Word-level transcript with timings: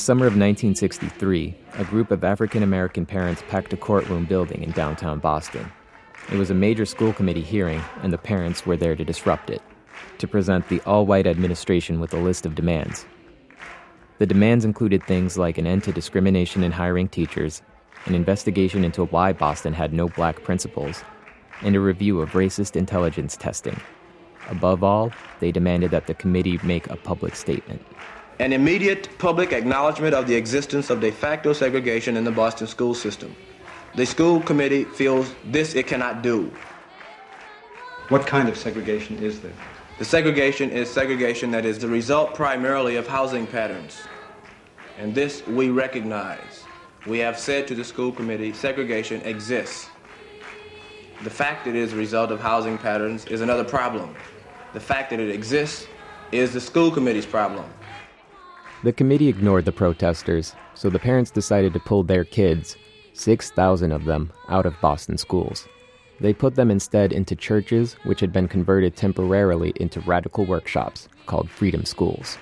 summer 0.00 0.26
of 0.26 0.32
1963, 0.32 1.54
a 1.74 1.84
group 1.84 2.10
of 2.10 2.24
African 2.24 2.62
American 2.62 3.04
parents 3.04 3.44
packed 3.48 3.72
a 3.72 3.76
courtroom 3.76 4.24
building 4.24 4.62
in 4.62 4.70
downtown 4.72 5.18
Boston. 5.18 5.70
It 6.32 6.38
was 6.38 6.50
a 6.50 6.54
major 6.54 6.86
school 6.86 7.12
committee 7.12 7.42
hearing, 7.42 7.82
and 8.02 8.12
the 8.12 8.18
parents 8.18 8.64
were 8.64 8.76
there 8.76 8.96
to 8.96 9.04
disrupt 9.04 9.50
it, 9.50 9.60
to 10.18 10.26
present 10.26 10.68
the 10.68 10.80
all 10.86 11.06
white 11.06 11.26
administration 11.26 12.00
with 12.00 12.14
a 12.14 12.18
list 12.18 12.46
of 12.46 12.54
demands. 12.54 13.04
The 14.18 14.26
demands 14.26 14.64
included 14.64 15.04
things 15.04 15.36
like 15.36 15.58
an 15.58 15.66
end 15.66 15.84
to 15.84 15.92
discrimination 15.92 16.64
in 16.64 16.72
hiring 16.72 17.08
teachers, 17.08 17.62
an 18.06 18.14
investigation 18.14 18.84
into 18.84 19.04
why 19.04 19.32
Boston 19.34 19.74
had 19.74 19.92
no 19.92 20.08
black 20.08 20.42
principals, 20.42 21.04
and 21.62 21.76
a 21.76 21.80
review 21.80 22.20
of 22.20 22.30
racist 22.30 22.74
intelligence 22.74 23.36
testing. 23.36 23.78
Above 24.48 24.82
all, 24.82 25.12
they 25.40 25.52
demanded 25.52 25.90
that 25.90 26.06
the 26.06 26.14
committee 26.14 26.58
make 26.62 26.88
a 26.88 26.96
public 26.96 27.36
statement. 27.36 27.84
An 28.40 28.54
immediate 28.54 29.18
public 29.18 29.52
acknowledgement 29.52 30.14
of 30.14 30.26
the 30.26 30.34
existence 30.34 30.88
of 30.88 31.02
de 31.02 31.12
facto 31.12 31.52
segregation 31.52 32.16
in 32.16 32.24
the 32.24 32.30
Boston 32.30 32.66
school 32.66 32.94
system. 32.94 33.36
The 33.96 34.06
school 34.06 34.40
committee 34.40 34.84
feels 34.84 35.34
this 35.44 35.74
it 35.74 35.86
cannot 35.86 36.22
do. 36.22 36.50
What 38.08 38.26
kind 38.26 38.48
of 38.48 38.56
segregation 38.56 39.22
is 39.22 39.40
there? 39.40 39.52
The 39.98 40.06
segregation 40.06 40.70
is 40.70 40.88
segregation 40.88 41.50
that 41.50 41.66
is 41.66 41.80
the 41.80 41.88
result 41.88 42.34
primarily 42.34 42.96
of 42.96 43.06
housing 43.06 43.46
patterns. 43.46 44.00
And 44.98 45.14
this 45.14 45.46
we 45.46 45.68
recognize. 45.68 46.64
We 47.06 47.18
have 47.18 47.38
said 47.38 47.68
to 47.68 47.74
the 47.74 47.84
school 47.84 48.10
committee 48.10 48.54
segregation 48.54 49.20
exists. 49.20 49.90
The 51.24 51.30
fact 51.30 51.66
that 51.66 51.74
it 51.74 51.76
is 51.76 51.92
a 51.92 51.96
result 51.96 52.30
of 52.30 52.40
housing 52.40 52.78
patterns 52.78 53.26
is 53.26 53.42
another 53.42 53.64
problem. 53.64 54.16
The 54.72 54.80
fact 54.80 55.10
that 55.10 55.20
it 55.20 55.28
exists 55.28 55.86
is 56.32 56.54
the 56.54 56.60
school 56.62 56.90
committee's 56.90 57.26
problem. 57.26 57.70
The 58.82 58.94
committee 58.94 59.28
ignored 59.28 59.66
the 59.66 59.72
protesters, 59.72 60.54
so 60.74 60.88
the 60.88 60.98
parents 60.98 61.30
decided 61.30 61.74
to 61.74 61.80
pull 61.80 62.02
their 62.02 62.24
kids 62.24 62.78
6,000 63.12 63.92
of 63.92 64.06
them 64.06 64.32
out 64.48 64.64
of 64.64 64.80
Boston 64.80 65.18
schools. 65.18 65.68
They 66.18 66.32
put 66.32 66.54
them 66.54 66.70
instead 66.70 67.12
into 67.12 67.36
churches, 67.36 67.96
which 68.04 68.20
had 68.20 68.32
been 68.32 68.48
converted 68.48 68.96
temporarily 68.96 69.74
into 69.76 70.00
radical 70.00 70.46
workshops 70.46 71.08
called 71.26 71.50
freedom 71.50 71.84
schools. 71.84 72.38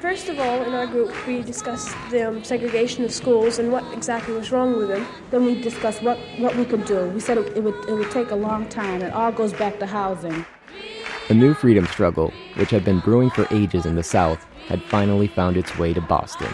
First 0.00 0.30
of 0.30 0.40
all, 0.40 0.62
in 0.62 0.72
our 0.72 0.86
group, 0.86 1.14
we 1.26 1.42
discussed 1.42 1.94
the 2.10 2.26
um, 2.26 2.42
segregation 2.42 3.04
of 3.04 3.12
schools 3.12 3.58
and 3.58 3.70
what 3.70 3.84
exactly 3.92 4.32
was 4.32 4.50
wrong 4.50 4.78
with 4.78 4.88
them. 4.88 5.06
Then 5.30 5.44
we 5.44 5.60
discussed 5.60 6.02
what, 6.02 6.18
what 6.38 6.56
we 6.56 6.64
could 6.64 6.86
do. 6.86 7.04
We 7.08 7.20
said 7.20 7.36
it, 7.36 7.54
it, 7.54 7.62
would, 7.62 7.74
it 7.86 7.92
would 7.92 8.10
take 8.10 8.30
a 8.30 8.34
long 8.34 8.66
time. 8.70 9.02
It 9.02 9.12
all 9.12 9.30
goes 9.30 9.52
back 9.52 9.78
to 9.78 9.86
housing. 9.86 10.46
A 11.28 11.34
new 11.34 11.52
freedom 11.52 11.86
struggle, 11.86 12.32
which 12.54 12.70
had 12.70 12.82
been 12.82 13.00
brewing 13.00 13.28
for 13.28 13.46
ages 13.50 13.84
in 13.84 13.94
the 13.94 14.02
South, 14.02 14.42
had 14.68 14.82
finally 14.84 15.28
found 15.28 15.58
its 15.58 15.76
way 15.76 15.92
to 15.92 16.00
Boston. 16.00 16.48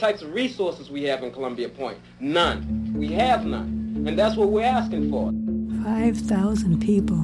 Types 0.00 0.22
of 0.22 0.32
resources 0.32 0.90
we 0.90 1.04
have 1.04 1.22
in 1.22 1.30
Columbia 1.30 1.68
Point. 1.68 1.98
None. 2.18 2.94
We 2.94 3.08
have 3.12 3.44
none. 3.44 4.02
And 4.06 4.18
that's 4.18 4.34
what 4.34 4.50
we're 4.50 4.64
asking 4.64 5.10
for. 5.10 5.30
5,000 5.84 6.80
people 6.80 7.20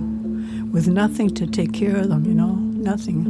with 0.73 0.87
nothing 0.87 1.31
to 1.31 1.47
take 1.47 1.73
care 1.73 1.97
of 1.97 2.11
them, 2.11 2.27
you 2.27 2.35
know, 2.35 2.55
nothing. 2.55 3.25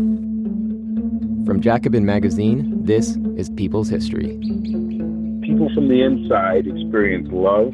From 1.47 1.60
Jacobin 1.60 2.04
Magazine, 2.04 2.84
this 2.84 3.16
is 3.37 3.48
People's 3.50 3.88
History. 3.88 4.37
People 5.43 5.70
from 5.72 5.88
the 5.88 6.03
inside 6.03 6.66
experience 6.66 7.28
love, 7.31 7.70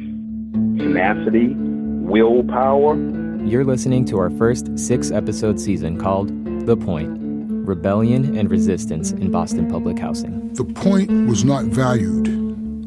tenacity, 0.77 1.55
willpower. 1.55 2.95
You're 3.43 3.65
listening 3.65 4.05
to 4.05 4.19
our 4.19 4.29
first 4.29 4.77
six 4.77 5.09
episode 5.09 5.59
season 5.59 5.99
called 5.99 6.29
The 6.67 6.77
Point 6.77 7.22
Rebellion 7.63 8.37
and 8.37 8.49
Resistance 8.49 9.11
in 9.11 9.31
Boston 9.31 9.69
Public 9.69 9.99
Housing. 9.99 10.53
The 10.53 10.65
point 10.65 11.27
was 11.27 11.43
not 11.43 11.65
valued 11.65 12.27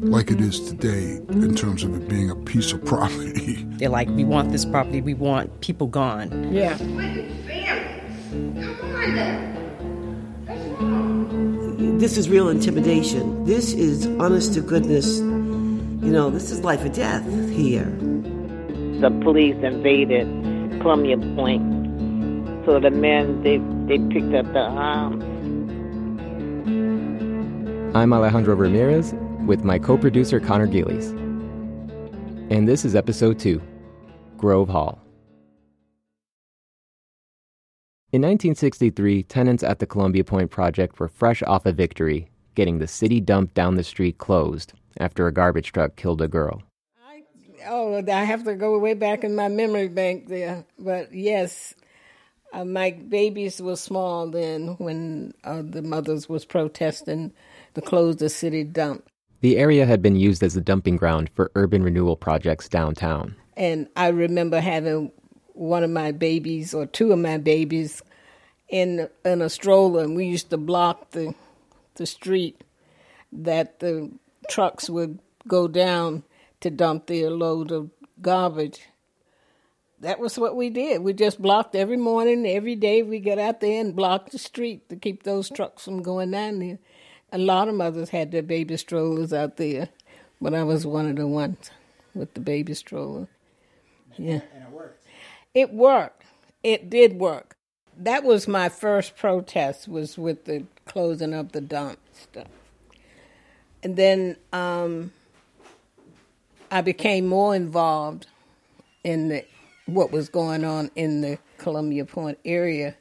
like 0.03 0.31
it 0.31 0.39
is 0.39 0.69
today 0.69 1.19
in 1.29 1.55
terms 1.55 1.83
of 1.83 1.95
it 1.95 2.07
being 2.07 2.29
a 2.29 2.35
piece 2.35 2.71
of 2.71 2.83
property. 2.85 3.63
They're 3.77 3.89
like, 3.89 4.09
we 4.09 4.23
want 4.23 4.51
this 4.51 4.65
property, 4.65 5.01
we 5.01 5.13
want 5.13 5.61
people 5.61 5.87
gone. 5.87 6.53
Yeah. 6.53 6.77
Come 6.77 6.97
on 6.97 7.37
this 11.99 12.17
is 12.17 12.29
real 12.29 12.49
intimidation. 12.49 13.45
This 13.45 13.73
is 13.73 14.05
honest 14.19 14.53
to 14.53 14.61
goodness, 14.61 15.17
you 15.17 16.11
know, 16.11 16.29
this 16.29 16.51
is 16.51 16.61
life 16.61 16.85
or 16.85 16.89
death 16.89 17.25
here. 17.49 17.85
The 19.01 19.09
police 19.23 19.55
invaded 19.63 20.27
Columbia 20.81 21.17
Point. 21.17 21.63
So 22.65 22.79
the 22.79 22.91
men, 22.91 23.41
they, 23.43 23.57
they 23.87 23.99
picked 23.99 24.33
up 24.33 24.45
the 24.51 24.59
arms. 24.59 25.23
I'm 27.95 28.11
Alejandro 28.11 28.53
Ramirez 28.55 29.13
with 29.45 29.63
my 29.63 29.79
co 29.79 29.97
producer 29.97 30.39
Connor 30.41 30.67
Gillies. 30.67 31.11
And 32.49 32.67
this 32.67 32.83
is 32.83 32.95
episode 32.95 33.39
two 33.39 33.61
Grove 34.37 34.67
Hall. 34.67 34.99
In 38.11 38.21
1963, 38.21 39.23
tenants 39.23 39.63
at 39.63 39.79
the 39.79 39.85
Columbia 39.85 40.23
Point 40.23 40.51
project 40.51 40.99
were 40.99 41.07
fresh 41.07 41.41
off 41.43 41.65
a 41.65 41.71
victory, 41.71 42.29
getting 42.55 42.79
the 42.79 42.87
city 42.87 43.19
dump 43.21 43.53
down 43.53 43.75
the 43.75 43.83
street 43.83 44.17
closed 44.17 44.73
after 44.97 45.27
a 45.27 45.33
garbage 45.33 45.71
truck 45.71 45.95
killed 45.95 46.21
a 46.21 46.27
girl. 46.27 46.61
I, 47.05 47.23
oh, 47.67 48.03
I 48.11 48.23
have 48.23 48.43
to 48.45 48.55
go 48.55 48.77
way 48.79 48.95
back 48.95 49.23
in 49.23 49.35
my 49.35 49.47
memory 49.47 49.87
bank 49.87 50.27
there. 50.27 50.65
But 50.79 51.13
yes, 51.13 51.73
uh, 52.53 52.65
my 52.65 52.91
babies 52.91 53.61
were 53.61 53.75
small 53.75 54.29
then 54.29 54.75
when 54.77 55.33
uh, 55.43 55.61
the 55.63 55.81
mothers 55.81 56.29
was 56.29 56.45
protesting 56.45 57.33
to 57.73 57.81
close 57.81 58.17
the 58.17 58.29
city 58.29 58.63
dump. 58.63 59.09
The 59.41 59.57
area 59.57 59.85
had 59.85 60.01
been 60.01 60.15
used 60.15 60.41
as 60.41 60.55
a 60.55 60.61
dumping 60.61 60.97
ground 60.97 61.29
for 61.35 61.51
urban 61.55 61.83
renewal 61.83 62.15
projects 62.15 62.67
downtown. 62.67 63.35
And 63.55 63.87
I 63.95 64.07
remember 64.07 64.59
having 64.59 65.11
one 65.53 65.83
of 65.83 65.89
my 65.89 66.11
babies 66.11 66.73
or 66.73 66.85
two 66.85 67.11
of 67.11 67.19
my 67.19 67.37
babies 67.37 68.01
in 68.69 69.09
in 69.23 69.41
a 69.41 69.49
stroller, 69.49 70.03
and 70.03 70.15
we 70.15 70.25
used 70.25 70.49
to 70.49 70.57
block 70.57 71.11
the 71.11 71.33
the 71.95 72.05
street 72.05 72.63
that 73.31 73.79
the 73.79 74.11
trucks 74.49 74.89
would 74.89 75.19
go 75.47 75.67
down 75.67 76.23
to 76.61 76.69
dump 76.69 77.07
their 77.07 77.29
load 77.29 77.71
of 77.71 77.89
garbage. 78.21 78.81
That 79.99 80.19
was 80.19 80.37
what 80.37 80.55
we 80.55 80.69
did. 80.69 81.01
We 81.01 81.13
just 81.13 81.41
blocked 81.41 81.75
every 81.75 81.97
morning, 81.97 82.45
every 82.45 82.75
day. 82.75 83.01
We 83.01 83.19
got 83.19 83.39
out 83.39 83.61
there 83.61 83.81
and 83.81 83.95
blocked 83.95 84.31
the 84.31 84.37
street 84.37 84.87
to 84.89 84.95
keep 84.95 85.23
those 85.23 85.49
trucks 85.49 85.85
from 85.85 86.03
going 86.03 86.31
down 86.31 86.59
there. 86.59 86.77
A 87.31 87.37
lot 87.37 87.67
of 87.67 87.75
mothers 87.75 88.09
had 88.09 88.31
their 88.31 88.43
baby 88.43 88.77
strollers 88.77 89.33
out 89.33 89.57
there, 89.57 89.89
but 90.39 90.53
I 90.53 90.63
was 90.63 90.85
one 90.85 91.07
of 91.07 91.15
the 91.15 91.27
ones 91.27 91.71
with 92.13 92.33
the 92.35 92.39
baby 92.39 92.73
stroller. 92.75 93.27
Yeah. 94.17 94.41
And 94.53 94.63
it 94.63 94.71
worked. 94.71 95.03
It 95.53 95.73
worked. 95.73 96.23
It 96.63 96.89
did 96.89 97.13
work. 97.19 97.57
That 97.97 98.23
was 98.23 98.47
my 98.47 98.69
first 98.69 99.17
protest 99.17 99.87
was 99.87 100.17
with 100.17 100.45
the 100.45 100.65
closing 100.85 101.33
of 101.33 101.51
the 101.51 101.61
dump 101.61 101.99
stuff. 102.13 102.47
And 103.81 103.95
then 103.95 104.37
um, 104.53 105.11
I 106.69 106.81
became 106.81 107.27
more 107.27 107.55
involved 107.55 108.27
in 109.03 109.29
the, 109.29 109.45
what 109.87 110.11
was 110.11 110.29
going 110.29 110.63
on 110.63 110.91
in 110.95 111.21
the 111.21 111.39
Columbia 111.57 112.05
Point 112.05 112.37
area 112.45 112.95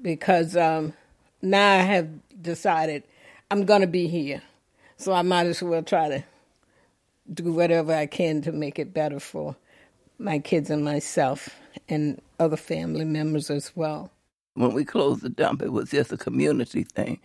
because 0.00 0.56
um, 0.56 0.92
now 1.42 1.78
I 1.78 1.82
have 1.82 2.08
decided 2.40 3.02
I'm 3.50 3.64
going 3.64 3.80
to 3.80 3.86
be 3.86 4.08
here. 4.08 4.42
So 4.96 5.12
I 5.12 5.22
might 5.22 5.46
as 5.46 5.62
well 5.62 5.82
try 5.82 6.08
to 6.08 6.24
do 7.32 7.52
whatever 7.52 7.94
I 7.94 8.06
can 8.06 8.42
to 8.42 8.52
make 8.52 8.78
it 8.78 8.94
better 8.94 9.20
for 9.20 9.56
my 10.18 10.38
kids 10.38 10.70
and 10.70 10.84
myself 10.84 11.50
and 11.88 12.20
other 12.40 12.56
family 12.56 13.04
members 13.04 13.50
as 13.50 13.72
well. 13.76 14.10
When 14.54 14.72
we 14.72 14.84
closed 14.84 15.22
the 15.22 15.28
dump, 15.28 15.62
it 15.62 15.72
was 15.72 15.90
just 15.90 16.12
a 16.12 16.16
community 16.16 16.82
thing. 16.82 17.20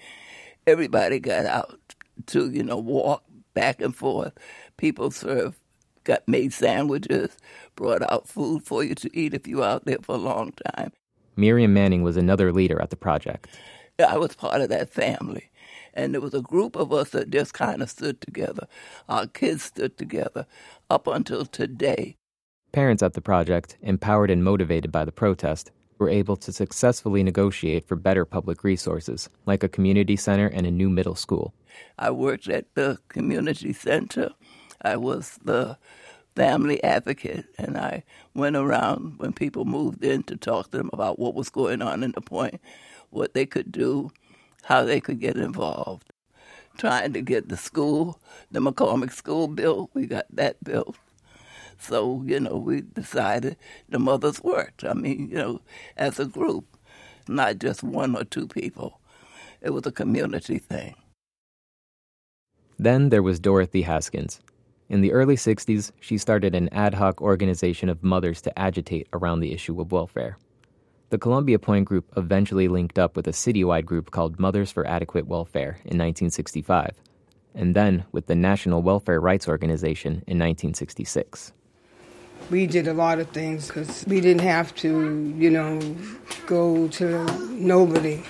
Everybody 0.68 1.20
got 1.20 1.46
out 1.46 1.80
to, 2.28 2.50
you 2.50 2.64
know, 2.64 2.78
walk 2.78 3.24
back 3.54 3.82
and 3.82 3.96
forth. 3.96 4.34
People 4.78 5.10
served, 5.10 5.58
got 6.04 6.28
made 6.28 6.54
sandwiches, 6.54 7.38
brought 7.76 8.02
out 8.12 8.28
food 8.28 8.64
for 8.64 8.84
you 8.84 8.96
to 8.96 9.10
eat 9.18 9.34
if 9.34 9.48
you 9.48 9.58
were 9.58 9.66
out 9.66 9.86
there 9.86 10.00
for 10.02 10.16
a 10.16 10.20
long 10.20 10.54
time. 10.74 10.92
Miriam 11.36 11.74
Manning 11.74 12.04
was 12.04 12.18
another 12.18 12.52
leader 12.52 12.82
at 12.82 12.90
the 12.90 12.96
project. 12.96 13.48
I 14.00 14.18
was 14.18 14.36
part 14.36 14.62
of 14.62 14.70
that 14.70 14.90
family. 14.90 15.50
And 15.94 16.14
there 16.14 16.22
was 16.22 16.34
a 16.34 16.42
group 16.42 16.76
of 16.76 16.92
us 16.92 17.12
that 17.12 17.30
just 17.30 17.54
kind 17.54 17.82
of 17.82 17.90
stood 17.90 18.20
together. 18.20 18.68
Our 19.08 19.28
kids 19.28 19.64
stood 19.64 19.98
together 19.98 20.48
up 20.90 21.08
until 21.08 21.46
today. 21.46 22.16
Parents 22.72 23.04
at 23.04 23.14
the 23.14 23.22
project, 23.22 23.78
empowered 23.82 24.32
and 24.32 24.44
motivated 24.44 24.92
by 24.92 25.06
the 25.06 25.12
protest, 25.12 25.72
were 26.00 26.10
able 26.10 26.36
to 26.38 26.52
successfully 26.52 27.22
negotiate 27.22 27.88
for 27.88 27.96
better 27.96 28.26
public 28.26 28.64
resources, 28.64 29.30
like 29.46 29.64
a 29.64 29.70
community 29.70 30.16
center 30.16 30.48
and 30.48 30.66
a 30.66 30.72
new 30.72 30.90
middle 30.90 31.16
school. 31.16 31.54
I 32.00 32.10
worked 32.10 32.48
at 32.48 32.74
the 32.74 32.98
community 33.08 33.74
center. 33.74 34.32
I 34.84 34.98
was 34.98 35.40
the 35.44 35.78
family 36.36 36.84
advocate, 36.84 37.46
and 37.58 37.78
I 37.78 38.04
went 38.34 38.56
around 38.56 39.20
when 39.20 39.34
people 39.34 39.66
moved 39.66 40.04
in 40.04 40.24
to 40.24 40.36
talk 40.36 40.72
to 40.72 40.78
them 40.78 40.90
about 40.94 41.20
what 41.20 41.36
was 41.36 41.50
going 41.50 41.82
on 41.82 42.04
in 42.04 42.12
the 42.12 42.22
point, 42.22 42.60
what 43.12 43.34
they 43.34 43.46
could 43.46 43.72
do, 43.72 44.12
how 44.64 44.84
they 44.84 45.00
could 45.00 45.20
get 45.20 45.38
involved. 45.38 46.12
Trying 46.78 47.14
to 47.14 47.22
get 47.22 47.50
the 47.50 47.58
school, 47.58 48.20
the 48.52 48.60
McCormack 48.60 49.12
School 49.12 49.48
built, 49.48 49.92
we 49.94 50.08
got 50.08 50.26
that 50.32 50.64
built. 50.64 50.96
So, 51.80 52.24
you 52.26 52.40
know, 52.40 52.56
we 52.56 52.82
decided 52.82 53.58
the 53.90 54.00
mothers 54.00 54.42
worked. 54.44 54.84
I 54.84 54.94
mean, 54.94 55.30
you 55.30 55.38
know, 55.38 55.62
as 55.98 56.20
a 56.20 56.26
group, 56.26 56.66
not 57.28 57.60
just 57.60 57.84
one 57.84 58.16
or 58.16 58.24
two 58.24 58.48
people. 58.48 59.00
It 59.62 59.72
was 59.72 59.86
a 59.86 59.92
community 59.92 60.58
thing. 60.58 60.96
Then 62.80 63.10
there 63.10 63.24
was 63.24 63.40
Dorothy 63.40 63.84
Haskins. 63.84 64.40
In 64.94 65.02
the 65.02 65.12
early 65.12 65.36
60s, 65.36 65.92
she 66.00 66.20
started 66.20 66.54
an 66.54 66.70
ad 66.70 66.94
hoc 66.94 67.20
organization 67.20 67.90
of 67.90 68.04
mothers 68.04 68.44
to 68.44 68.60
agitate 68.60 69.08
around 69.12 69.40
the 69.40 69.52
issue 69.52 69.82
of 69.82 69.92
welfare. 69.92 70.38
The 71.10 71.18
Columbia 71.18 71.58
Point 71.58 71.86
Group 71.86 72.14
eventually 72.16 72.68
linked 72.68 73.00
up 73.00 73.16
with 73.16 73.28
a 73.28 73.32
citywide 73.32 73.86
group 73.86 74.12
called 74.12 74.40
Mothers 74.40 74.72
for 74.72 74.86
Adequate 74.86 75.26
Welfare 75.26 75.80
in 75.84 75.98
1965, 75.98 76.92
and 77.56 77.76
then 77.76 78.06
with 78.12 78.28
the 78.28 78.36
National 78.36 78.84
Welfare 78.84 79.20
Rights 79.20 79.48
Organization 79.48 80.22
in 80.28 80.38
1966. 80.38 81.54
We 82.52 82.68
did 82.68 82.88
a 82.88 82.94
lot 82.94 83.18
of 83.18 83.28
things 83.32 83.70
because 83.70 84.06
we 84.08 84.22
didn't 84.22 84.44
have 84.44 84.76
to, 84.76 85.34
you 85.36 85.50
know, 85.50 85.80
go 86.46 86.88
to 86.90 87.26
nobody 87.50 88.24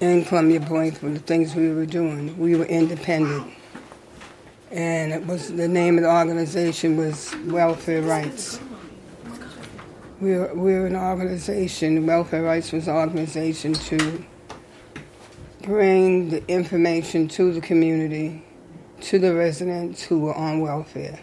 in 0.00 0.24
Columbia 0.24 0.60
Point 0.60 0.96
for 0.96 1.10
the 1.10 1.18
things 1.18 1.54
we 1.54 1.68
were 1.68 1.84
doing. 1.84 2.38
We 2.38 2.56
were 2.56 2.64
independent 2.64 3.57
and 4.70 5.12
it 5.12 5.26
was 5.26 5.52
the 5.52 5.68
name 5.68 5.96
of 5.96 6.04
the 6.04 6.10
organization 6.10 6.96
was 6.96 7.34
Welfare 7.46 8.02
Rights. 8.02 8.60
We 10.20 10.36
were, 10.36 10.54
we 10.54 10.72
were 10.74 10.86
an 10.86 10.96
organization, 10.96 12.06
Welfare 12.06 12.42
Rights 12.42 12.72
was 12.72 12.88
an 12.88 12.96
organization 12.96 13.74
to 13.74 14.24
bring 15.62 16.30
the 16.30 16.46
information 16.48 17.28
to 17.28 17.52
the 17.52 17.60
community, 17.60 18.44
to 19.02 19.18
the 19.18 19.34
residents 19.34 20.02
who 20.02 20.18
were 20.18 20.34
on 20.34 20.60
welfare. 20.60 21.18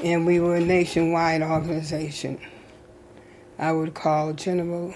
And 0.00 0.26
we 0.26 0.38
were 0.38 0.56
a 0.56 0.60
nationwide 0.60 1.42
organization. 1.42 2.40
I 3.58 3.72
would 3.72 3.94
call 3.94 4.32
general 4.32 4.94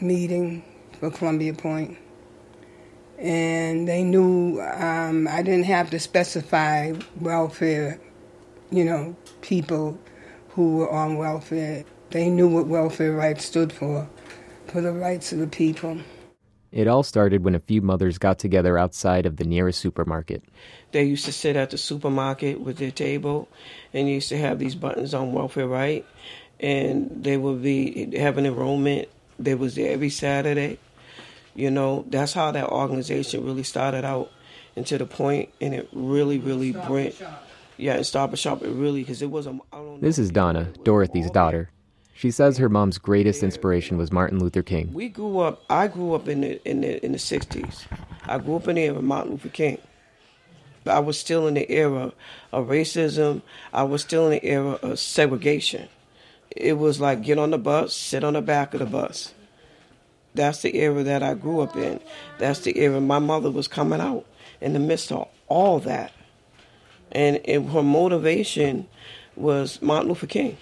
meeting 0.00 0.64
for 0.98 1.10
Columbia 1.10 1.54
Point 1.54 1.98
and 3.18 3.88
they 3.88 4.04
knew 4.04 4.60
um, 4.60 5.26
I 5.28 5.42
didn't 5.42 5.64
have 5.64 5.90
to 5.90 5.98
specify 5.98 6.94
welfare, 7.20 7.98
you 8.70 8.84
know, 8.84 9.16
people 9.42 9.98
who 10.50 10.76
were 10.76 10.90
on 10.90 11.18
welfare. 11.18 11.84
They 12.10 12.30
knew 12.30 12.48
what 12.48 12.66
welfare 12.66 13.12
rights 13.12 13.44
stood 13.44 13.72
for, 13.72 14.08
for 14.68 14.80
the 14.80 14.92
rights 14.92 15.32
of 15.32 15.40
the 15.40 15.48
people. 15.48 15.98
It 16.70 16.86
all 16.86 17.02
started 17.02 17.44
when 17.44 17.54
a 17.54 17.60
few 17.60 17.80
mothers 17.82 18.18
got 18.18 18.38
together 18.38 18.78
outside 18.78 19.26
of 19.26 19.36
the 19.36 19.44
nearest 19.44 19.80
supermarket. 19.80 20.44
They 20.92 21.04
used 21.04 21.24
to 21.24 21.32
sit 21.32 21.56
at 21.56 21.70
the 21.70 21.78
supermarket 21.78 22.60
with 22.60 22.76
their 22.76 22.90
table 22.90 23.48
and 23.92 24.08
used 24.08 24.28
to 24.28 24.38
have 24.38 24.58
these 24.58 24.74
buttons 24.74 25.14
on 25.14 25.32
welfare 25.32 25.66
right 25.66 26.04
and 26.60 27.24
they 27.24 27.36
would 27.36 27.62
be 27.62 28.16
having 28.16 28.46
enrollment. 28.46 29.08
They 29.38 29.54
was 29.54 29.76
there 29.76 29.92
every 29.92 30.10
Saturday 30.10 30.78
you 31.58 31.72
know, 31.72 32.04
that's 32.08 32.32
how 32.32 32.52
that 32.52 32.68
organization 32.68 33.44
really 33.44 33.64
started 33.64 34.04
out 34.04 34.30
and 34.76 34.86
to 34.86 34.96
the 34.96 35.06
point, 35.06 35.50
and 35.60 35.74
it 35.74 35.88
really, 35.92 36.38
really 36.38 36.70
brought, 36.70 37.20
yeah, 37.76 37.94
and 37.94 38.06
Stop 38.06 38.30
and 38.30 38.38
Shop, 38.38 38.62
it 38.62 38.70
really, 38.70 39.00
because 39.00 39.22
it 39.22 39.30
was 39.30 39.48
a. 39.48 39.58
This 40.00 40.20
is 40.20 40.30
Donna, 40.30 40.72
Dorothy's 40.84 41.28
daughter. 41.32 41.68
She 42.14 42.30
says 42.30 42.58
her 42.58 42.68
mom's 42.68 42.98
greatest 42.98 43.42
inspiration 43.42 43.98
was 43.98 44.12
Martin 44.12 44.38
Luther 44.38 44.62
King. 44.62 44.92
We 44.92 45.08
grew 45.08 45.40
up. 45.40 45.64
I 45.68 45.88
grew 45.88 46.14
up 46.14 46.28
in 46.28 46.42
the 46.42 46.68
in 46.68 46.82
the 46.82 47.04
in 47.04 47.10
the 47.10 47.18
'60s. 47.18 47.86
I 48.26 48.38
grew 48.38 48.54
up 48.54 48.68
in 48.68 48.76
the 48.76 48.82
era 48.82 48.98
of 48.98 49.04
Martin 49.04 49.32
Luther 49.32 49.48
King. 49.48 49.78
I 50.86 51.00
was 51.00 51.18
still 51.18 51.48
in 51.48 51.54
the 51.54 51.70
era 51.70 52.12
of 52.52 52.68
racism. 52.68 53.42
I 53.72 53.82
was 53.82 54.02
still 54.02 54.26
in 54.26 54.30
the 54.30 54.44
era 54.44 54.78
of 54.80 55.00
segregation. 55.00 55.88
It 56.52 56.74
was 56.74 57.00
like 57.00 57.22
get 57.22 57.38
on 57.38 57.50
the 57.50 57.58
bus, 57.58 57.94
sit 57.96 58.22
on 58.22 58.34
the 58.34 58.42
back 58.42 58.74
of 58.74 58.80
the 58.80 58.86
bus. 58.86 59.34
That's 60.38 60.62
the 60.62 60.76
era 60.76 61.02
that 61.02 61.20
I 61.20 61.34
grew 61.34 61.62
up 61.62 61.76
in. 61.76 61.98
That's 62.38 62.60
the 62.60 62.78
era 62.78 63.00
my 63.00 63.18
mother 63.18 63.50
was 63.50 63.66
coming 63.66 64.00
out 64.00 64.24
in 64.60 64.72
the 64.72 64.78
midst 64.78 65.10
of 65.10 65.26
all 65.48 65.80
that. 65.80 66.12
And, 67.10 67.38
and 67.44 67.68
her 67.70 67.82
motivation 67.82 68.86
was 69.34 69.82
Martin 69.82 70.10
Luther 70.10 70.28
King. 70.28 70.56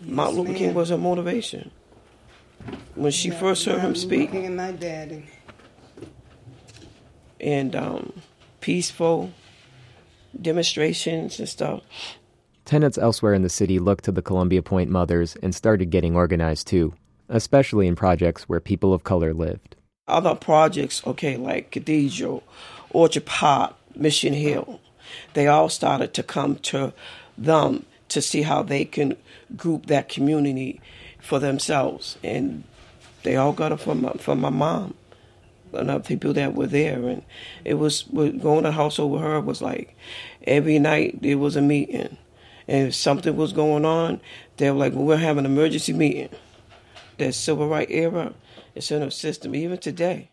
Yes, 0.00 0.08
Martin 0.08 0.38
Luther 0.38 0.54
King 0.54 0.74
was 0.74 0.90
her 0.90 0.96
motivation. 0.96 1.72
When 2.94 3.10
she 3.10 3.30
yeah, 3.30 3.40
first 3.40 3.64
heard 3.64 3.80
him 3.80 3.96
speak. 3.96 4.32
And 4.32 4.56
my 4.56 4.70
daddy. 4.70 5.24
And 7.40 7.74
um, 7.74 8.12
peaceful 8.60 9.32
demonstrations 10.40 11.40
and 11.40 11.48
stuff. 11.48 11.82
Tenants 12.64 12.96
elsewhere 12.96 13.34
in 13.34 13.42
the 13.42 13.48
city 13.48 13.80
looked 13.80 14.04
to 14.04 14.12
the 14.12 14.22
Columbia 14.22 14.62
Point 14.62 14.88
mothers 14.88 15.34
and 15.42 15.52
started 15.52 15.90
getting 15.90 16.14
organized 16.14 16.68
too 16.68 16.94
especially 17.28 17.86
in 17.86 17.96
projects 17.96 18.48
where 18.48 18.60
people 18.60 18.92
of 18.92 19.04
color 19.04 19.34
lived. 19.34 19.76
Other 20.08 20.34
projects, 20.34 21.04
okay, 21.06 21.36
like 21.36 21.70
Cathedral, 21.70 22.42
Orchard 22.90 23.26
Park, 23.26 23.74
Mission 23.94 24.32
Hill, 24.32 24.80
they 25.34 25.46
all 25.46 25.68
started 25.68 26.14
to 26.14 26.22
come 26.22 26.56
to 26.56 26.92
them 27.36 27.84
to 28.08 28.22
see 28.22 28.42
how 28.42 28.62
they 28.62 28.84
can 28.84 29.16
group 29.56 29.86
that 29.86 30.08
community 30.08 30.80
for 31.20 31.38
themselves. 31.38 32.18
And 32.22 32.64
they 33.22 33.36
all 33.36 33.52
got 33.52 33.72
it 33.72 33.80
from 33.80 34.02
my, 34.02 34.12
from 34.12 34.40
my 34.40 34.50
mom 34.50 34.94
and 35.72 35.90
other 35.90 36.04
people 36.04 36.32
that 36.34 36.54
were 36.54 36.66
there. 36.66 37.08
And 37.08 37.22
it 37.64 37.74
was 37.74 38.02
going 38.02 38.64
to 38.64 38.72
house 38.72 38.98
over 38.98 39.18
her 39.18 39.40
was 39.40 39.60
like 39.60 39.96
every 40.46 40.78
night 40.78 41.22
there 41.22 41.38
was 41.38 41.56
a 41.56 41.62
meeting. 41.62 42.16
And 42.68 42.88
if 42.88 42.94
something 42.94 43.36
was 43.36 43.52
going 43.52 43.84
on, 43.84 44.20
they 44.56 44.70
were 44.70 44.76
like, 44.76 44.92
well, 44.92 45.04
we're 45.04 45.16
having 45.16 45.44
an 45.44 45.52
emergency 45.52 45.92
meeting 45.92 46.30
that 47.18 47.34
civil 47.34 47.68
rights 47.68 47.90
era 47.92 48.34
is 48.74 48.90
in 48.90 49.02
our 49.02 49.10
system 49.10 49.54
even 49.54 49.78
today. 49.78 50.30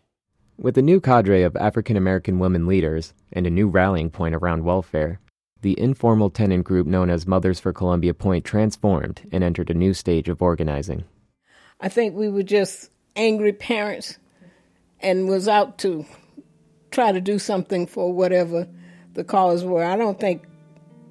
With 0.56 0.78
a 0.78 0.82
new 0.82 1.00
cadre 1.00 1.42
of 1.42 1.56
African 1.56 1.96
American 1.96 2.38
women 2.38 2.66
leaders 2.66 3.12
and 3.32 3.46
a 3.46 3.50
new 3.50 3.68
rallying 3.68 4.10
point 4.10 4.34
around 4.34 4.64
welfare, 4.64 5.20
the 5.62 5.78
informal 5.80 6.30
tenant 6.30 6.64
group 6.64 6.86
known 6.86 7.10
as 7.10 7.26
Mothers 7.26 7.58
for 7.58 7.72
Columbia 7.72 8.14
Point 8.14 8.44
transformed 8.44 9.22
and 9.32 9.42
entered 9.42 9.70
a 9.70 9.74
new 9.74 9.94
stage 9.94 10.28
of 10.28 10.42
organizing. 10.42 11.04
I 11.80 11.88
think 11.88 12.14
we 12.14 12.28
were 12.28 12.42
just 12.42 12.90
angry 13.16 13.52
parents 13.52 14.18
and 15.00 15.28
was 15.28 15.48
out 15.48 15.78
to 15.78 16.04
try 16.90 17.12
to 17.12 17.20
do 17.20 17.38
something 17.38 17.86
for 17.86 18.12
whatever 18.12 18.68
the 19.14 19.24
cause 19.24 19.64
were. 19.64 19.84
I 19.84 19.96
don't 19.96 20.20
think 20.20 20.44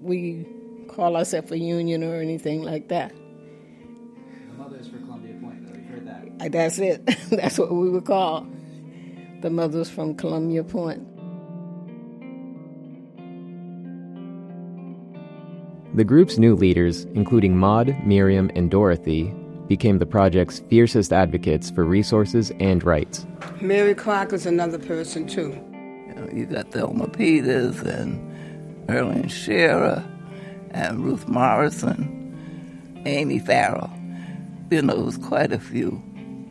we 0.02 0.48
call 0.88 1.18
ourselves 1.18 1.52
a 1.52 1.58
union 1.58 2.04
or 2.04 2.16
anything 2.16 2.62
like 2.62 2.90
that. 2.90 3.14
That's 6.50 6.80
it. 6.80 7.06
That's 7.30 7.58
what 7.58 7.72
we 7.72 7.90
would 7.90 8.06
call 8.06 8.48
the 9.42 9.50
mothers 9.50 9.90
from 9.90 10.16
Columbia 10.16 10.64
Point. 10.64 11.08
The 15.96 16.04
group's 16.04 16.40
new 16.40 16.56
leaders, 16.56 17.04
including 17.14 17.58
Maud, 17.58 17.96
Miriam, 18.04 18.50
and 18.56 18.72
Dorothy, 18.72 19.32
became 19.68 20.00
the 20.00 20.06
project's 20.06 20.60
fiercest 20.60 21.14
advocates 21.14 21.70
for 21.70 21.84
resources 21.84 22.52
and 22.60 22.84
rights. 22.84 23.28
Mary 23.62 23.94
Clark 23.94 24.34
is 24.34 24.46
another 24.46 24.80
person, 24.80 25.28
too. 25.28 25.52
You, 26.08 26.16
know, 26.16 26.30
you 26.34 26.46
got 26.48 26.72
Thelma 26.72 27.08
Peters 27.10 27.80
and 27.82 28.88
Erlene 28.88 29.30
Shearer 29.30 30.04
and 30.72 31.04
Ruth 31.04 31.28
Morrison, 31.28 33.04
Amy 33.06 33.40
Farrell. 33.40 33.92
You 34.72 34.82
know, 34.82 34.94
it 34.94 35.06
was 35.06 35.18
quite 35.18 35.52
a 35.52 35.60
few. 35.60 36.02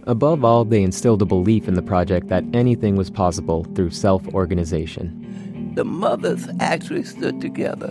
Above 0.04 0.44
all, 0.44 0.64
they 0.64 0.82
instilled 0.82 1.23
a 1.23 1.26
belief 1.26 1.68
in 1.68 1.75
the 1.75 1.82
project 1.82 2.26
that 2.26 2.44
anything 2.52 2.97
was 2.97 3.09
possible 3.09 3.64
through 3.75 3.90
self 3.90 4.26
organization. 4.35 5.73
The 5.76 5.85
mothers 5.85 6.49
actually 6.59 7.04
stood 7.04 7.40
together. 7.40 7.88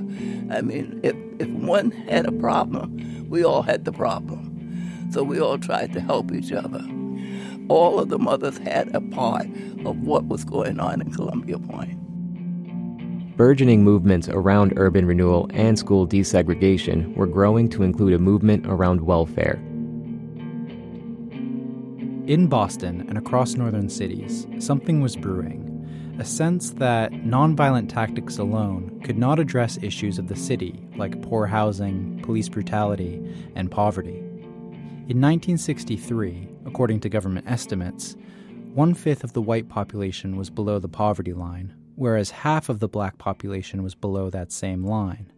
I 0.52 0.62
mean, 0.62 1.00
if, 1.04 1.16
if 1.40 1.48
one 1.50 1.92
had 1.92 2.26
a 2.26 2.32
problem, 2.34 3.30
we 3.30 3.46
all 3.46 3.62
had 3.62 3.86
the 3.86 3.94
problem. 3.94 5.10
So 5.12 5.24
we 5.24 5.40
all 5.40 5.58
tried 5.58 5.94
to 5.94 6.02
help 6.02 6.34
each 6.34 6.52
other. 6.52 6.86
All 7.70 8.00
of 8.00 8.10
the 8.10 8.20
mothers 8.20 8.58
had 8.58 8.94
a 8.94 9.02
part 9.02 9.48
of 9.86 10.02
what 10.02 10.26
was 10.26 10.44
going 10.44 10.80
on 10.82 11.00
in 11.02 11.14
Columbia 11.14 11.60
Point. 11.60 11.98
Burgeoning 13.38 13.84
movements 13.84 14.28
around 14.28 14.74
urban 14.76 15.06
renewal 15.06 15.50
and 15.54 15.80
school 15.80 16.06
desegregation 16.06 17.16
were 17.16 17.26
growing 17.26 17.70
to 17.70 17.84
include 17.84 18.14
a 18.14 18.20
movement 18.20 18.68
around 18.68 19.02
welfare 19.02 19.60
In 22.32 22.48
Boston 22.48 23.02
and 23.10 23.18
across 23.18 23.56
northern 23.56 23.90
cities, 23.90 24.48
something 24.58 25.02
was 25.02 25.18
brewing 25.18 25.68
a 26.18 26.24
sense 26.24 26.70
that 26.70 27.12
nonviolent 27.12 27.90
tactics 27.90 28.38
alone 28.38 29.02
could 29.04 29.18
not 29.18 29.38
address 29.38 29.78
issues 29.82 30.18
of 30.18 30.30
the 30.30 30.36
city 30.38 30.88
like 30.96 31.22
poor 31.22 31.46
housing, 31.46 32.22
police 32.24 32.48
brutality, 32.48 33.22
and 33.56 33.70
poverty. 33.70 34.20
In 35.10 35.20
1963, 35.20 36.48
according 36.66 37.02
to 37.02 37.10
government 37.10 37.48
estimates, 37.50 38.16
one 38.76 38.94
fifth 38.94 39.26
of 39.26 39.34
the 39.34 39.42
white 39.42 39.68
population 39.68 40.38
was 40.38 40.50
below 40.50 40.80
the 40.80 40.88
poverty 40.88 41.34
line, 41.34 41.76
whereas 41.96 42.32
half 42.32 42.70
of 42.70 42.80
the 42.80 42.88
black 42.88 43.18
population 43.18 43.84
was 43.84 43.94
below 43.94 44.30
that 44.30 44.54
same 44.54 44.86
line. 44.86 45.30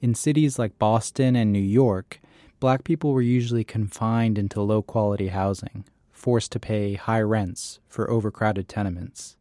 In 0.00 0.14
cities 0.14 0.60
like 0.60 0.78
Boston 0.78 1.34
and 1.34 1.52
New 1.52 1.58
York, 1.58 2.20
black 2.60 2.84
people 2.84 3.12
were 3.12 3.20
usually 3.20 3.64
confined 3.64 4.38
into 4.38 4.62
low 4.62 4.80
quality 4.80 5.26
housing, 5.26 5.84
forced 6.16 6.50
to 6.52 6.60
pay 6.60 6.94
high 6.94 7.20
rents 7.20 7.78
for 7.88 8.10
overcrowded 8.10 8.68
tenements. 8.68 9.36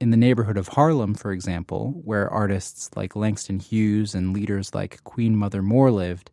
In 0.00 0.10
the 0.10 0.16
neighborhood 0.16 0.56
of 0.56 0.68
Harlem, 0.68 1.14
for 1.14 1.30
example, 1.30 2.00
where 2.04 2.28
artists 2.28 2.90
like 2.96 3.14
Langston 3.14 3.60
Hughes 3.60 4.14
and 4.14 4.34
leaders 4.34 4.74
like 4.74 5.04
Queen 5.04 5.36
Mother 5.36 5.62
Moore 5.62 5.92
lived, 5.92 6.30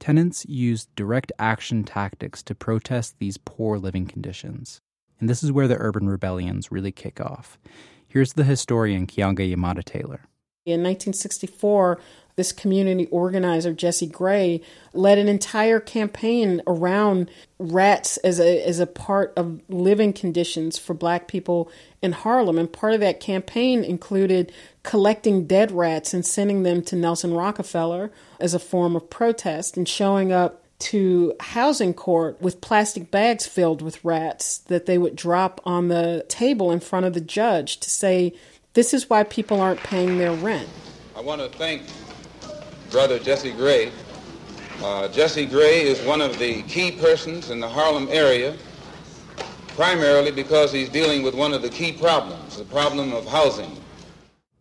tenants 0.00 0.44
used 0.46 0.88
direct 0.96 1.30
action 1.38 1.84
tactics 1.84 2.42
to 2.42 2.54
protest 2.54 3.16
these 3.18 3.38
poor 3.38 3.78
living 3.78 4.06
conditions. 4.06 4.80
And 5.20 5.28
this 5.28 5.44
is 5.44 5.52
where 5.52 5.68
the 5.68 5.78
urban 5.78 6.08
rebellions 6.08 6.72
really 6.72 6.92
kick 6.92 7.20
off. 7.20 7.58
Here's 8.08 8.32
the 8.32 8.44
historian 8.44 9.06
Keeanga 9.06 9.54
Yamahtta 9.54 9.84
Taylor. 9.84 10.22
In 10.64 10.82
1964, 10.82 12.00
this 12.36 12.52
community 12.52 13.06
organizer, 13.06 13.72
Jesse 13.72 14.06
Gray, 14.06 14.60
led 14.92 15.16
an 15.16 15.26
entire 15.26 15.80
campaign 15.80 16.62
around 16.66 17.30
rats 17.58 18.18
as 18.18 18.38
a, 18.38 18.62
as 18.62 18.78
a 18.78 18.86
part 18.86 19.32
of 19.38 19.62
living 19.70 20.12
conditions 20.12 20.78
for 20.78 20.92
black 20.92 21.28
people 21.28 21.70
in 22.02 22.12
Harlem. 22.12 22.58
And 22.58 22.70
part 22.70 22.92
of 22.92 23.00
that 23.00 23.20
campaign 23.20 23.82
included 23.82 24.52
collecting 24.82 25.46
dead 25.46 25.72
rats 25.72 26.12
and 26.12 26.26
sending 26.26 26.62
them 26.62 26.82
to 26.82 26.96
Nelson 26.96 27.32
Rockefeller 27.32 28.12
as 28.38 28.52
a 28.52 28.58
form 28.58 28.94
of 28.96 29.08
protest 29.08 29.78
and 29.78 29.88
showing 29.88 30.30
up 30.30 30.62
to 30.78 31.32
housing 31.40 31.94
court 31.94 32.40
with 32.42 32.60
plastic 32.60 33.10
bags 33.10 33.46
filled 33.46 33.80
with 33.80 34.04
rats 34.04 34.58
that 34.58 34.84
they 34.84 34.98
would 34.98 35.16
drop 35.16 35.58
on 35.64 35.88
the 35.88 36.22
table 36.28 36.70
in 36.70 36.80
front 36.80 37.06
of 37.06 37.14
the 37.14 37.20
judge 37.20 37.80
to 37.80 37.88
say, 37.88 38.34
this 38.74 38.92
is 38.92 39.08
why 39.08 39.22
people 39.24 39.58
aren't 39.58 39.80
paying 39.80 40.18
their 40.18 40.34
rent. 40.34 40.68
I 41.16 41.20
want 41.20 41.40
to 41.40 41.48
thank 41.48 41.80
brother 42.90 43.18
Jesse 43.18 43.52
Gray. 43.52 43.92
Uh, 44.82 45.08
Jesse 45.08 45.46
Gray 45.46 45.82
is 45.82 46.00
one 46.02 46.20
of 46.20 46.38
the 46.38 46.62
key 46.62 46.92
persons 46.92 47.50
in 47.50 47.60
the 47.60 47.68
Harlem 47.68 48.08
area, 48.10 48.56
primarily 49.68 50.30
because 50.30 50.72
he's 50.72 50.88
dealing 50.88 51.22
with 51.22 51.34
one 51.34 51.54
of 51.54 51.62
the 51.62 51.68
key 51.68 51.92
problems, 51.92 52.56
the 52.56 52.64
problem 52.64 53.12
of 53.12 53.26
housing. 53.26 53.70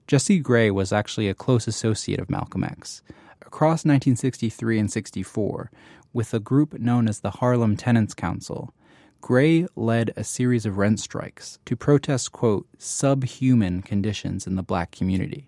Jesse 0.08 0.40
Gray 0.40 0.70
was 0.70 0.94
actually 0.94 1.28
a 1.28 1.34
close 1.34 1.68
associate 1.68 2.20
of 2.20 2.30
Malcolm 2.30 2.64
X. 2.64 3.02
Across 3.42 3.86
1963 3.86 4.80
and 4.80 4.92
64, 4.92 5.72
with 6.14 6.34
a 6.34 6.40
group 6.40 6.80
known 6.80 7.08
as 7.08 7.20
the 7.20 7.32
Harlem 7.32 7.76
Tenants 7.76 8.14
Council, 8.14 8.74
Gray 9.22 9.66
led 9.76 10.14
a 10.16 10.24
series 10.24 10.66
of 10.66 10.78
rent 10.78 11.00
strikes 11.00 11.58
to 11.66 11.76
protest, 11.76 12.32
quote, 12.32 12.68
subhuman 12.78 13.82
conditions 13.82 14.46
in 14.46 14.56
the 14.56 14.64
black 14.64 14.92
community. 14.92 15.48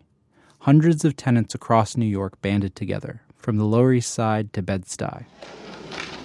Hundreds 0.67 1.05
of 1.05 1.15
tenants 1.15 1.55
across 1.55 1.95
New 1.95 2.05
York 2.05 2.41
banded 2.41 2.75
together, 2.75 3.21
from 3.38 3.55
the 3.55 3.63
Lower 3.63 3.93
East 3.93 4.13
Side 4.13 4.51
to 4.51 4.62
Bed-Stuy. 4.62 5.24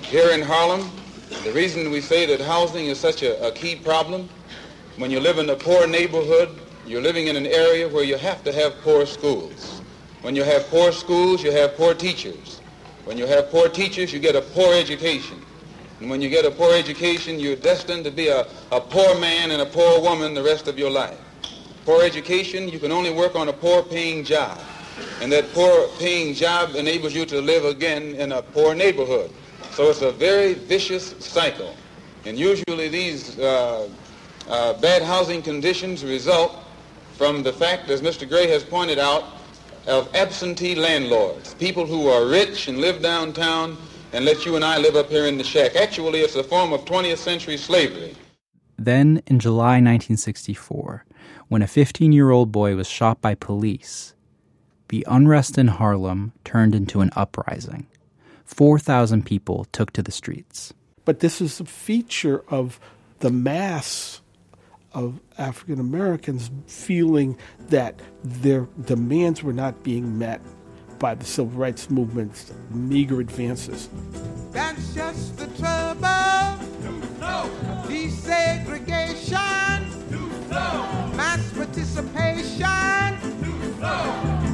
Here 0.03 0.31
in 0.31 0.43
Harlem, 0.43 0.91
the 1.45 1.53
reason 1.53 1.93
we 1.93 2.01
say 2.01 2.27
that 2.27 2.41
housing 2.41 2.87
is 2.87 2.99
such 2.99 3.23
a, 3.23 3.41
a 3.47 3.53
key 3.53 3.77
problem, 3.77 4.29
when 4.97 5.13
you 5.13 5.21
live 5.21 5.39
in 5.39 5.49
a 5.49 5.55
poor 5.55 5.87
neighborhood, 5.87 6.59
you're 6.85 7.01
living 7.01 7.29
in 7.29 7.37
an 7.37 7.47
area 7.47 7.89
where 7.89 8.03
you 8.03 8.17
have 8.17 8.43
to 8.43 8.53
have 8.53 8.75
poor 8.83 9.07
schools. 9.07 9.81
When 10.23 10.35
you 10.35 10.43
have 10.43 10.67
poor 10.67 10.91
schools, 10.91 11.45
you 11.45 11.53
have 11.53 11.77
poor 11.77 11.95
teachers. 11.95 12.61
When 13.05 13.17
you 13.17 13.29
have 13.29 13.49
poor 13.49 13.69
teachers, 13.69 14.13
you 14.13 14.19
get 14.19 14.35
a 14.35 14.43
poor 14.43 14.75
education. 14.75 15.41
And 16.01 16.11
when 16.11 16.21
you 16.21 16.29
get 16.29 16.45
a 16.45 16.51
poor 16.51 16.75
education, 16.75 17.39
you're 17.39 17.55
destined 17.55 18.03
to 18.07 18.11
be 18.11 18.27
a, 18.27 18.49
a 18.73 18.81
poor 18.81 19.17
man 19.21 19.53
and 19.53 19.63
a 19.63 19.67
poor 19.67 20.01
woman 20.03 20.35
the 20.35 20.43
rest 20.43 20.67
of 20.67 20.81
your 20.81 20.91
life. 20.91 21.22
Poor 21.85 22.03
education, 22.03 22.69
you 22.69 22.79
can 22.79 22.93
only 22.93 23.11
work 23.11 23.35
on 23.35 23.49
a 23.49 23.53
poor 23.53 23.83
paying 23.83 24.25
job. 24.25 24.59
And 25.21 25.33
that 25.33 25.53
poor 25.53 25.89
paying 25.99 26.35
job 26.35 26.75
enables 26.77 27.15
you 27.15 27.27
to 27.27 27.41
live 27.41 27.65
again 27.65 28.15
in 28.15 28.33
a 28.33 28.43
poor 28.43 28.75
neighborhood. 28.75 29.31
So 29.73 29.91
it's 29.91 30.03
a 30.03 30.13
very 30.13 30.55
vicious 30.55 31.15
cycle. 31.19 31.75
And 32.25 32.39
usually 32.39 32.89
these 32.89 33.39
uh, 33.39 33.89
uh, 34.49 34.75
bad 34.75 35.03
housing 35.03 35.43
conditions 35.43 36.05
result 36.05 36.57
from 37.17 37.43
the 37.43 37.53
fact, 37.53 37.91
as 37.91 38.01
Mr. 38.01 38.29
Gray 38.29 38.47
has 38.49 38.63
pointed 38.63 38.99
out, 38.99 39.25
of 39.87 40.15
absentee 40.15 40.77
landlords, 40.77 41.55
people 41.55 41.87
who 41.87 42.09
are 42.09 42.27
rich 42.27 42.69
and 42.69 42.79
live 42.79 43.03
downtown 43.03 43.77
and 44.13 44.25
let 44.25 44.47
you 44.47 44.57
and 44.57 44.65
I 44.65 44.79
live 44.79 44.95
up 44.95 45.09
here 45.09 45.27
in 45.27 45.39
the 45.39 45.45
shack. 45.45 45.75
Actually, 45.75 46.21
it's 46.21 46.37
a 46.37 46.45
form 46.45 46.73
of 46.73 46.85
20th 46.85 47.19
century 47.19 47.57
slavery. 47.57 48.15
Then, 48.79 49.23
in 49.27 49.39
July 49.39 49.81
1964, 49.81 51.05
when 51.53 51.61
a 51.61 51.67
15 51.67 52.13
year 52.13 52.31
old 52.31 52.51
boy 52.51 52.75
was 52.75 52.89
shot 52.89 53.21
by 53.21 53.35
police, 53.35 54.15
the 54.89 55.05
unrest 55.07 55.59
in 55.59 55.69
Harlem 55.69 56.33
turned 56.45 56.75
into 56.75 57.03
an 57.03 57.11
uprising. 57.15 57.87
4,000 58.47 59.27
people 59.27 59.67
took 59.67 59.93
to 59.93 60.03
the 60.03 60.11
streets. 60.11 60.73
But 61.05 61.21
this 61.21 61.43
is 61.43 61.61
a 61.61 61.67
feature 61.67 62.43
of 62.49 62.81
the 63.19 63.31
mass 63.31 64.23
of 64.95 65.21
African 65.37 65.79
Americans 65.79 66.51
feeling 66.67 67.37
that 67.69 68.01
their 68.25 68.67
demands 68.87 69.43
were 69.43 69.53
not 69.53 69.83
being 69.83 70.19
met 70.19 70.41
by 70.99 71.15
the 71.15 71.27
civil 71.27 71.53
rights 71.53 71.91
movement's 71.91 72.51
meager 72.71 73.21
advances. 73.21 73.91
That's 74.53 74.95
just 74.95 75.37
the 75.37 75.49
trouble. 75.59 76.01
No. 77.21 77.51
Desegregation. 77.87 80.02
Mass 81.17 81.53
participation. 81.53 83.19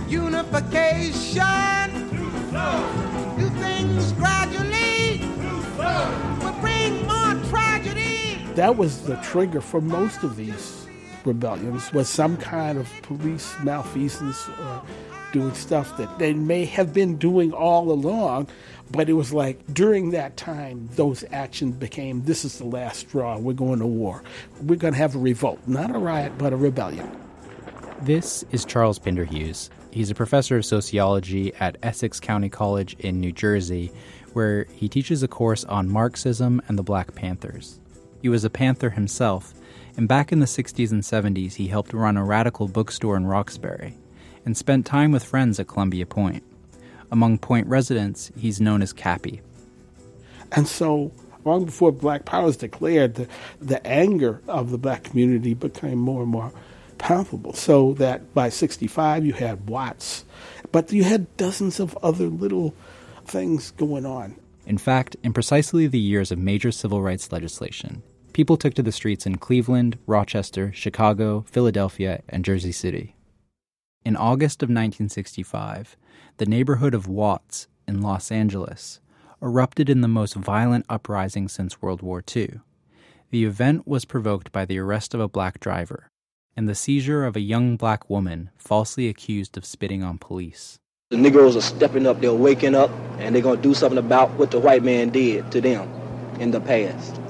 Unification. 0.08 2.08
Do 3.38 3.48
things 3.60 4.12
gradually. 4.12 5.18
No. 5.76 6.58
Bring 6.60 7.06
more 7.06 7.34
tragedy. 7.50 8.44
That 8.54 8.76
was 8.76 9.02
the 9.02 9.16
trigger 9.16 9.60
for 9.60 9.80
most 9.80 10.22
of 10.22 10.36
these 10.36 10.86
rebellions 11.24 11.92
was 11.92 12.08
some 12.08 12.36
kind 12.36 12.78
of 12.78 12.88
police 13.02 13.54
malfeasance 13.62 14.48
or 14.48 14.82
doing 15.32 15.54
stuff 15.54 15.96
that 15.96 16.18
they 16.18 16.32
may 16.32 16.64
have 16.64 16.92
been 16.92 17.16
doing 17.16 17.52
all 17.52 17.90
along, 17.90 18.48
but 18.90 19.08
it 19.08 19.14
was 19.14 19.32
like 19.32 19.58
during 19.72 20.10
that 20.10 20.36
time, 20.36 20.88
those 20.92 21.24
actions 21.32 21.76
became 21.76 22.22
this 22.24 22.44
is 22.44 22.58
the 22.58 22.64
last 22.64 23.00
straw. 23.00 23.38
We're 23.38 23.52
going 23.52 23.80
to 23.80 23.86
war. 23.86 24.22
We're 24.62 24.76
going 24.76 24.94
to 24.94 24.98
have 24.98 25.14
a 25.14 25.18
revolt, 25.18 25.60
not 25.66 25.94
a 25.94 25.98
riot, 25.98 26.32
but 26.38 26.52
a 26.52 26.56
rebellion. 26.56 27.10
This 28.02 28.44
is 28.52 28.64
Charles 28.64 28.98
Pinderhughes. 28.98 29.70
He's 29.90 30.10
a 30.10 30.14
professor 30.14 30.56
of 30.56 30.64
sociology 30.64 31.52
at 31.56 31.76
Essex 31.82 32.20
County 32.20 32.48
College 32.48 32.94
in 33.00 33.20
New 33.20 33.32
Jersey, 33.32 33.90
where 34.32 34.64
he 34.72 34.88
teaches 34.88 35.22
a 35.22 35.28
course 35.28 35.64
on 35.64 35.90
Marxism 35.90 36.62
and 36.68 36.78
the 36.78 36.82
Black 36.82 37.14
Panthers. 37.14 37.80
He 38.22 38.28
was 38.28 38.44
a 38.44 38.50
Panther 38.50 38.90
himself, 38.90 39.54
and 39.96 40.06
back 40.06 40.30
in 40.30 40.40
the 40.40 40.46
60s 40.46 40.92
and 40.92 41.02
70s, 41.02 41.54
he 41.54 41.66
helped 41.66 41.92
run 41.92 42.16
a 42.16 42.24
radical 42.24 42.68
bookstore 42.68 43.16
in 43.16 43.26
Roxbury 43.26 43.96
and 44.48 44.56
spent 44.56 44.86
time 44.86 45.12
with 45.12 45.22
friends 45.22 45.60
at 45.60 45.68
Columbia 45.68 46.06
Point. 46.06 46.42
Among 47.12 47.36
Point 47.36 47.66
residents, 47.66 48.32
he's 48.38 48.62
known 48.62 48.80
as 48.80 48.94
Cappy. 48.94 49.42
And 50.52 50.66
so, 50.66 51.12
long 51.44 51.66
before 51.66 51.92
Black 51.92 52.24
Power 52.24 52.46
was 52.46 52.56
declared, 52.56 53.16
the, 53.16 53.28
the 53.60 53.86
anger 53.86 54.40
of 54.48 54.70
the 54.70 54.78
black 54.78 55.04
community 55.04 55.52
became 55.52 55.98
more 55.98 56.22
and 56.22 56.30
more 56.30 56.50
palpable. 56.96 57.52
So 57.52 57.92
that 57.94 58.32
by 58.32 58.48
65, 58.48 59.26
you 59.26 59.34
had 59.34 59.68
Watts, 59.68 60.24
but 60.72 60.90
you 60.94 61.04
had 61.04 61.36
dozens 61.36 61.78
of 61.78 61.94
other 62.02 62.28
little 62.28 62.74
things 63.26 63.72
going 63.72 64.06
on. 64.06 64.34
In 64.64 64.78
fact, 64.78 65.14
in 65.22 65.34
precisely 65.34 65.86
the 65.86 66.00
years 66.00 66.32
of 66.32 66.38
major 66.38 66.72
civil 66.72 67.02
rights 67.02 67.30
legislation, 67.30 68.02
people 68.32 68.56
took 68.56 68.72
to 68.74 68.82
the 68.82 68.92
streets 68.92 69.26
in 69.26 69.36
Cleveland, 69.36 69.98
Rochester, 70.06 70.72
Chicago, 70.72 71.44
Philadelphia, 71.50 72.22
and 72.30 72.46
Jersey 72.46 72.72
City. 72.72 73.14
In 74.04 74.16
August 74.16 74.62
of 74.62 74.68
1965, 74.68 75.96
the 76.38 76.46
neighborhood 76.46 76.94
of 76.94 77.08
Watts 77.08 77.68
in 77.86 78.00
Los 78.00 78.32
Angeles 78.32 79.00
erupted 79.42 79.90
in 79.90 80.00
the 80.00 80.08
most 80.08 80.34
violent 80.34 80.86
uprising 80.88 81.48
since 81.48 81.82
World 81.82 82.02
War 82.02 82.22
II. 82.34 82.60
The 83.30 83.44
event 83.44 83.86
was 83.86 84.04
provoked 84.04 84.50
by 84.50 84.64
the 84.64 84.78
arrest 84.78 85.14
of 85.14 85.20
a 85.20 85.28
black 85.28 85.60
driver 85.60 86.10
and 86.58 86.68
the 86.68 86.74
seizure 86.74 87.24
of 87.24 87.36
a 87.36 87.40
young 87.40 87.76
black 87.76 88.10
woman 88.10 88.50
falsely 88.56 89.08
accused 89.08 89.56
of 89.56 89.64
spitting 89.64 90.02
on 90.02 90.18
police. 90.18 90.80
The 91.10 91.16
Negroes 91.16 91.54
are 91.54 91.60
stepping 91.60 92.04
up, 92.04 92.20
they're 92.20 92.34
waking 92.34 92.74
up, 92.74 92.90
and 93.18 93.32
they're 93.32 93.42
going 93.42 93.58
to 93.58 93.62
do 93.62 93.74
something 93.74 93.96
about 93.96 94.30
what 94.32 94.50
the 94.50 94.58
white 94.58 94.82
man 94.82 95.10
did 95.10 95.52
to 95.52 95.60
them 95.60 95.88
in 96.40 96.50
the 96.50 96.60
past. 96.60 97.20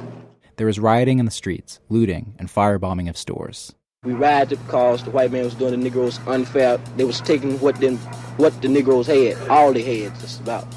There 0.56 0.66
was 0.66 0.80
rioting 0.80 1.18
in 1.18 1.26
the 1.26 1.30
streets, 1.30 1.78
looting, 1.90 2.34
and 2.38 2.48
firebombing 2.48 3.10
of 3.10 3.18
stores. 3.18 3.74
We 4.04 4.12
rioted 4.12 4.64
because 4.64 5.02
the 5.02 5.10
white 5.10 5.32
man 5.32 5.42
was 5.42 5.56
doing 5.56 5.72
the 5.72 5.76
Negroes 5.76 6.20
unfair. 6.28 6.76
They 6.96 7.02
was 7.02 7.20
taking 7.20 7.58
what 7.58 7.80
them, 7.80 7.96
what 8.36 8.62
the 8.62 8.68
Negroes 8.68 9.08
had, 9.08 9.36
all 9.48 9.72
they 9.72 9.82
had, 9.82 10.14
just 10.20 10.40
about. 10.40 10.68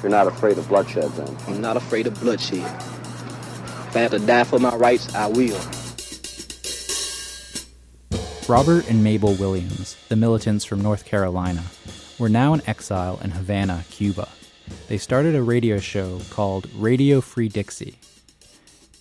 You're 0.00 0.10
not 0.10 0.28
afraid 0.28 0.58
of 0.58 0.68
bloodshed, 0.68 1.10
then? 1.14 1.36
I'm 1.48 1.60
not 1.60 1.76
afraid 1.76 2.06
of 2.06 2.20
bloodshed. 2.20 2.60
If 2.60 3.96
I 3.96 3.98
have 3.98 4.12
to 4.12 4.20
die 4.20 4.44
for 4.44 4.60
my 4.60 4.76
rights, 4.76 5.12
I 5.12 5.26
will. 5.26 5.60
Robert 8.48 8.88
and 8.88 9.02
Mabel 9.02 9.34
Williams, 9.34 9.96
the 10.08 10.14
militants 10.14 10.64
from 10.64 10.82
North 10.82 11.04
Carolina, 11.04 11.64
were 12.20 12.28
now 12.28 12.54
in 12.54 12.62
exile 12.68 13.18
in 13.24 13.32
Havana, 13.32 13.84
Cuba. 13.90 14.28
They 14.86 14.98
started 14.98 15.34
a 15.34 15.42
radio 15.42 15.80
show 15.80 16.20
called 16.30 16.68
Radio 16.76 17.20
Free 17.20 17.48
Dixie. 17.48 17.98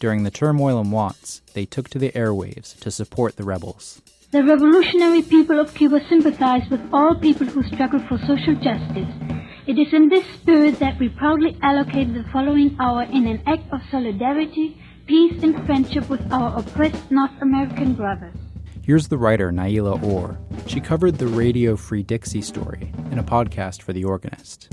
During 0.03 0.23
the 0.23 0.31
turmoil 0.31 0.81
in 0.81 0.91
Watts, 0.91 1.41
they 1.53 1.63
took 1.65 1.87
to 1.91 1.97
the 1.97 2.11
airwaves 2.11 2.77
to 2.81 2.91
support 2.91 3.37
the 3.37 3.45
rebels. 3.45 4.01
The 4.31 4.43
revolutionary 4.43 5.21
people 5.21 5.61
of 5.61 5.73
Cuba 5.73 6.01
sympathize 6.09 6.69
with 6.69 6.81
all 6.91 7.15
people 7.15 7.47
who 7.47 7.63
struggle 7.63 8.01
for 8.09 8.17
social 8.17 8.53
justice. 8.55 9.07
It 9.65 9.79
is 9.79 9.93
in 9.93 10.09
this 10.09 10.25
spirit 10.33 10.79
that 10.79 10.99
we 10.99 11.07
proudly 11.07 11.57
allocate 11.61 12.13
the 12.13 12.25
following 12.33 12.75
hour 12.81 13.03
in 13.03 13.27
an 13.27 13.43
act 13.47 13.63
of 13.71 13.79
solidarity, 13.89 14.77
peace, 15.07 15.41
and 15.41 15.65
friendship 15.65 16.09
with 16.09 16.33
our 16.33 16.59
oppressed 16.59 17.09
North 17.09 17.41
American 17.41 17.93
brothers. 17.93 18.35
Here's 18.85 19.07
the 19.07 19.17
writer 19.17 19.53
Naila 19.53 20.03
Orr. 20.03 20.37
She 20.67 20.81
covered 20.81 21.17
the 21.17 21.27
Radio 21.27 21.77
Free 21.77 22.03
Dixie 22.03 22.41
story 22.41 22.91
in 23.09 23.19
a 23.19 23.23
podcast 23.23 23.81
for 23.81 23.93
The 23.93 24.03
Organist. 24.03 24.67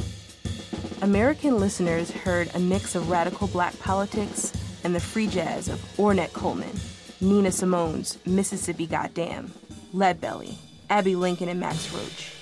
American 1.02 1.60
listeners 1.60 2.10
heard 2.10 2.50
a 2.56 2.58
mix 2.58 2.96
of 2.96 3.08
radical 3.08 3.46
black 3.46 3.78
politics 3.78 4.52
and 4.84 4.94
the 4.94 5.00
free 5.00 5.26
jazz 5.26 5.68
of 5.68 5.80
Ornette 5.96 6.32
Coleman, 6.32 6.78
Nina 7.20 7.50
Simone's 7.50 8.18
Mississippi 8.26 8.86
Goddam, 8.86 9.52
Leadbelly, 9.94 10.56
Abbey 10.88 11.16
Lincoln, 11.16 11.48
and 11.48 11.60
Max 11.60 11.92
Roach. 11.92 12.36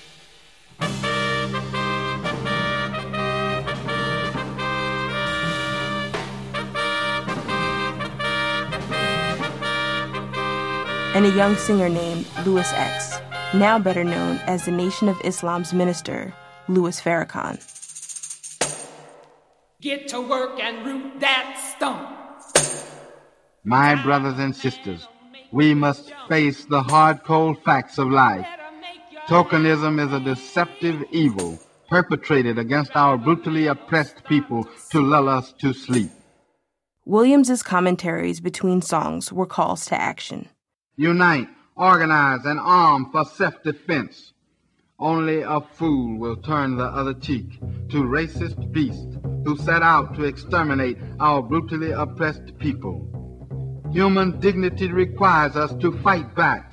and 11.19 11.25
a 11.25 11.31
young 11.31 11.55
singer 11.57 11.89
named 11.89 12.25
Louis 12.45 12.71
X, 12.71 13.19
now 13.53 13.77
better 13.77 14.05
known 14.05 14.37
as 14.47 14.63
the 14.63 14.71
Nation 14.71 15.09
of 15.09 15.19
Islam's 15.25 15.73
minister, 15.73 16.33
Louis 16.69 17.01
Farrakhan. 17.01 17.59
Get 19.81 20.07
to 20.09 20.21
work 20.21 20.59
and 20.61 20.85
root 20.85 21.19
that 21.19 21.73
stump. 21.75 22.18
My 23.65 24.01
brothers 24.01 24.39
and 24.39 24.55
sisters, 24.55 25.07
we 25.51 25.73
must 25.73 26.13
face 26.29 26.65
the 26.65 26.81
hard, 26.81 27.23
cold 27.23 27.61
facts 27.63 27.97
of 27.97 28.09
life. 28.09 28.47
Tokenism 29.27 30.05
is 30.05 30.13
a 30.13 30.19
deceptive 30.19 31.03
evil 31.11 31.59
perpetrated 31.89 32.57
against 32.57 32.95
our 32.95 33.17
brutally 33.17 33.67
oppressed 33.67 34.23
people 34.25 34.65
to 34.91 35.01
lull 35.01 35.27
us 35.27 35.53
to 35.59 35.73
sleep. 35.73 36.09
Williams's 37.05 37.61
commentaries 37.61 38.39
between 38.39 38.81
songs 38.81 39.33
were 39.33 39.45
calls 39.45 39.85
to 39.87 39.99
action. 39.99 40.47
Unite, 40.95 41.47
organize, 41.75 42.45
and 42.45 42.59
arm 42.59 43.11
for 43.11 43.25
self-defense. 43.25 44.33
Only 44.99 45.41
a 45.41 45.59
fool 45.61 46.17
will 46.17 46.37
turn 46.37 46.77
the 46.77 46.85
other 46.85 47.13
cheek 47.13 47.59
to 47.89 48.03
racist 48.03 48.71
beasts 48.71 49.17
who 49.43 49.57
set 49.57 49.81
out 49.81 50.15
to 50.15 50.23
exterminate 50.23 50.97
our 51.19 51.41
brutally 51.41 51.91
oppressed 51.91 52.57
people. 52.59 53.18
Human 53.91 54.39
dignity 54.39 54.91
requires 54.91 55.55
us 55.55 55.73
to 55.81 55.91
fight 55.99 56.35
back. 56.35 56.71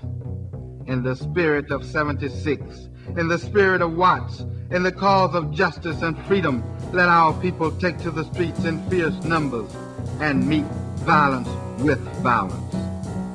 In 0.86 1.02
the 1.02 1.16
spirit 1.16 1.70
of 1.70 1.84
76, 1.84 2.88
in 3.16 3.28
the 3.28 3.38
spirit 3.38 3.80
of 3.80 3.94
Watts, 3.94 4.40
in 4.70 4.82
the 4.82 4.92
cause 4.92 5.34
of 5.34 5.50
justice 5.50 6.02
and 6.02 6.18
freedom, 6.26 6.62
let 6.92 7.08
our 7.08 7.32
people 7.40 7.70
take 7.70 7.96
to 7.98 8.10
the 8.10 8.24
streets 8.24 8.64
in 8.64 8.86
fierce 8.90 9.24
numbers 9.24 9.74
and 10.20 10.46
meet 10.46 10.66
violence 11.06 11.48
with 11.80 12.00
violence. 12.22 12.74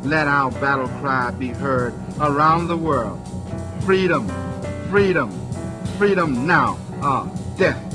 Let 0.06 0.28
our 0.28 0.52
battle 0.52 0.88
cry 1.00 1.32
be 1.32 1.48
heard 1.50 1.94
around 2.20 2.67
the 2.67 2.78
world. 2.78 3.20
Freedom, 3.84 4.28
freedom, 4.89 5.32
freedom 5.98 6.46
now 6.46 6.78
or 7.02 7.32
death. 7.58 7.90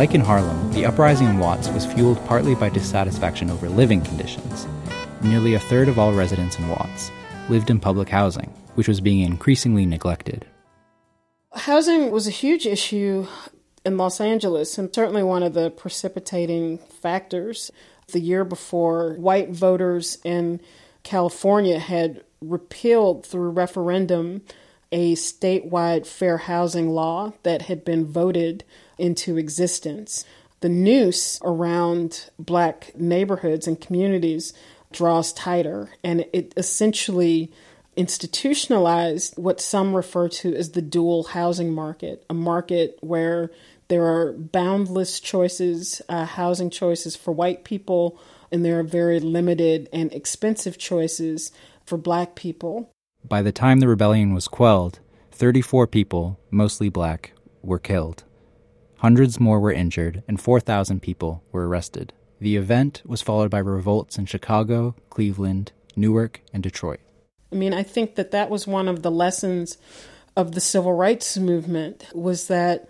Like 0.00 0.14
in 0.14 0.22
Harlem, 0.22 0.72
the 0.72 0.86
uprising 0.86 1.26
in 1.26 1.38
Watts 1.38 1.68
was 1.68 1.84
fueled 1.84 2.24
partly 2.24 2.54
by 2.54 2.70
dissatisfaction 2.70 3.50
over 3.50 3.68
living 3.68 4.00
conditions. 4.00 4.66
Nearly 5.22 5.52
a 5.52 5.58
third 5.58 5.88
of 5.88 5.98
all 5.98 6.14
residents 6.14 6.58
in 6.58 6.70
Watts 6.70 7.10
lived 7.50 7.68
in 7.68 7.80
public 7.80 8.08
housing, 8.08 8.46
which 8.76 8.88
was 8.88 9.02
being 9.02 9.20
increasingly 9.20 9.84
neglected. 9.84 10.46
Housing 11.52 12.10
was 12.10 12.26
a 12.26 12.30
huge 12.30 12.64
issue 12.66 13.26
in 13.84 13.98
Los 13.98 14.22
Angeles 14.22 14.78
and 14.78 14.88
certainly 14.94 15.22
one 15.22 15.42
of 15.42 15.52
the 15.52 15.68
precipitating 15.68 16.78
factors. 16.78 17.70
The 18.10 18.20
year 18.20 18.46
before, 18.46 19.16
white 19.16 19.50
voters 19.50 20.16
in 20.24 20.62
California 21.02 21.78
had 21.78 22.24
repealed 22.40 23.26
through 23.26 23.50
referendum 23.50 24.40
a 24.92 25.14
statewide 25.14 26.06
fair 26.06 26.38
housing 26.38 26.90
law 26.90 27.32
that 27.42 27.62
had 27.62 27.84
been 27.84 28.04
voted 28.04 28.64
into 28.98 29.36
existence. 29.36 30.24
The 30.60 30.68
noose 30.68 31.40
around 31.42 32.30
black 32.38 32.92
neighborhoods 32.96 33.66
and 33.66 33.80
communities 33.80 34.52
draws 34.92 35.32
tighter, 35.32 35.90
and 36.02 36.26
it 36.32 36.52
essentially 36.56 37.52
institutionalized 37.96 39.34
what 39.36 39.60
some 39.60 39.94
refer 39.94 40.28
to 40.28 40.54
as 40.54 40.72
the 40.72 40.82
dual 40.82 41.24
housing 41.24 41.72
market, 41.72 42.24
a 42.28 42.34
market 42.34 42.98
where 43.00 43.50
there 43.88 44.04
are 44.04 44.32
boundless 44.32 45.18
choices, 45.18 46.00
uh, 46.08 46.24
housing 46.24 46.70
choices 46.70 47.16
for 47.16 47.32
white 47.32 47.64
people, 47.64 48.18
and 48.52 48.64
there 48.64 48.78
are 48.78 48.84
very 48.84 49.20
limited 49.20 49.88
and 49.92 50.12
expensive 50.12 50.78
choices 50.78 51.52
for 51.84 51.96
black 51.96 52.34
people. 52.34 52.90
By 53.24 53.42
the 53.42 53.52
time 53.52 53.80
the 53.80 53.88
rebellion 53.88 54.34
was 54.34 54.48
quelled, 54.48 55.00
34 55.32 55.86
people, 55.86 56.38
mostly 56.50 56.88
black, 56.88 57.32
were 57.62 57.78
killed. 57.78 58.24
Hundreds 58.98 59.40
more 59.40 59.60
were 59.60 59.72
injured, 59.72 60.22
and 60.28 60.40
4,000 60.40 61.00
people 61.00 61.42
were 61.52 61.66
arrested. 61.66 62.12
The 62.40 62.56
event 62.56 63.02
was 63.04 63.22
followed 63.22 63.50
by 63.50 63.58
revolts 63.58 64.18
in 64.18 64.26
Chicago, 64.26 64.94
Cleveland, 65.10 65.72
Newark, 65.96 66.40
and 66.52 66.62
Detroit. 66.62 67.00
I 67.52 67.56
mean, 67.56 67.74
I 67.74 67.82
think 67.82 68.14
that 68.14 68.30
that 68.30 68.50
was 68.50 68.66
one 68.66 68.88
of 68.88 69.02
the 69.02 69.10
lessons 69.10 69.78
of 70.36 70.52
the 70.52 70.60
civil 70.60 70.92
rights 70.94 71.36
movement 71.36 72.06
was 72.14 72.48
that 72.48 72.88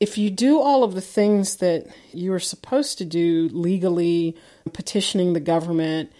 if 0.00 0.16
you 0.16 0.30
do 0.30 0.60
all 0.60 0.82
of 0.82 0.94
the 0.94 1.00
things 1.00 1.56
that 1.56 1.86
you 2.12 2.32
are 2.32 2.40
supposed 2.40 2.98
to 2.98 3.04
do 3.04 3.48
legally, 3.52 4.36
petitioning 4.72 5.34
the 5.34 5.40
government, 5.40 6.10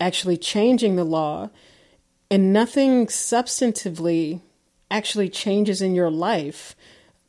actually 0.00 0.36
changing 0.36 0.96
the 0.96 1.04
law, 1.04 1.50
and 2.30 2.52
nothing 2.52 3.06
substantively 3.06 4.40
actually 4.90 5.28
changes 5.28 5.82
in 5.82 5.94
your 5.94 6.10
life, 6.10 6.74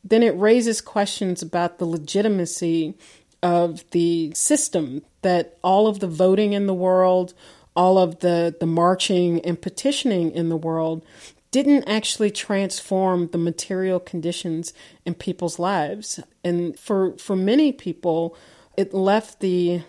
then 0.02 0.22
it 0.22 0.36
raises 0.38 0.80
questions 0.80 1.42
about 1.42 1.78
the 1.78 1.84
legitimacy 1.84 2.94
of 3.42 3.88
the 3.90 4.32
system 4.34 5.02
that 5.22 5.58
all 5.62 5.86
of 5.86 6.00
the 6.00 6.06
voting 6.06 6.52
in 6.52 6.66
the 6.66 6.74
world, 6.74 7.34
all 7.74 7.98
of 7.98 8.20
the, 8.20 8.54
the 8.60 8.66
marching 8.66 9.40
and 9.44 9.60
petitioning 9.60 10.30
in 10.32 10.48
the 10.48 10.56
world 10.56 11.04
didn't 11.50 11.84
actually 11.84 12.30
transform 12.30 13.28
the 13.28 13.38
material 13.38 13.98
conditions 13.98 14.72
in 15.04 15.14
people's 15.14 15.58
lives. 15.58 16.20
And 16.44 16.78
for 16.78 17.16
for 17.18 17.34
many 17.34 17.72
people, 17.72 18.36
it 18.76 18.94
left 18.94 19.40
the 19.40 19.82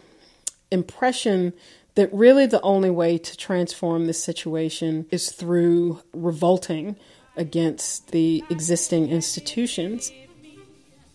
impression 0.72 1.54
that 1.96 2.14
really 2.14 2.46
the 2.46 2.62
only 2.62 2.90
way 2.90 3.18
to 3.18 3.38
transform 3.38 4.08
this 4.08 4.24
situation 4.24 5.06
is 5.12 5.32
through 5.32 6.02
revolting 6.14 6.96
against 7.36 8.12
the 8.12 8.44
existing 8.50 9.10
institutions. 9.10 10.12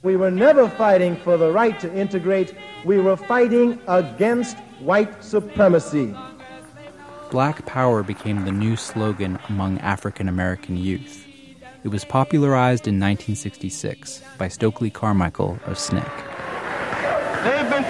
We 0.02 0.16
were 0.16 0.30
never 0.30 0.68
fighting 0.68 1.16
for 1.16 1.36
the 1.36 1.50
right 1.50 1.78
to 1.80 1.94
integrate, 1.94 2.54
we 2.84 2.98
were 2.98 3.16
fighting 3.16 3.80
against 3.88 4.56
white 4.80 5.24
supremacy. 5.24 6.14
Black 7.30 7.66
Power 7.66 8.02
became 8.02 8.44
the 8.44 8.52
new 8.52 8.76
slogan 8.76 9.38
among 9.48 9.78
African 9.80 10.28
American 10.28 10.76
youth. 10.76 11.26
It 11.82 11.88
was 11.88 12.04
popularized 12.04 12.86
in 12.86 13.00
1966 13.00 14.22
by 14.38 14.48
Stokely 14.48 14.90
Carmichael 14.90 15.58
of 15.66 15.76
SNCC. 15.76 16.25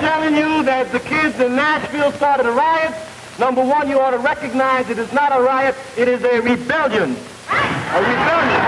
Telling 0.00 0.37
you 0.37 0.62
that 0.64 0.92
the 0.92 1.00
kids 1.00 1.40
in 1.40 1.56
Nashville 1.56 2.12
started 2.12 2.46
a 2.46 2.52
riot. 2.52 2.94
Number 3.38 3.64
one, 3.64 3.88
you 3.88 3.98
ought 3.98 4.11
to 4.11 4.18
recognize 4.18 4.90
it 4.90 4.98
is 4.98 5.12
not 5.12 5.32
a 5.35 5.40
riot, 5.40 5.74
it 5.96 6.06
is 6.06 6.22
a 6.22 6.40
rebellion. 6.40 7.16
A 7.48 8.00
rebellion. 8.04 8.62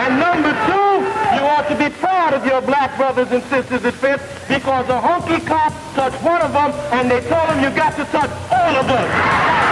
And 0.00 0.18
number 0.18 0.52
two, 0.64 0.88
you 1.36 1.42
ought 1.44 1.68
to 1.68 1.76
be 1.76 1.94
proud 1.96 2.32
of 2.32 2.46
your 2.46 2.62
black 2.62 2.96
brothers 2.96 3.30
and 3.30 3.42
sisters 3.44 3.84
at 3.84 3.94
Fisk 3.94 4.24
because 4.48 4.88
a 4.88 4.98
honky 4.98 5.46
cop 5.46 5.72
touched 5.94 6.22
one 6.22 6.40
of 6.40 6.52
them 6.52 6.72
and 6.92 7.10
they 7.10 7.20
told 7.28 7.48
him 7.50 7.62
you 7.62 7.70
got 7.76 7.94
to 7.96 8.04
touch 8.06 8.30
all 8.50 8.76
of 8.76 8.88
us. 8.88 9.67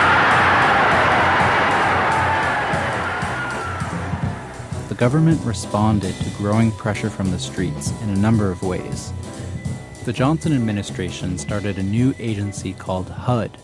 Government 4.96 5.38
responded 5.44 6.14
to 6.14 6.30
growing 6.30 6.72
pressure 6.72 7.11
from 7.11 7.30
the 7.30 7.38
streets 7.38 7.92
in 8.02 8.09
a 8.09 8.16
number 8.16 8.50
of 8.50 8.62
ways. 8.62 9.12
The 10.06 10.12
Johnson 10.12 10.54
administration 10.54 11.37
started 11.37 11.76
a 11.76 11.82
new 11.82 12.14
agency 12.18 12.72
called 12.72 13.11
HUD, 13.11 13.59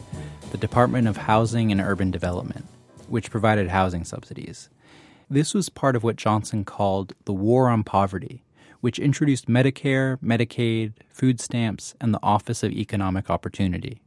the 0.50 0.58
Department 0.58 1.08
of 1.08 1.16
Housing 1.16 1.72
and 1.72 1.80
Urban 1.80 2.10
Development, 2.10 2.66
which 3.08 3.30
provided 3.30 3.68
housing 3.68 4.04
subsidies. 4.04 4.68
This 5.30 5.54
was 5.54 5.70
part 5.70 5.96
of 5.96 6.02
what 6.02 6.16
Johnson 6.16 6.66
called 6.66 7.14
the 7.24 7.32
War 7.32 7.70
on 7.70 7.82
Poverty, 7.82 8.44
which 8.82 8.98
introduced 8.98 9.48
Medicare, 9.48 10.18
Medicaid, 10.18 10.92
food 11.08 11.40
stamps, 11.40 11.94
and 11.98 12.12
the 12.12 12.22
Office 12.22 12.62
of 12.62 12.72
Economic 12.72 13.30
Opportunity. 13.30 14.02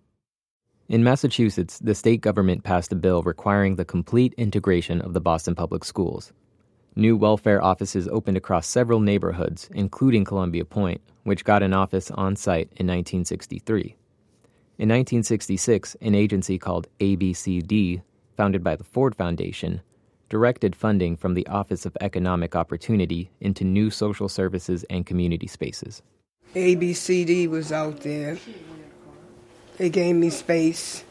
In 0.88 1.04
Massachusetts, 1.04 1.80
the 1.80 1.96
state 1.96 2.22
government 2.22 2.64
passed 2.64 2.92
a 2.92 2.96
bill 2.96 3.24
requiring 3.24 3.78
the 3.78 3.86
complete 3.86 4.36
integration 4.38 5.02
of 5.02 5.14
the 5.14 5.22
Boston 5.22 5.56
Public 5.56 5.84
Schools. 5.84 6.32
New 6.98 7.18
welfare 7.18 7.62
offices 7.62 8.08
opened 8.08 8.38
across 8.38 8.66
several 8.66 9.02
neighborhoods, 9.02 9.70
including 9.74 10.24
Columbia 10.24 10.64
Point, 10.64 11.02
which 11.24 11.44
got 11.44 11.62
an 11.62 11.74
office 11.74 12.10
on 12.12 12.38
site 12.38 12.68
in 12.78 12.88
1963. 12.88 13.98
In 14.78 14.88
1966, 14.88 15.98
an 16.00 16.16
agency 16.16 16.58
called 16.58 16.88
ABCD, 17.02 18.02
founded 18.38 18.64
by 18.64 18.78
the 18.78 18.86
Ford 18.86 19.14
Foundation, 19.14 19.82
directed 20.30 20.74
funding 20.74 21.18
from 21.18 21.34
the 21.34 21.46
Office 21.48 21.86
of 21.86 21.98
Economic 22.00 22.56
Opportunity 22.56 23.30
into 23.42 23.66
new 23.66 23.90
social 23.90 24.30
services 24.30 24.86
and 24.90 25.06
community 25.06 25.48
spaces. 25.48 26.02
ABCD 26.56 27.50
was 27.50 27.74
out 27.74 28.00
there. 28.02 28.38
They 29.76 29.90
gave 29.90 30.16
me 30.16 30.30
space. 30.30 31.04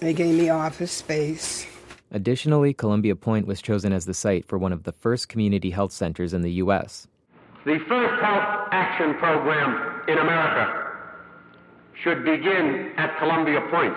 They 0.00 0.14
gave 0.14 0.34
me 0.34 0.48
office 0.48 0.92
space. 0.92 1.66
Additionally, 2.14 2.74
Columbia 2.74 3.16
Point 3.16 3.46
was 3.46 3.62
chosen 3.62 3.90
as 3.90 4.04
the 4.04 4.12
site 4.12 4.46
for 4.46 4.58
one 4.58 4.72
of 4.72 4.82
the 4.82 4.92
first 4.92 5.30
community 5.30 5.70
health 5.70 5.92
centers 5.92 6.34
in 6.34 6.42
the 6.42 6.52
U.S. 6.52 7.06
The 7.64 7.78
first 7.88 8.22
health 8.22 8.68
action 8.70 9.14
program 9.14 10.02
in 10.06 10.18
America 10.18 10.92
should 11.94 12.22
begin 12.22 12.92
at 12.98 13.18
Columbia 13.18 13.62
Point. 13.70 13.96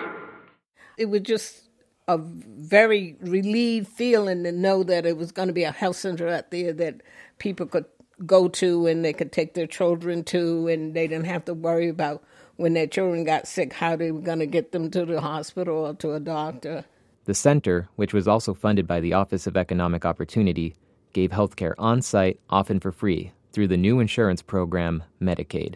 It 0.96 1.10
was 1.10 1.20
just 1.20 1.68
a 2.08 2.16
very 2.16 3.16
relieved 3.20 3.88
feeling 3.88 4.44
to 4.44 4.52
know 4.52 4.82
that 4.82 5.04
it 5.04 5.18
was 5.18 5.30
going 5.30 5.48
to 5.48 5.54
be 5.54 5.64
a 5.64 5.72
health 5.72 5.96
center 5.96 6.26
out 6.26 6.50
there 6.50 6.72
that 6.72 7.02
people 7.36 7.66
could 7.66 7.84
go 8.24 8.48
to 8.48 8.86
and 8.86 9.04
they 9.04 9.12
could 9.12 9.30
take 9.30 9.52
their 9.52 9.66
children 9.66 10.24
to, 10.24 10.68
and 10.68 10.94
they 10.94 11.06
didn't 11.06 11.26
have 11.26 11.44
to 11.44 11.52
worry 11.52 11.88
about 11.88 12.24
when 12.56 12.72
their 12.72 12.86
children 12.86 13.24
got 13.24 13.46
sick 13.46 13.74
how 13.74 13.94
they 13.94 14.10
were 14.10 14.20
going 14.20 14.38
to 14.38 14.46
get 14.46 14.72
them 14.72 14.90
to 14.90 15.04
the 15.04 15.20
hospital 15.20 15.84
or 15.84 15.94
to 15.96 16.14
a 16.14 16.20
doctor. 16.20 16.86
The 17.26 17.34
center, 17.34 17.88
which 17.96 18.14
was 18.14 18.28
also 18.28 18.54
funded 18.54 18.86
by 18.86 19.00
the 19.00 19.14
Office 19.14 19.48
of 19.48 19.56
Economic 19.56 20.04
Opportunity, 20.04 20.76
gave 21.12 21.32
health 21.32 21.56
care 21.56 21.74
on 21.76 22.00
site, 22.00 22.38
often 22.48 22.78
for 22.78 22.92
free, 22.92 23.32
through 23.52 23.66
the 23.66 23.76
new 23.76 23.98
insurance 23.98 24.42
program, 24.42 25.02
Medicaid. 25.20 25.74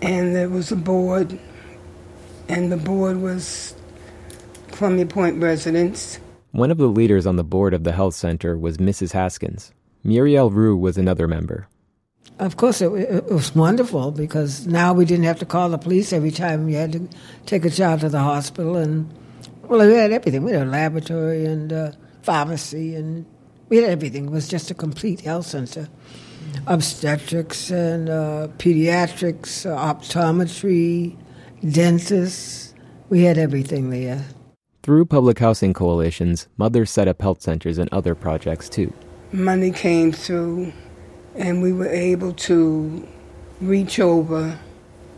And 0.00 0.34
there 0.34 0.48
was 0.48 0.72
a 0.72 0.76
board, 0.76 1.38
and 2.48 2.72
the 2.72 2.78
board 2.78 3.20
was 3.20 3.74
Columbia 4.70 5.04
Point 5.04 5.42
residents. 5.42 6.18
One 6.52 6.70
of 6.70 6.78
the 6.78 6.86
leaders 6.86 7.26
on 7.26 7.36
the 7.36 7.44
board 7.44 7.74
of 7.74 7.84
the 7.84 7.92
health 7.92 8.14
center 8.14 8.56
was 8.56 8.78
Mrs. 8.78 9.12
Haskins. 9.12 9.70
Muriel 10.02 10.50
Rue 10.50 10.78
was 10.78 10.96
another 10.96 11.28
member. 11.28 11.68
Of 12.38 12.56
course, 12.56 12.80
it, 12.80 12.90
it, 12.90 13.30
was 13.30 13.54
wonderful 13.54 14.10
because 14.10 14.66
now 14.66 14.94
we 14.94 15.04
didn't 15.04 15.26
have 15.26 15.40
to 15.40 15.46
call 15.46 15.68
the 15.68 15.76
police 15.76 16.10
every 16.10 16.30
time 16.30 16.64
we 16.64 16.72
had 16.72 16.92
to 16.92 17.08
take 17.44 17.66
a 17.66 17.70
child 17.70 18.00
to 18.00 18.08
the 18.08 18.20
hospital. 18.20 18.76
And, 18.76 19.12
well, 19.78 19.88
we 19.88 19.94
had 19.94 20.12
everything. 20.12 20.44
We 20.44 20.52
had 20.52 20.66
a 20.66 20.70
laboratory 20.70 21.46
and 21.46 21.72
uh, 21.72 21.92
pharmacy, 22.20 22.94
and 22.94 23.24
we 23.70 23.78
had 23.78 23.88
everything. 23.88 24.26
It 24.26 24.30
was 24.30 24.46
just 24.46 24.70
a 24.70 24.74
complete 24.74 25.20
health 25.20 25.46
center 25.46 25.88
obstetrics 26.66 27.70
and 27.70 28.10
uh, 28.10 28.48
pediatrics, 28.58 29.64
uh, 29.64 29.94
optometry, 29.94 31.16
dentists. 31.70 32.74
We 33.08 33.22
had 33.22 33.38
everything 33.38 33.88
there. 33.88 34.24
Through 34.82 35.06
public 35.06 35.38
housing 35.38 35.72
coalitions, 35.72 36.48
mothers 36.58 36.90
set 36.90 37.08
up 37.08 37.22
health 37.22 37.40
centers 37.40 37.78
and 37.78 37.88
other 37.92 38.14
projects 38.14 38.68
too. 38.68 38.92
Money 39.32 39.70
came 39.70 40.12
through, 40.12 40.72
and 41.34 41.62
we 41.62 41.72
were 41.72 41.88
able 41.88 42.34
to 42.34 43.08
reach 43.62 43.98
over 44.00 44.58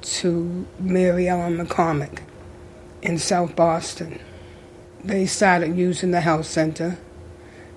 to 0.03 0.67
Mary 0.79 1.29
Ellen 1.29 1.59
McCormack 1.59 2.21
in 3.03 3.19
South 3.19 3.57
Boston. 3.57 4.21
They 5.05 5.27
started 5.27 5.77
using 5.77 6.13
the 6.13 6.21
health 6.23 6.47
center. 6.47 6.97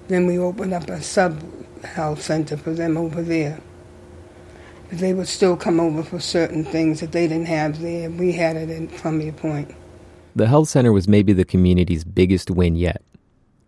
Then 0.07 0.27
we 0.27 0.37
opened 0.39 0.73
up 0.73 0.89
a 0.89 1.01
sub 1.01 1.43
health 1.83 2.21
center 2.21 2.55
for 2.55 2.73
them 2.73 2.95
over 2.95 3.21
there. 3.21 3.59
But 4.89 4.99
they 4.99 5.13
would 5.13 5.27
still 5.27 5.57
come 5.57 5.81
over 5.81 6.03
for 6.03 6.21
certain 6.21 6.63
things 6.63 7.01
that 7.01 7.11
they 7.11 7.27
didn't 7.27 7.47
have 7.47 7.81
there. 7.81 8.09
We 8.09 8.31
had 8.31 8.55
it 8.55 8.69
in 8.69 8.87
Columbia 8.87 9.33
Point. 9.33 9.75
The 10.37 10.47
health 10.47 10.69
center 10.69 10.93
was 10.93 11.09
maybe 11.09 11.33
the 11.33 11.43
community's 11.43 12.05
biggest 12.05 12.49
win 12.49 12.77
yet. 12.77 13.03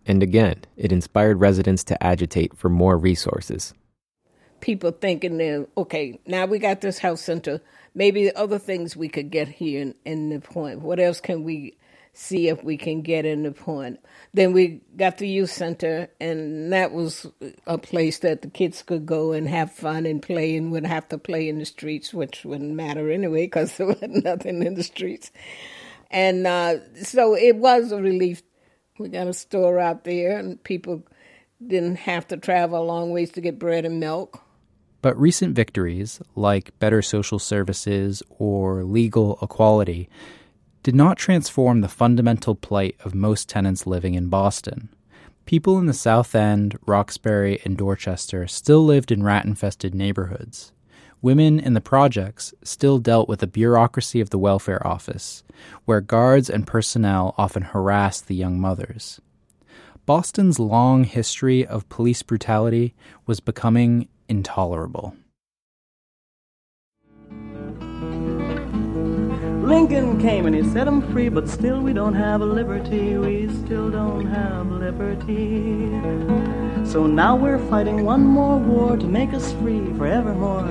And 0.06 0.22
again, 0.22 0.62
it 0.78 0.90
inspired 0.90 1.38
residents 1.38 1.84
to 1.84 2.02
agitate 2.02 2.56
for 2.56 2.70
more 2.70 2.96
resources. 2.96 3.74
People 4.60 4.92
thinking 4.92 5.36
that, 5.36 5.68
okay, 5.76 6.18
now 6.26 6.46
we 6.46 6.58
got 6.58 6.80
this 6.80 6.98
health 6.98 7.18
center. 7.18 7.60
Maybe 7.94 8.34
other 8.34 8.58
things 8.58 8.96
we 8.96 9.08
could 9.08 9.30
get 9.30 9.48
here 9.48 9.82
in, 9.82 9.94
in 10.06 10.30
the 10.30 10.40
point. 10.40 10.80
What 10.80 10.98
else 10.98 11.20
can 11.20 11.44
we 11.44 11.76
see 12.12 12.48
if 12.48 12.62
we 12.62 12.76
can 12.76 13.02
get 13.02 13.24
in 13.24 13.42
the 13.42 13.52
point? 13.52 14.00
Then 14.32 14.52
we 14.52 14.80
got 14.96 15.18
the 15.18 15.28
youth 15.28 15.50
center, 15.50 16.08
and 16.20 16.72
that 16.72 16.92
was 16.92 17.26
a 17.66 17.78
place 17.78 18.18
that 18.20 18.42
the 18.42 18.48
kids 18.48 18.82
could 18.82 19.06
go 19.06 19.32
and 19.32 19.48
have 19.48 19.72
fun 19.72 20.06
and 20.06 20.22
play 20.22 20.56
and 20.56 20.72
would 20.72 20.86
have 20.86 21.08
to 21.08 21.18
play 21.18 21.48
in 21.48 21.58
the 21.58 21.64
streets, 21.64 22.14
which 22.14 22.44
wouldn't 22.44 22.74
matter 22.74 23.10
anyway 23.10 23.46
because 23.46 23.76
there 23.76 23.86
was 23.86 24.02
nothing 24.02 24.62
in 24.62 24.74
the 24.74 24.82
streets. 24.82 25.30
And 26.10 26.46
uh, 26.46 26.78
so 27.02 27.34
it 27.34 27.56
was 27.56 27.92
a 27.92 28.00
relief. 28.00 28.42
We 28.98 29.08
got 29.08 29.28
a 29.28 29.32
store 29.32 29.78
out 29.78 30.04
there, 30.04 30.38
and 30.38 30.62
people 30.62 31.04
didn't 31.64 31.96
have 31.96 32.28
to 32.28 32.36
travel 32.36 32.82
a 32.82 32.84
long 32.84 33.10
ways 33.10 33.30
to 33.32 33.40
get 33.40 33.58
bread 33.58 33.84
and 33.84 34.00
milk. 34.00 34.42
But 35.02 35.18
recent 35.18 35.54
victories, 35.54 36.20
like 36.34 36.78
better 36.78 37.00
social 37.00 37.38
services 37.38 38.22
or 38.38 38.84
legal 38.84 39.38
equality, 39.40 40.10
did 40.82 40.94
not 40.94 41.18
transform 41.18 41.80
the 41.80 41.88
fundamental 41.88 42.54
plight 42.54 42.96
of 43.04 43.14
most 43.14 43.48
tenants 43.48 43.86
living 43.86 44.14
in 44.14 44.28
Boston. 44.28 44.88
People 45.44 45.78
in 45.78 45.86
the 45.86 45.92
South 45.92 46.34
End, 46.34 46.78
Roxbury, 46.86 47.60
and 47.64 47.76
Dorchester 47.76 48.46
still 48.46 48.84
lived 48.84 49.10
in 49.10 49.22
rat 49.22 49.44
infested 49.44 49.94
neighborhoods. 49.94 50.72
Women 51.22 51.60
in 51.60 51.74
the 51.74 51.80
projects 51.82 52.54
still 52.62 52.98
dealt 52.98 53.28
with 53.28 53.40
the 53.40 53.46
bureaucracy 53.46 54.20
of 54.20 54.30
the 54.30 54.38
welfare 54.38 54.86
office, 54.86 55.42
where 55.84 56.00
guards 56.00 56.48
and 56.48 56.66
personnel 56.66 57.34
often 57.36 57.62
harassed 57.62 58.26
the 58.26 58.34
young 58.34 58.58
mothers. 58.58 59.20
Boston's 60.06 60.58
long 60.58 61.04
history 61.04 61.66
of 61.66 61.88
police 61.90 62.22
brutality 62.22 62.94
was 63.26 63.40
becoming 63.40 64.08
intolerable. 64.28 65.14
Lincoln 69.70 70.20
came 70.20 70.46
and 70.46 70.56
he 70.56 70.64
set 70.64 70.86
them 70.86 71.00
free, 71.12 71.28
but 71.28 71.48
still 71.48 71.80
we 71.80 71.92
don't 71.92 72.14
have 72.14 72.40
liberty. 72.40 73.16
We 73.16 73.48
still 73.64 73.88
don't 73.88 74.26
have 74.26 74.66
liberty. 74.66 75.88
So 76.90 77.06
now 77.06 77.36
we're 77.36 77.60
fighting 77.68 78.04
one 78.04 78.22
more 78.22 78.58
war 78.58 78.96
to 78.96 79.06
make 79.06 79.32
us 79.32 79.52
free 79.52 79.84
forevermore. 79.96 80.66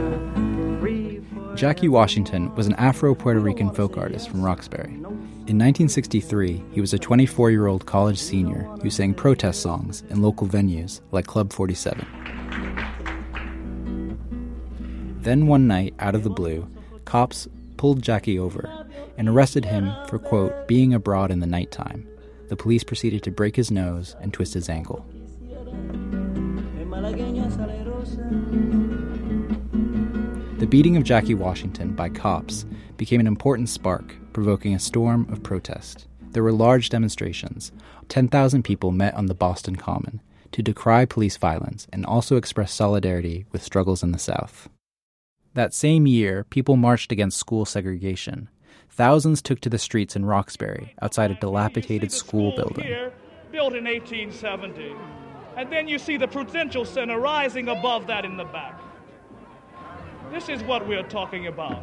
Free 0.81 1.21
Jackie 1.55 1.87
Washington 1.87 2.53
was 2.55 2.67
an 2.67 2.73
Afro 2.73 3.15
Puerto 3.15 3.39
Rican 3.39 3.73
folk 3.73 3.97
artist 3.97 4.29
from 4.29 4.43
Roxbury. 4.43 4.91
In 4.91 5.57
1963, 5.57 6.61
he 6.73 6.81
was 6.81 6.93
a 6.93 6.99
24 6.99 7.51
year 7.51 7.67
old 7.67 7.85
college 7.85 8.19
senior 8.19 8.63
who 8.81 8.89
sang 8.89 9.13
protest 9.13 9.61
songs 9.61 10.03
in 10.09 10.21
local 10.21 10.45
venues 10.45 10.99
like 11.11 11.25
Club 11.25 11.53
47. 11.53 12.05
Then 15.21 15.47
one 15.47 15.67
night, 15.67 15.93
out 15.99 16.15
of 16.15 16.25
the 16.25 16.29
blue, 16.29 16.69
cops 17.05 17.47
pulled 17.77 18.01
Jackie 18.01 18.37
over 18.37 18.87
and 19.19 19.29
arrested 19.29 19.65
him 19.65 19.93
for, 20.07 20.17
quote, 20.17 20.67
being 20.67 20.93
abroad 20.95 21.29
in 21.29 21.39
the 21.39 21.45
nighttime. 21.45 22.07
the 22.47 22.55
police 22.55 22.83
proceeded 22.83 23.21
to 23.21 23.29
break 23.29 23.55
his 23.55 23.69
nose 23.69 24.15
and 24.21 24.33
twist 24.33 24.55
his 24.55 24.69
ankle. 24.69 25.05
The 30.57 30.67
beating 30.67 30.97
of 30.97 31.03
Jackie 31.03 31.35
Washington 31.35 31.93
by 31.93 32.09
cops 32.09 32.65
became 32.97 33.19
an 33.19 33.27
important 33.27 33.69
spark, 33.69 34.15
provoking 34.33 34.73
a 34.73 34.79
storm 34.79 35.31
of 35.31 35.43
protest. 35.43 36.07
There 36.31 36.41
were 36.41 36.51
large 36.51 36.89
demonstrations. 36.89 37.71
10,000 38.09 38.63
people 38.63 38.91
met 38.91 39.13
on 39.13 39.27
the 39.27 39.35
Boston 39.35 39.75
Common 39.75 40.21
to 40.51 40.63
decry 40.63 41.05
police 41.05 41.37
violence 41.37 41.87
and 41.93 42.03
also 42.05 42.35
express 42.35 42.73
solidarity 42.73 43.45
with 43.51 43.63
struggles 43.63 44.01
in 44.01 44.11
the 44.11 44.17
South. 44.17 44.69
That 45.53 45.73
same 45.73 46.07
year, 46.07 46.43
people 46.45 46.75
marched 46.77 47.11
against 47.11 47.37
school 47.37 47.65
segregation. 47.65 48.49
Thousands 48.99 49.41
took 49.41 49.61
to 49.61 49.69
the 49.69 49.77
streets 49.77 50.17
in 50.17 50.25
Roxbury 50.25 50.93
outside 51.01 51.31
a 51.31 51.35
dilapidated 51.35 52.11
school 52.11 52.53
building. 52.53 52.83
Here, 52.83 53.13
built 53.49 53.73
in 53.73 53.85
1870. 53.85 54.93
And 55.55 55.71
then 55.71 55.87
you 55.87 55.97
see 55.97 56.17
the 56.17 56.27
Prudential 56.27 56.83
Center 56.83 57.17
rising 57.17 57.69
above 57.69 58.07
that 58.07 58.25
in 58.25 58.35
the 58.35 58.43
back. 58.43 58.77
This 60.33 60.49
is 60.49 60.61
what 60.63 60.85
we're 60.85 61.07
talking 61.07 61.47
about. 61.47 61.81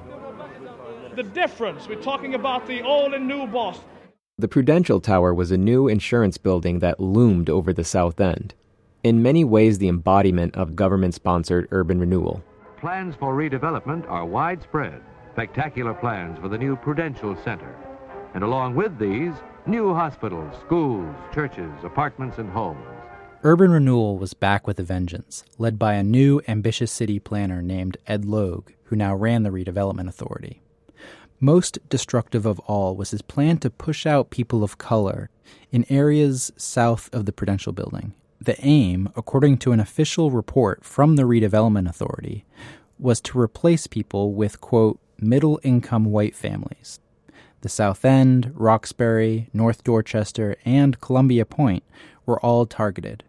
The 1.16 1.22
difference. 1.22 1.88
We're 1.88 2.02
talking 2.02 2.35
about 2.35 2.66
the 2.66 2.83
old 2.83 3.14
and 3.14 3.26
new 3.26 3.46
Boston. 3.46 3.88
The 4.37 4.48
Prudential 4.48 5.00
Tower 5.00 5.33
was 5.33 5.50
a 5.50 5.57
new 5.57 5.88
insurance 5.88 6.37
building 6.37 6.81
that 6.81 7.00
loomed 7.00 7.48
over 7.48 7.72
the 7.72 7.83
South 7.83 8.20
End. 8.20 8.52
In 9.02 9.22
many 9.22 9.42
ways, 9.42 9.79
the 9.79 9.88
embodiment 9.88 10.55
of 10.55 10.76
government 10.76 11.14
sponsored 11.14 11.66
urban 11.70 11.98
renewal. 11.98 12.44
Plans 12.76 13.14
for 13.16 13.35
redevelopment 13.35 14.07
are 14.07 14.26
widespread. 14.26 15.00
Spectacular 15.37 15.92
plans 15.92 16.38
for 16.38 16.49
the 16.49 16.57
new 16.57 16.77
Prudential 16.77 17.37
Center. 17.44 17.77
And 18.33 18.42
along 18.42 18.75
with 18.75 18.99
these, 18.99 19.35
new 19.66 19.92
hospitals, 19.92 20.59
schools, 20.64 21.14
churches, 21.31 21.70
apartments, 21.85 22.38
and 22.38 22.49
homes. 22.49 22.81
Urban 23.42 23.70
renewal 23.70 24.16
was 24.16 24.33
back 24.33 24.66
with 24.66 24.81
a 24.81 24.83
vengeance, 24.83 25.44
led 25.59 25.79
by 25.79 25.92
a 25.92 26.03
new, 26.03 26.40
ambitious 26.49 26.90
city 26.90 27.18
planner 27.18 27.61
named 27.61 27.99
Ed 28.07 28.25
Logue, 28.25 28.70
who 28.85 28.96
now 28.96 29.14
ran 29.14 29.42
the 29.42 29.51
Redevelopment 29.51 30.09
Authority. 30.09 30.62
Most 31.38 31.87
destructive 31.90 32.46
of 32.46 32.59
all 32.61 32.96
was 32.96 33.11
his 33.11 33.20
plan 33.20 33.59
to 33.59 33.68
push 33.68 34.07
out 34.07 34.31
people 34.31 34.64
of 34.64 34.79
color 34.79 35.29
in 35.70 35.85
areas 35.90 36.51
south 36.57 37.11
of 37.12 37.27
the 37.27 37.33
Prudential 37.33 37.75
Building. 37.75 38.14
The 38.40 38.57
aim, 38.64 39.11
according 39.14 39.59
to 39.59 39.72
an 39.72 39.81
official 39.81 40.31
report 40.31 40.83
from 40.83 41.16
the 41.16 41.25
Redevelopment 41.25 41.90
Authority, 41.90 42.46
was 42.99 43.20
to 43.20 43.38
replace 43.38 43.87
people 43.87 44.33
with, 44.33 44.62
quote, 44.62 44.99
middle 45.20 45.61
income 45.62 46.05
white 46.05 46.35
families. 46.35 47.00
The 47.62 47.68
South 47.68 48.05
End, 48.05 48.52
Roxbury, 48.55 49.48
North 49.52 49.83
Dorchester, 49.83 50.57
and 50.64 51.00
Columbia 51.00 51.44
Point 51.44 51.83
were 52.24 52.38
all 52.40 52.66
targeted. 52.66 53.24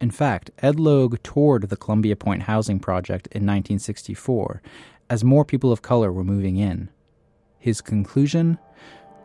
In 0.00 0.10
fact, 0.10 0.50
Ed 0.58 0.80
Logue 0.80 1.18
toured 1.22 1.68
the 1.68 1.76
Columbia 1.76 2.16
Point 2.16 2.42
housing 2.42 2.80
project 2.80 3.28
in 3.28 3.42
1964 3.42 4.60
as 5.08 5.22
more 5.22 5.44
people 5.44 5.70
of 5.70 5.82
color 5.82 6.12
were 6.12 6.24
moving 6.24 6.56
in. 6.56 6.88
His 7.58 7.80
conclusion? 7.80 8.58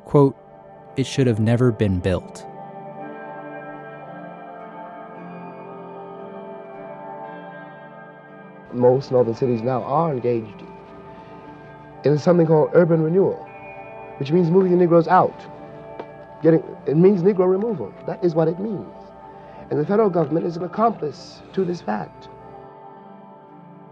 Quote, 0.05 0.37
it 0.95 1.07
should 1.07 1.27
have 1.27 1.39
never 1.39 1.71
been 1.71 1.99
built. 1.99 2.45
Most 8.73 9.11
northern 9.11 9.33
cities 9.33 9.61
now 9.61 9.81
are 9.83 10.11
engaged 10.11 10.61
in 12.13 12.19
something 12.19 12.47
called 12.47 12.71
urban 12.73 13.01
renewal, 13.01 13.47
which 14.17 14.31
means 14.31 14.49
moving 14.49 14.71
the 14.71 14.77
Negroes 14.77 15.07
out. 15.07 15.39
Getting, 16.43 16.63
it 16.85 16.95
means 16.95 17.23
Negro 17.23 17.49
removal. 17.49 17.93
That 18.05 18.23
is 18.23 18.35
what 18.35 18.47
it 18.47 18.59
means. 18.59 18.85
And 19.69 19.79
the 19.79 19.85
federal 19.85 20.09
government 20.09 20.45
is 20.45 20.55
an 20.55 20.63
accomplice 20.63 21.41
to 21.53 21.65
this 21.65 21.81
fact. 21.81 22.29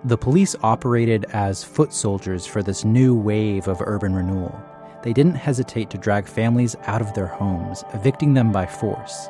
The 0.06 0.18
police 0.18 0.56
operated 0.62 1.26
as 1.34 1.64
foot 1.64 1.92
soldiers 1.92 2.46
for 2.46 2.62
this 2.62 2.86
new 2.86 3.16
wave 3.16 3.68
of 3.68 3.82
urban 3.82 4.14
renewal. 4.14 4.58
They 5.02 5.14
didn't 5.14 5.36
hesitate 5.36 5.90
to 5.90 5.98
drag 5.98 6.28
families 6.28 6.76
out 6.84 7.02
of 7.02 7.14
their 7.14 7.28
homes, 7.28 7.84
evicting 7.94 8.36
them 8.36 8.52
by 8.52 8.68
force. 8.68 9.30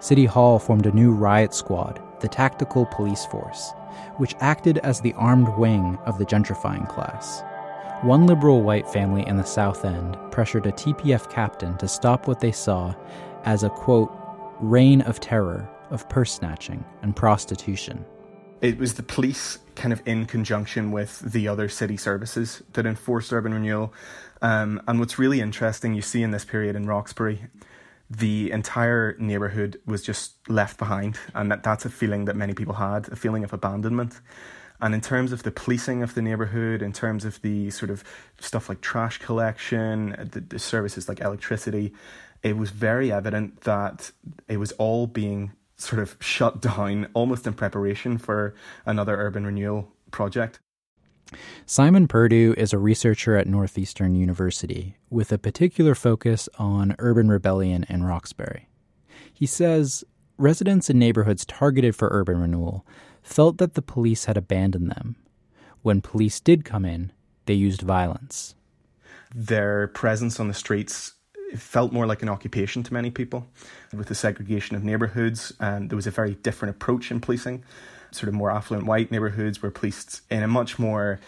City 0.00 0.24
Hall 0.24 0.58
formed 0.58 0.86
a 0.86 0.92
new 0.92 1.12
riot 1.12 1.54
squad, 1.54 2.02
the 2.20 2.28
Tactical 2.28 2.86
Police 2.86 3.26
Force, 3.26 3.72
which 4.16 4.34
acted 4.40 4.78
as 4.78 5.00
the 5.00 5.12
armed 5.14 5.48
wing 5.56 5.98
of 6.06 6.18
the 6.18 6.26
gentrifying 6.26 6.88
class. 6.88 7.42
One 8.02 8.26
liberal 8.26 8.62
white 8.62 8.88
family 8.88 9.26
in 9.26 9.36
the 9.36 9.44
South 9.44 9.84
End 9.84 10.16
pressured 10.30 10.64
a 10.64 10.72
TPF 10.72 11.30
captain 11.30 11.76
to 11.76 11.86
stop 11.86 12.26
what 12.26 12.40
they 12.40 12.50
saw 12.50 12.94
as 13.44 13.62
a 13.62 13.68
quote, 13.68 14.10
reign 14.58 15.02
of 15.02 15.20
terror, 15.20 15.68
of 15.90 16.08
purse 16.08 16.32
snatching, 16.32 16.82
and 17.02 17.14
prostitution. 17.14 18.02
It 18.62 18.78
was 18.78 18.94
the 18.94 19.02
police, 19.02 19.58
kind 19.74 19.92
of 19.92 20.00
in 20.06 20.24
conjunction 20.24 20.92
with 20.92 21.20
the 21.20 21.46
other 21.46 21.68
city 21.68 21.98
services, 21.98 22.62
that 22.72 22.86
enforced 22.86 23.34
urban 23.34 23.52
renewal. 23.52 23.92
Um, 24.40 24.80
and 24.88 24.98
what's 24.98 25.18
really 25.18 25.42
interesting, 25.42 25.92
you 25.92 26.00
see 26.00 26.22
in 26.22 26.30
this 26.30 26.46
period 26.46 26.76
in 26.76 26.86
Roxbury, 26.86 27.48
the 28.08 28.50
entire 28.50 29.14
neighborhood 29.18 29.78
was 29.84 30.02
just 30.02 30.36
left 30.48 30.78
behind, 30.78 31.18
and 31.34 31.52
that, 31.52 31.62
that's 31.62 31.84
a 31.84 31.90
feeling 31.90 32.24
that 32.24 32.34
many 32.34 32.54
people 32.54 32.74
had 32.74 33.08
a 33.08 33.16
feeling 33.16 33.44
of 33.44 33.52
abandonment. 33.52 34.22
And 34.82 34.94
in 34.94 35.00
terms 35.00 35.32
of 35.32 35.42
the 35.42 35.50
policing 35.50 36.02
of 36.02 36.14
the 36.14 36.22
neighborhood, 36.22 36.82
in 36.82 36.92
terms 36.92 37.24
of 37.24 37.40
the 37.42 37.70
sort 37.70 37.90
of 37.90 38.02
stuff 38.38 38.68
like 38.68 38.80
trash 38.80 39.18
collection, 39.18 40.28
the, 40.32 40.40
the 40.40 40.58
services 40.58 41.08
like 41.08 41.20
electricity, 41.20 41.92
it 42.42 42.56
was 42.56 42.70
very 42.70 43.12
evident 43.12 43.62
that 43.62 44.10
it 44.48 44.56
was 44.56 44.72
all 44.72 45.06
being 45.06 45.52
sort 45.76 46.00
of 46.00 46.16
shut 46.20 46.60
down 46.62 47.08
almost 47.14 47.46
in 47.46 47.52
preparation 47.52 48.18
for 48.18 48.54
another 48.86 49.16
urban 49.16 49.44
renewal 49.44 49.92
project. 50.10 50.60
Simon 51.64 52.08
Purdue 52.08 52.54
is 52.56 52.72
a 52.72 52.78
researcher 52.78 53.36
at 53.36 53.46
Northeastern 53.46 54.16
University 54.16 54.96
with 55.10 55.30
a 55.30 55.38
particular 55.38 55.94
focus 55.94 56.48
on 56.58 56.96
urban 56.98 57.28
rebellion 57.28 57.86
in 57.88 58.02
Roxbury. 58.02 58.68
He 59.32 59.46
says 59.46 60.02
residents 60.38 60.90
in 60.90 60.98
neighborhoods 60.98 61.44
targeted 61.44 61.94
for 61.94 62.08
urban 62.10 62.38
renewal 62.38 62.84
felt 63.22 63.58
that 63.58 63.74
the 63.74 63.82
police 63.82 64.24
had 64.26 64.36
abandoned 64.36 64.90
them. 64.90 65.16
When 65.82 66.00
police 66.00 66.40
did 66.40 66.64
come 66.64 66.84
in, 66.84 67.12
they 67.46 67.54
used 67.54 67.82
violence. 67.82 68.54
Their 69.34 69.88
presence 69.88 70.40
on 70.40 70.48
the 70.48 70.54
streets 70.54 71.14
felt 71.56 71.92
more 71.92 72.06
like 72.06 72.22
an 72.22 72.28
occupation 72.28 72.82
to 72.84 72.94
many 72.94 73.10
people. 73.10 73.46
With 73.92 74.08
the 74.08 74.14
segregation 74.14 74.76
of 74.76 74.84
neighborhoods, 74.84 75.52
and 75.60 75.90
there 75.90 75.96
was 75.96 76.06
a 76.06 76.10
very 76.10 76.34
different 76.34 76.76
approach 76.76 77.10
in 77.10 77.20
policing. 77.20 77.64
Sort 78.12 78.28
of 78.28 78.34
more 78.34 78.50
affluent 78.50 78.86
white 78.86 79.10
neighborhoods 79.10 79.62
were 79.62 79.70
policed 79.70 80.22
in 80.30 80.42
a 80.42 80.48
much 80.48 80.78
more 80.78 81.20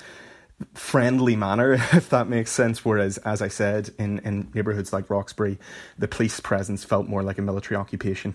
friendly 0.74 1.36
manner, 1.36 1.72
if 1.92 2.08
that 2.10 2.28
makes 2.28 2.50
sense. 2.50 2.84
Whereas, 2.84 3.18
as 3.18 3.42
I 3.42 3.48
said, 3.48 3.90
in, 3.98 4.18
in 4.20 4.50
neighborhoods 4.54 4.92
like 4.92 5.10
Roxbury, 5.10 5.58
the 5.98 6.08
police 6.08 6.40
presence 6.40 6.84
felt 6.84 7.08
more 7.08 7.22
like 7.22 7.38
a 7.38 7.42
military 7.42 7.76
occupation. 7.76 8.34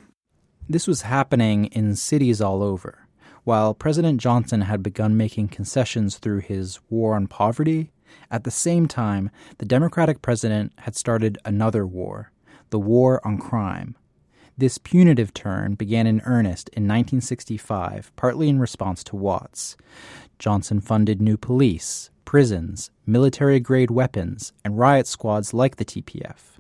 This 0.70 0.88
was 0.88 1.04
happening 1.04 1.66
in 1.66 1.96
cities 1.96 2.42
all 2.42 2.62
over. 2.62 3.07
While 3.48 3.74
President 3.76 4.20
Johnson 4.20 4.60
had 4.60 4.84
begun 4.84 5.16
making 5.16 5.48
concessions 5.48 6.18
through 6.18 6.42
his 6.42 6.82
war 6.90 7.16
on 7.16 7.28
poverty, 7.28 7.94
at 8.30 8.44
the 8.44 8.52
same 8.52 8.90
time, 8.90 9.32
the 9.60 9.66
Democratic 9.66 10.22
president 10.22 10.74
had 10.80 10.98
started 10.98 11.38
another 11.46 11.88
war, 11.88 12.34
the 12.72 12.78
war 12.78 13.26
on 13.26 13.38
crime. 13.38 13.96
This 14.58 14.78
punitive 14.78 15.34
turn 15.34 15.76
began 15.76 16.08
in 16.08 16.20
earnest 16.26 16.68
in 16.74 16.84
1965, 16.84 18.12
partly 18.18 18.50
in 18.50 18.60
response 18.60 19.02
to 19.06 19.16
Watts. 19.16 19.78
Johnson 20.40 20.82
funded 20.82 21.22
new 21.22 21.38
police, 21.38 22.10
prisons, 22.26 22.92
military 23.06 23.62
grade 23.62 23.92
weapons, 23.92 24.52
and 24.66 24.78
riot 24.78 25.08
squads 25.08 25.54
like 25.54 25.78
the 25.78 25.86
TPF. 25.86 26.57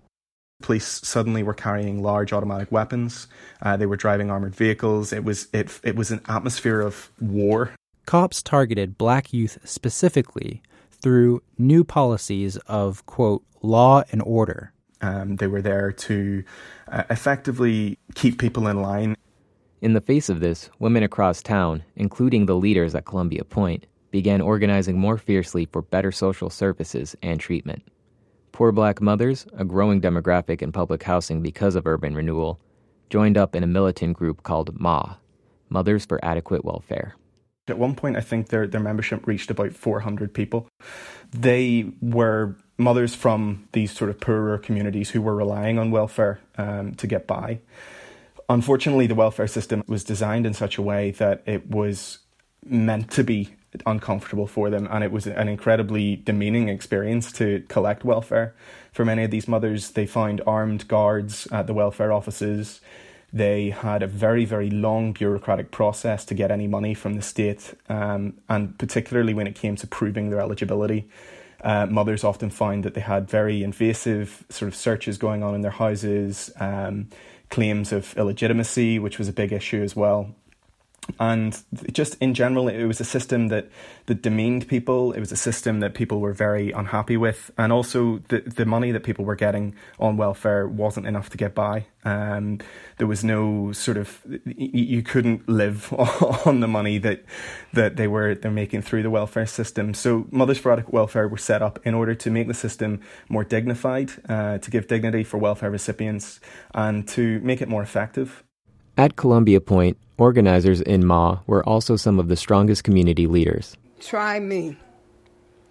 Police 0.62 1.02
suddenly 1.04 1.43
were 1.43 1.54
carrying 1.54 2.02
large 2.02 2.34
automatic 2.34 2.72
weapons. 2.72 3.28
Uh, 3.62 3.78
they 3.78 3.86
were 3.86 3.96
driving 3.96 4.32
armored 4.32 4.56
vehicles. 4.56 5.13
It 5.13 5.24
was 5.24 5.48
it 5.54 5.80
it 5.84 5.96
was 5.96 6.12
an 6.12 6.22
atmosphere 6.28 6.82
of 6.82 7.12
war. 7.22 7.72
Cops 8.06 8.41
targeted 8.41 8.98
black 8.98 9.34
youth 9.34 9.60
specifically 9.63 10.62
through 10.91 11.41
new 11.58 11.84
policies 11.84 12.58
of 12.67 13.06
quote 13.06 13.43
law 13.62 14.04
and 14.12 14.22
order. 14.24 14.74
Um, 15.02 15.36
they 15.36 15.48
were 15.48 15.62
there 15.62 15.91
to 15.91 16.43
uh, 16.88 17.04
effectively 17.10 18.00
keep 18.15 18.39
people 18.39 18.67
in 18.67 18.82
line. 18.82 19.15
In 19.80 19.93
the 19.93 20.02
face 20.02 20.28
of 20.28 20.39
this, 20.39 20.72
women 20.80 21.04
across 21.04 21.43
town, 21.43 21.84
including 21.96 22.48
the 22.48 22.56
leaders 22.56 22.96
at 22.96 23.06
Columbia 23.06 23.43
Point, 23.43 23.86
began 24.10 24.41
organizing 24.41 24.98
more 24.98 25.20
fiercely 25.20 25.65
for 25.65 25.84
better 25.84 26.12
social 26.12 26.50
services 26.50 27.15
and 27.22 27.39
treatment. 27.39 27.84
Poor 28.58 28.72
black 28.72 29.00
mothers, 29.00 29.46
a 29.56 29.63
growing 29.63 30.02
demographic 30.02 30.63
in 30.63 30.72
public 30.72 31.04
housing 31.04 31.43
because 31.43 31.76
of 31.76 31.86
urban 31.86 32.15
renewal, 32.15 32.60
joined 33.08 33.38
up 33.38 33.56
in 33.56 33.62
a 33.62 33.67
militant 33.67 34.17
group 34.17 34.41
called 34.41 34.80
MA, 34.80 35.17
Mothers 35.70 36.08
for 36.08 36.20
Adequate 36.26 36.65
Welfare. 36.65 37.13
At 37.67 37.78
one 37.78 37.93
point, 37.93 38.17
I 38.17 38.22
think 38.22 38.48
their, 38.48 38.65
their 38.65 38.82
membership 38.82 39.28
reached 39.28 39.52
about 39.52 39.74
400 39.74 40.34
people. 40.34 40.67
They 41.30 41.91
were 42.02 42.56
mothers 42.80 43.13
from 43.13 43.67
these 43.74 43.91
sort 43.91 44.10
of 44.10 44.20
poorer 44.20 44.58
communities 44.58 45.12
who 45.12 45.22
were 45.22 45.36
relying 45.36 45.78
on 45.78 45.91
welfare 45.91 46.39
um, 46.58 46.96
to 46.96 47.06
get 47.06 47.28
by. 47.28 47.60
Unfortunately, 48.50 49.06
the 49.06 49.13
welfare 49.13 49.46
system 49.46 49.84
was 49.86 50.04
designed 50.04 50.48
in 50.48 50.56
such 50.56 50.80
a 50.80 50.82
way 50.82 51.12
that 51.12 51.43
it 51.46 51.70
was 51.70 52.17
meant 52.65 53.12
to 53.12 53.24
be 53.24 53.54
uncomfortable 53.86 54.48
for 54.48 54.70
them, 54.70 54.88
and 54.90 55.04
it 55.04 55.12
was 55.12 55.28
an 55.28 55.48
incredibly 55.48 56.16
demeaning 56.16 56.70
experience 56.70 57.32
to 57.34 57.63
collect 57.68 58.04
welfare. 58.04 58.54
For 58.92 59.06
many 59.06 59.24
of 59.24 59.32
these 59.32 59.48
mothers, 59.48 59.92
they 59.92 60.06
found 60.06 60.42
armed 60.48 60.88
guards 60.88 61.48
at 61.52 61.68
the 61.68 61.74
welfare 61.74 62.12
offices. 62.12 62.82
They 63.32 63.70
had 63.70 64.04
a 64.04 64.08
very, 64.08 64.46
very 64.46 64.70
long 64.70 65.12
bureaucratic 65.12 65.72
process 65.72 66.26
to 66.26 66.34
get 66.34 66.50
any 66.50 66.68
money 66.68 66.94
from 66.94 67.16
the 67.16 67.22
state, 67.22 67.74
um, 67.90 68.34
and 68.50 68.78
particularly 68.78 69.34
when 69.34 69.48
it 69.48 69.56
came 69.56 69.76
to 69.78 69.88
proving 69.88 70.30
their 70.30 70.40
eligibility. 70.40 71.08
Uh, 71.62 71.86
mothers 71.88 72.24
often 72.24 72.50
found 72.50 72.86
that 72.86 72.94
they 72.94 73.02
had 73.02 73.30
very 73.30 73.63
invasive 73.63 74.46
sort 74.50 74.68
of 74.68 74.76
searches 74.76 75.18
going 75.18 75.44
on 75.44 75.56
in 75.56 75.62
their 75.62 75.72
houses, 75.72 76.52
um, 76.60 77.08
claims 77.50 77.92
of 77.92 78.16
illegitimacy, 78.18 79.00
which 79.00 79.18
was 79.18 79.28
a 79.28 79.34
big 79.34 79.52
issue 79.52 79.82
as 79.82 79.96
well 79.96 80.36
and 81.20 81.63
just 81.91 82.15
in 82.22 82.34
general 82.34 82.67
it 82.67 82.86
was 82.86 83.00
a 83.00 83.06
system 83.06 83.48
that 83.48 83.70
that 84.08 84.22
demeaned 84.22 84.67
people. 84.67 85.12
It 85.13 85.20
was 85.20 85.32
a 85.32 85.38
system 85.38 85.80
that 85.82 85.93
people 85.93 86.20
were 86.20 86.34
very 86.34 86.72
unhappy 86.72 87.17
with. 87.17 87.52
And 87.58 87.72
also 87.72 88.20
the 88.30 88.39
the 88.41 88.65
money 88.65 88.91
that 88.91 89.04
people 89.04 89.26
were 89.26 89.36
getting 89.36 89.76
on 90.00 90.17
welfare 90.17 90.67
wasn't 90.67 91.08
enough 91.08 91.30
to 91.30 91.38
get 91.38 91.54
by. 91.54 91.86
Um, 92.04 92.60
there 92.98 93.08
was 93.08 93.24
no 93.24 93.74
sort 93.74 93.98
of 93.98 94.22
you 94.46 95.04
couldn't 95.04 95.48
live 95.50 95.91
on 96.46 96.62
the 96.62 96.67
money 96.67 96.98
that 97.00 97.24
that 97.74 97.98
they 97.98 98.08
were 98.08 98.36
they're 98.36 98.52
making 98.52 98.82
through 98.82 99.04
the 99.04 99.10
welfare 99.10 99.46
system. 99.46 99.93
So 99.93 100.28
mothers 100.32 100.58
for 100.58 100.72
adequate 100.72 100.93
welfare 100.93 101.28
were 101.28 101.38
set 101.38 101.62
up 101.62 101.80
in 101.84 101.93
order 101.93 102.15
to 102.15 102.32
make 102.32 102.48
the 102.48 102.54
system 102.54 103.02
more 103.30 103.43
dignified 103.43 104.12
uh, 104.30 104.58
to 104.60 104.72
give 104.72 104.88
dignity 104.88 105.24
for 105.24 105.38
welfare 105.38 105.72
recipients 105.72 106.39
and 106.74 107.08
to 107.10 107.39
make 107.41 107.62
it 107.62 107.67
more 107.67 107.84
effective 107.84 108.43
at 108.98 109.16
Columbia 109.16 109.62
Point, 109.62 109.98
organizers 110.18 110.82
in 110.82 111.06
Ma 111.06 111.40
were 111.48 111.68
also 111.68 111.96
some 111.96 112.20
of 112.20 112.28
the 112.28 112.36
strongest 112.36 112.84
community 112.84 113.28
leaders. 113.28 113.78
Try 114.00 114.40
me, 114.40 114.78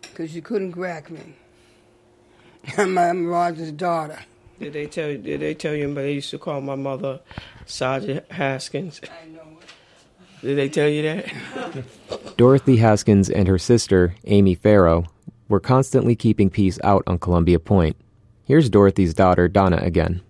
because 0.00 0.34
you 0.34 0.42
couldn't 0.42 0.72
crack 0.72 1.10
me. 1.10 1.34
I'm, 2.78 2.96
I'm 2.96 3.26
Roger's 3.26 3.72
daughter. 3.72 4.18
Did 4.58 4.72
they 4.72 4.86
tell 4.86 5.10
you? 5.10 5.18
Did 5.18 5.40
they 5.40 5.54
tell 5.54 5.74
you? 5.74 5.88
But 5.88 6.02
they 6.02 6.14
used 6.14 6.30
to 6.30 6.38
call 6.38 6.60
my 6.60 6.74
mother 6.76 7.20
Sergeant 7.66 8.30
Haskins. 8.32 9.00
I 9.04 9.28
know. 9.28 9.42
Did 10.40 10.56
they 10.56 10.68
tell 10.68 10.88
you 10.88 11.02
that? 11.02 11.84
Dorothy 12.36 12.76
Haskins 12.76 13.28
and 13.28 13.48
her 13.48 13.58
sister 13.58 14.14
Amy 14.24 14.54
Farrow 14.54 15.04
were 15.48 15.60
constantly 15.60 16.14
keeping 16.14 16.50
peace 16.50 16.78
out 16.84 17.02
on 17.06 17.18
Columbia 17.18 17.58
Point. 17.58 17.96
Here's 18.44 18.70
Dorothy's 18.70 19.14
daughter 19.14 19.48
Donna 19.48 19.78
again 19.78 20.22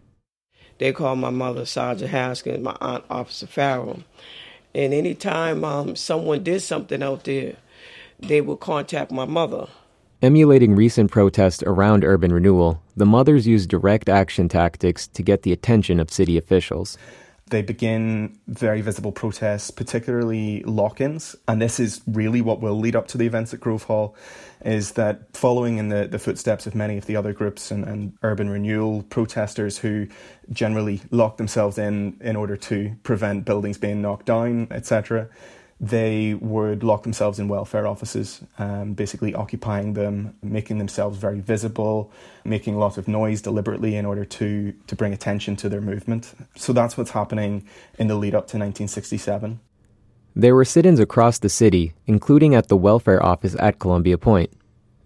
they 0.79 0.93
called 0.93 1.19
my 1.19 1.31
mother 1.31 1.65
Sergeant 1.65 2.11
Haskins, 2.11 2.63
my 2.63 2.77
aunt 2.81 3.05
Officer 3.09 3.47
Farrell. 3.47 4.03
And 4.75 4.93
anytime 4.93 5.65
um, 5.65 5.97
someone 5.97 6.43
did 6.43 6.61
something 6.61 7.03
out 7.03 7.25
there, 7.25 7.57
they 8.21 8.41
would 8.41 8.61
contact 8.61 9.11
my 9.11 9.25
mother. 9.25 9.69
Emulating 10.23 10.75
recent 10.75 11.11
protests 11.11 11.63
around 11.63 12.05
urban 12.05 12.33
renewal, 12.33 12.83
the 12.97 13.07
mothers 13.07 13.47
used 13.47 13.69
direct 13.69 14.09
action 14.09 14.49
tactics 14.49 15.07
to 15.09 15.23
get 15.23 15.43
the 15.43 15.53
attention 15.53 16.01
of 16.01 16.11
city 16.11 16.39
officials. 16.39 16.97
They 17.49 17.63
begin 17.63 18.37
very 18.49 18.81
visible 18.81 19.13
protests, 19.13 19.71
particularly 19.71 20.63
lock 20.65 21.01
ins. 21.01 21.37
And 21.47 21.63
this 21.63 21.79
is 21.79 22.01
really 22.07 22.41
what 22.41 22.61
will 22.61 22.79
lead 22.79 22.97
up 22.97 23.07
to 23.09 23.19
the 23.19 23.27
events 23.27 23.55
at 23.55 23.61
Grove 23.61 23.85
Hall 23.85 24.17
is 24.65 24.93
that 24.93 25.37
following 25.37 25.79
in 25.79 25.89
the, 25.89 26.07
the 26.07 26.19
footsteps 26.19 26.67
of 26.67 26.75
many 26.75 26.97
of 26.97 27.07
the 27.07 27.17
other 27.17 27.33
groups 27.33 27.71
and, 27.71 27.85
and 27.85 28.15
urban 28.23 28.49
renewal 28.49 29.03
protesters 29.05 29.79
who 29.79 30.07
generally 30.51 31.01
lock 31.11 31.37
themselves 31.37 31.79
in 31.79 32.17
in 32.21 32.37
order 32.37 32.57
to 32.57 32.97
prevent 33.03 33.45
buildings 33.45 33.79
being 33.79 34.01
knocked 34.01 34.27
down, 34.27 34.69
etc., 34.71 35.29
they 35.79 36.33
would 36.35 36.83
lock 36.83 37.03
themselves 37.03 37.39
in 37.39 37.49
welfare 37.49 37.87
offices, 37.87 38.41
um, 38.59 38.95
basically 38.95 39.35
occupying 39.35 39.93
them, 39.93 40.35
making 40.43 40.79
themselves 40.79 41.19
very 41.19 41.41
visible, 41.41 42.11
making 42.45 42.75
a 42.75 42.79
lot 42.79 42.97
of 42.97 43.07
noise 43.07 43.43
deliberately 43.43 43.95
in 43.95 44.07
order 44.07 44.25
to, 44.25 44.73
to 44.87 44.97
bring 44.97 45.13
attention 45.13 45.55
to 45.57 45.69
their 45.69 45.83
movement. 45.83 46.35
So 46.55 46.73
that's 46.73 46.97
what's 46.97 47.11
happening 47.11 47.67
in 47.99 48.07
the 48.07 48.15
lead 48.15 48.35
up 48.35 48.47
to 48.49 48.57
1967. 48.57 49.61
There 50.39 50.55
were 50.55 50.67
sit 50.67 50.85
ins 50.85 51.01
across 51.01 51.39
the 51.39 51.49
city, 51.49 51.95
including 52.07 52.55
at 52.55 52.69
the 52.69 52.77
welfare 52.77 53.25
office 53.25 53.57
at 53.59 53.79
Columbia 53.79 54.19
Point. 54.19 54.53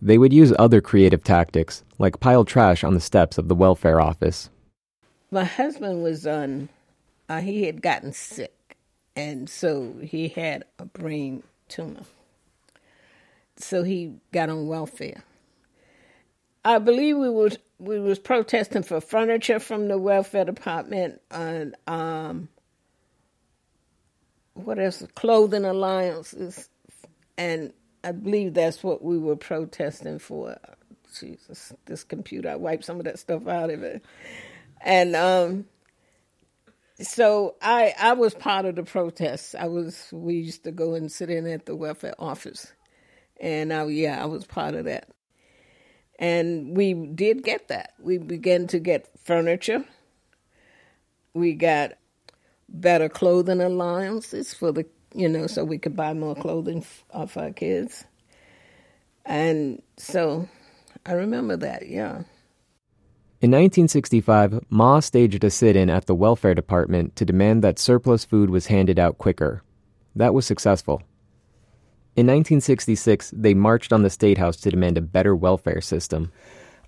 They 0.02 0.18
would 0.18 0.32
use 0.32 0.52
other 0.58 0.80
creative 0.80 1.22
tactics, 1.22 1.84
like 2.00 2.18
pile 2.18 2.44
trash 2.44 2.82
on 2.82 2.94
the 2.94 3.00
steps 3.00 3.38
of 3.38 3.46
the 3.46 3.54
welfare 3.54 4.00
office. 4.00 4.50
My 5.30 5.44
husband 5.44 6.02
was 6.02 6.26
on, 6.26 6.68
uh, 7.28 7.42
he 7.42 7.62
had 7.62 7.80
gotten 7.80 8.12
sick, 8.12 8.76
and 9.14 9.48
so 9.48 9.94
he 10.02 10.26
had 10.26 10.64
a 10.80 10.84
brain 10.84 11.44
tumor. 11.68 12.02
So 13.54 13.84
he 13.84 14.14
got 14.32 14.50
on 14.50 14.66
welfare. 14.66 15.22
I 16.64 16.80
believe 16.80 17.16
we 17.16 17.30
was 17.30 17.56
we 17.78 18.00
was 18.00 18.18
protesting 18.18 18.82
for 18.82 19.00
furniture 19.00 19.60
from 19.60 19.86
the 19.86 19.96
welfare 19.96 20.44
department 20.44 21.20
and 21.30 21.76
um, 21.86 22.48
what 24.64 24.78
else? 24.78 25.04
Clothing 25.14 25.64
alliances, 25.64 26.68
and 27.36 27.72
I 28.04 28.12
believe 28.12 28.54
that's 28.54 28.82
what 28.82 29.02
we 29.02 29.18
were 29.18 29.36
protesting 29.36 30.18
for. 30.18 30.56
Jesus, 31.18 31.72
this 31.86 32.04
computer, 32.04 32.50
I 32.50 32.56
wiped 32.56 32.84
some 32.84 32.98
of 32.98 33.04
that 33.04 33.18
stuff 33.18 33.48
out 33.48 33.70
of 33.70 33.82
it, 33.82 34.04
and 34.80 35.16
um, 35.16 35.66
so 37.00 37.56
I 37.60 37.94
I 37.98 38.12
was 38.12 38.34
part 38.34 38.66
of 38.66 38.76
the 38.76 38.82
protests. 38.82 39.54
I 39.54 39.66
was 39.66 40.08
we 40.12 40.34
used 40.34 40.64
to 40.64 40.72
go 40.72 40.94
and 40.94 41.10
sit 41.10 41.30
in 41.30 41.46
at 41.46 41.66
the 41.66 41.74
welfare 41.74 42.14
office, 42.18 42.72
and 43.40 43.72
I, 43.72 43.86
yeah, 43.86 44.22
I 44.22 44.26
was 44.26 44.44
part 44.44 44.74
of 44.74 44.84
that. 44.84 45.08
And 46.18 46.76
we 46.76 46.92
did 46.92 47.42
get 47.42 47.68
that. 47.68 47.94
We 47.98 48.18
began 48.18 48.66
to 48.68 48.78
get 48.78 49.08
furniture. 49.24 49.84
We 51.32 51.54
got 51.54 51.92
better 52.70 53.08
clothing 53.08 53.60
allowances 53.60 54.54
for 54.54 54.72
the 54.72 54.86
you 55.14 55.28
know 55.28 55.46
so 55.46 55.64
we 55.64 55.78
could 55.78 55.96
buy 55.96 56.14
more 56.14 56.34
clothing 56.34 56.82
for 57.26 57.42
our 57.42 57.50
kids 57.50 58.04
and 59.26 59.82
so 59.96 60.48
i 61.04 61.12
remember 61.12 61.56
that 61.56 61.88
yeah 61.88 62.22
in 63.42 63.52
1965, 63.52 64.66
Ma 64.68 65.00
staged 65.00 65.42
a 65.44 65.50
sit 65.50 65.74
in 65.74 65.88
at 65.88 66.04
the 66.04 66.14
welfare 66.14 66.54
department 66.54 67.16
to 67.16 67.24
demand 67.24 67.64
that 67.64 67.78
surplus 67.78 68.22
food 68.22 68.50
was 68.50 68.66
handed 68.66 68.98
out 68.98 69.16
quicker. 69.16 69.62
That 70.14 70.34
was 70.34 70.44
successful. 70.44 70.96
In 72.16 72.26
1966, 72.26 73.32
they 73.34 73.54
marched 73.54 73.94
on 73.94 74.02
the 74.02 74.10
State 74.10 74.36
House 74.36 74.56
to 74.58 74.70
demand 74.70 74.98
a 74.98 75.00
better 75.00 75.34
welfare 75.34 75.80
system. 75.80 76.30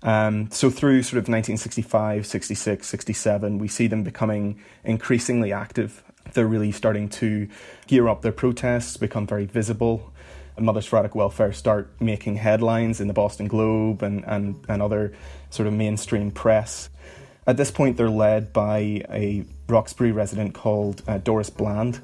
Um, 0.03 0.51
so 0.51 0.69
through 0.69 1.03
sort 1.03 1.17
of 1.17 1.29
1965, 1.29 2.27
66, 2.27 2.87
67, 2.87 3.57
we 3.57 3.67
see 3.67 3.87
them 3.87 4.03
becoming 4.03 4.61
increasingly 4.83 5.53
active. 5.53 6.03
They're 6.33 6.47
really 6.47 6.71
starting 6.73 7.09
to 7.09 7.47
gear 7.87 8.07
up 8.07 8.21
their 8.21 8.33
protests, 8.33 8.97
become 8.97 9.25
very 9.25 9.45
visible. 9.45 10.11
Mothers 10.59 10.85
for 10.85 10.99
Adequate 10.99 11.17
Welfare 11.17 11.53
start 11.53 11.89
making 11.99 12.35
headlines 12.35 13.01
in 13.01 13.07
the 13.07 13.13
Boston 13.13 13.47
Globe 13.47 14.03
and, 14.03 14.23
and, 14.25 14.63
and 14.69 14.81
other 14.81 15.13
sort 15.49 15.67
of 15.67 15.73
mainstream 15.73 16.31
press. 16.31 16.89
At 17.47 17.57
this 17.57 17.71
point, 17.71 17.97
they're 17.97 18.09
led 18.09 18.53
by 18.53 19.03
a 19.09 19.45
Roxbury 19.67 20.11
resident 20.11 20.53
called 20.53 21.01
uh, 21.07 21.17
Doris 21.17 21.49
Bland. 21.49 22.01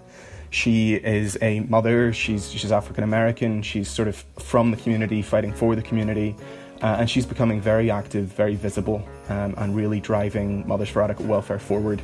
She 0.50 0.96
is 0.96 1.38
a 1.42 1.60
mother, 1.62 2.12
she's, 2.12 2.52
she's 2.52 2.72
African 2.72 3.04
American, 3.04 3.62
she's 3.62 3.88
sort 3.88 4.08
of 4.08 4.16
from 4.40 4.72
the 4.72 4.78
community, 4.78 5.22
fighting 5.22 5.54
for 5.54 5.76
the 5.76 5.84
community. 5.84 6.36
Uh, 6.82 6.98
and 7.00 7.10
she's 7.10 7.26
becoming 7.26 7.60
very 7.60 7.92
active, 7.92 8.26
very 8.28 8.56
visible, 8.56 9.04
um, 9.28 9.54
and 9.58 9.76
really 9.76 10.00
driving 10.00 10.66
Mothers 10.66 10.90
for 10.90 11.02
Adequate 11.02 11.28
Welfare 11.28 11.60
forward 11.60 12.02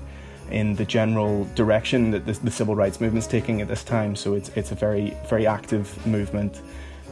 in 0.52 0.76
the 0.76 0.86
general 0.86 1.46
direction 1.56 2.12
that 2.12 2.26
the, 2.26 2.52
civil 2.52 2.76
rights 2.76 3.02
movement's 3.02 3.28
taking 3.28 3.62
at 3.62 3.68
this 3.68 3.84
time. 3.84 4.16
So 4.16 4.34
it's 4.34 4.50
it's 4.50 4.72
a 4.72 4.76
very 4.76 5.16
very 5.28 5.48
active 5.48 6.06
movement. 6.06 6.62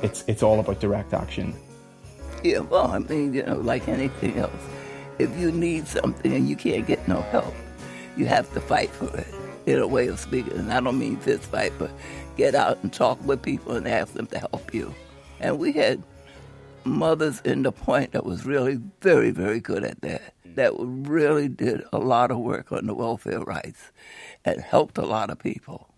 It's 0.01 0.24
it's 0.28 0.43
all 0.43 0.59
about 0.59 0.80
direct 0.80 1.14
action. 1.14 1.55
Yeah, 2.43 2.59
well, 2.59 2.88
I 2.88 2.99
mean, 2.99 3.34
you 3.34 3.43
know, 3.43 3.55
like 3.55 3.88
anything 3.88 4.38
else, 4.38 4.51
if 5.18 5.36
you 5.38 5.51
need 5.51 5.88
something 5.88 6.34
and 6.34 6.47
you 6.47 6.57
can't 6.57 6.86
get 6.86 7.07
no 7.07 7.22
help, 7.22 7.53
you 8.18 8.26
have 8.26 8.51
to 8.53 8.59
fight 8.59 8.89
for 8.89 9.16
it. 9.18 9.28
In 9.66 9.80
a 9.80 9.88
way 9.88 10.07
of 10.07 10.20
speaking, 10.20 10.51
and 10.57 10.74
I 10.74 10.82
don't 10.82 10.99
mean 10.99 11.16
fist 11.16 11.43
fight, 11.43 11.72
but 11.80 11.89
get 12.36 12.53
out 12.53 12.80
and 12.84 12.91
talk 12.91 13.18
with 13.26 13.41
people 13.41 13.78
and 13.78 13.88
ask 13.88 14.11
them 14.11 14.28
to 14.28 14.39
help 14.39 14.74
you. 14.74 14.93
And 15.39 15.57
we 15.57 15.72
had 15.72 16.03
mothers 16.86 17.41
in 17.41 17.63
the 17.63 17.71
point 17.71 18.11
that 18.11 18.25
was 18.25 18.45
really 18.45 18.79
very, 19.01 19.31
very 19.31 19.59
good 19.59 19.84
at 19.84 20.01
that. 20.01 20.34
That 20.55 20.73
really 20.77 21.47
did 21.47 21.84
a 21.91 21.97
lot 21.97 22.31
of 22.31 22.38
work 22.38 22.71
on 22.71 22.86
the 22.86 22.93
welfare 22.93 23.39
rights 23.39 23.91
and 24.45 24.61
helped 24.61 24.97
a 24.97 25.05
lot 25.05 25.29
of 25.29 25.39
people. 25.39 25.89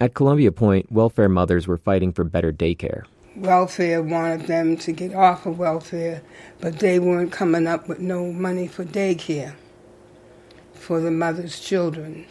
At 0.00 0.14
Columbia 0.14 0.50
Point, 0.50 0.90
welfare 0.90 1.28
mothers 1.28 1.66
were 1.66 1.76
fighting 1.76 2.12
for 2.12 2.24
better 2.24 2.52
daycare. 2.52 3.04
welfare 3.36 4.02
wanted 4.02 4.46
them 4.46 4.76
to 4.78 4.92
get 4.92 5.14
off 5.14 5.46
of 5.46 5.58
welfare, 5.58 6.22
but 6.60 6.78
they 6.78 6.98
weren't 6.98 7.32
coming 7.32 7.66
up 7.66 7.88
with 7.88 8.00
no 8.00 8.32
money 8.32 8.66
for 8.66 8.84
daycare 8.84 9.54
for 10.74 11.00
the 11.00 11.10
mother's 11.10 11.60
children. 11.60 12.26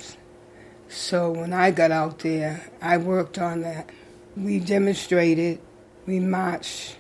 So 0.90 1.32
when 1.32 1.54
I 1.54 1.72
got 1.72 1.92
out 1.92 2.20
there, 2.20 2.70
I 2.82 2.98
worked 2.98 3.38
on 3.38 3.62
that. 3.62 3.90
We 4.36 4.60
demonstrated, 4.60 5.60
we 6.06 6.20
marched, 6.20 6.98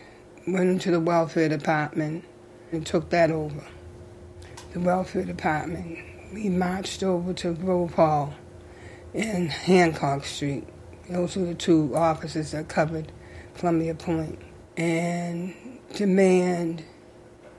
went 0.51 0.69
into 0.69 0.91
the 0.91 0.99
welfare 0.99 1.49
department, 1.49 2.25
and 2.71 2.85
took 2.85 3.09
that 3.09 3.31
over. 3.31 3.63
The 4.73 4.79
welfare 4.79 5.23
department. 5.23 5.99
We 6.33 6.49
marched 6.49 7.01
over 7.01 7.33
to 7.33 7.53
Grove 7.53 7.93
Hall 7.95 8.35
and 9.13 9.49
Hancock 9.49 10.25
Street. 10.25 10.67
Those 11.09 11.35
were 11.35 11.45
the 11.45 11.55
two 11.55 11.95
offices 11.95 12.51
that 12.51 12.67
covered 12.67 13.11
Columbia 13.55 13.95
Point. 13.95 14.39
And 14.77 15.55
demand 15.95 16.83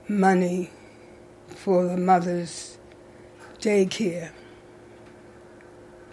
money 0.07 0.71
for 1.47 1.85
the 1.85 1.97
mother's 1.97 2.77
daycare 3.59 4.31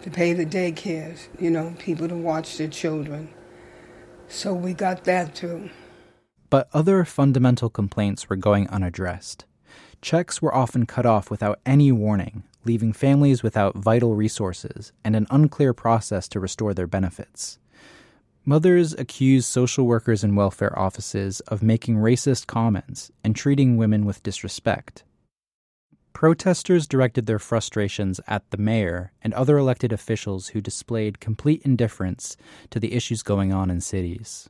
to 0.01 0.09
pay 0.11 0.33
the 0.33 0.45
daycares, 0.45 1.27
you 1.39 1.49
know, 1.49 1.73
people 1.79 2.07
to 2.07 2.15
watch 2.15 2.57
their 2.57 2.67
children. 2.67 3.29
So 4.27 4.53
we 4.53 4.73
got 4.73 5.05
that 5.05 5.35
too. 5.35 5.69
But 6.49 6.69
other 6.73 7.05
fundamental 7.05 7.69
complaints 7.69 8.29
were 8.29 8.35
going 8.35 8.67
unaddressed. 8.69 9.45
Checks 10.01 10.41
were 10.41 10.55
often 10.55 10.85
cut 10.85 11.05
off 11.05 11.29
without 11.29 11.59
any 11.65 11.91
warning, 11.91 12.43
leaving 12.65 12.93
families 12.93 13.43
without 13.43 13.75
vital 13.75 14.15
resources 14.15 14.91
and 15.03 15.15
an 15.15 15.27
unclear 15.29 15.73
process 15.73 16.27
to 16.29 16.39
restore 16.39 16.73
their 16.73 16.87
benefits. 16.87 17.59
Mothers 18.45 18.93
accused 18.93 19.47
social 19.47 19.85
workers 19.85 20.23
and 20.23 20.35
welfare 20.35 20.77
offices 20.77 21.39
of 21.41 21.61
making 21.61 21.97
racist 21.97 22.47
comments 22.47 23.11
and 23.23 23.35
treating 23.35 23.77
women 23.77 24.05
with 24.05 24.23
disrespect. 24.23 25.03
Protesters 26.13 26.87
directed 26.87 27.27
their 27.27 27.37
frustrations 27.39 28.19
at 28.27 28.49
the 28.49 28.57
mayor 28.57 29.11
and 29.21 29.33
other 29.33 29.57
elected 29.57 29.93
officials 29.93 30.49
who 30.49 30.61
displayed 30.61 31.19
complete 31.19 31.61
indifference 31.63 32.35
to 32.71 32.79
the 32.79 32.93
issues 32.93 33.21
going 33.21 33.53
on 33.53 33.69
in 33.69 33.81
cities. 33.81 34.49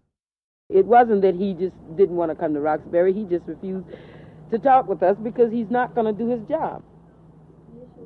It 0.70 0.86
wasn't 0.86 1.24
that 1.24 1.34
he 1.34 1.54
just 1.56 1.74
didn't 1.98 2.16
want 2.16 2.30
to 2.30 2.36
come 2.36 2.54
to 2.54 2.60
Roxbury, 2.60 3.12
he 3.12 3.24
just 3.24 3.48
refused 3.48 3.88
to 4.52 4.60
talk 4.60 4.88
with 4.88 5.02
us 5.02 5.18
because 5.24 5.52
he's 5.52 5.70
not 5.72 5.96
going 5.96 6.06
to 6.06 6.14
do 6.14 6.30
his 6.30 6.48
job. 6.48 6.84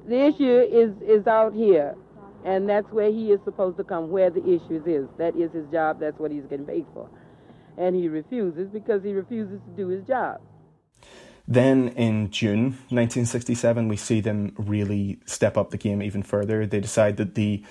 The 0.07 0.17
issue 0.17 0.59
is, 0.71 0.91
is 1.01 1.27
out 1.27 1.53
here, 1.53 1.95
and 2.45 2.69
that's 2.69 2.89
where 2.91 3.11
he 3.11 3.31
is 3.31 3.41
supposed 3.43 3.75
to 3.77 3.83
come, 3.83 4.11
where 4.11 4.29
the 4.29 4.41
issues 4.43 4.87
is. 4.87 5.09
That 5.17 5.35
is 5.35 5.51
his 5.51 5.65
job, 5.73 5.99
that's 5.99 6.17
what 6.19 6.31
he's 6.31 6.43
getting 6.43 6.65
paid 6.65 6.85
for. 6.93 7.09
And 7.77 7.97
he 7.97 8.07
refuses 8.07 8.69
because 8.71 9.03
he 9.03 9.11
refuses 9.11 9.59
to 9.65 9.71
do 9.75 9.89
his 9.89 10.05
job. 10.05 10.39
Then 11.45 11.89
in 11.89 12.29
June 12.31 12.77
1967, 12.89 13.89
we 13.89 13.97
see 13.97 14.21
them 14.21 14.53
really 14.57 15.19
step 15.25 15.57
up 15.57 15.71
the 15.71 15.77
game 15.77 16.01
even 16.01 16.23
further. 16.23 16.65
They 16.65 16.79
decide 16.79 17.17
that 17.17 17.35
the 17.35 17.61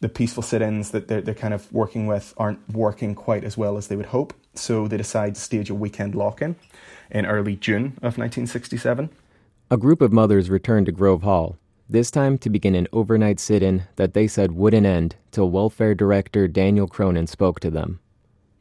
the 0.00 0.08
peaceful 0.08 0.42
sit-ins 0.42 0.90
that 0.90 1.08
they're, 1.08 1.20
they're 1.20 1.34
kind 1.34 1.54
of 1.54 1.70
working 1.72 2.06
with 2.06 2.34
aren't 2.36 2.60
working 2.72 3.14
quite 3.14 3.44
as 3.44 3.56
well 3.56 3.76
as 3.76 3.88
they 3.88 3.96
would 3.96 4.06
hope. 4.06 4.34
So 4.54 4.88
they 4.88 4.96
decide 4.96 5.34
to 5.34 5.40
stage 5.40 5.70
a 5.70 5.74
weekend 5.74 6.14
lock-in 6.14 6.56
in 7.10 7.26
early 7.26 7.56
June 7.56 7.92
of 7.98 8.18
1967. 8.18 9.10
A 9.70 9.76
group 9.76 10.00
of 10.00 10.12
mothers 10.12 10.50
returned 10.50 10.86
to 10.86 10.92
Grove 10.92 11.22
Hall, 11.22 11.56
this 11.88 12.10
time 12.10 12.38
to 12.38 12.50
begin 12.50 12.74
an 12.74 12.86
overnight 12.92 13.40
sit-in 13.40 13.82
that 13.96 14.14
they 14.14 14.26
said 14.26 14.52
wouldn't 14.52 14.86
end 14.86 15.16
till 15.32 15.50
welfare 15.50 15.94
director 15.94 16.46
Daniel 16.46 16.86
Cronin 16.86 17.26
spoke 17.26 17.60
to 17.60 17.70
them. 17.70 18.00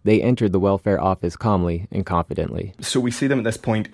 They 0.04 0.22
entered 0.22 0.52
the 0.52 0.60
welfare 0.60 1.02
office 1.02 1.36
calmly 1.36 1.88
and 1.91 2.06
confidently. 2.06 2.74
So 2.80 3.00
we 3.00 3.12
see 3.12 3.28
them 3.28 3.39
at 3.39 3.43
this 3.43 3.58
point 3.58 3.89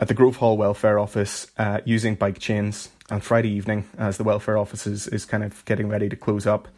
at 0.00 0.08
the 0.08 0.14
Grove 0.14 0.36
Hall 0.36 0.56
Welfare 0.56 0.98
Office 0.98 1.48
uh, 1.58 1.80
using 1.84 2.14
bike 2.14 2.38
chains. 2.38 2.90
On 3.10 3.20
Friday 3.20 3.50
evening, 3.50 3.88
as 3.98 4.18
the 4.18 4.22
welfare 4.22 4.56
office 4.56 4.86
is, 4.86 5.08
is 5.08 5.24
kind 5.24 5.42
of 5.42 5.64
getting 5.64 5.88
ready 5.88 6.08
to 6.08 6.14
close 6.14 6.46
up, 6.46 6.68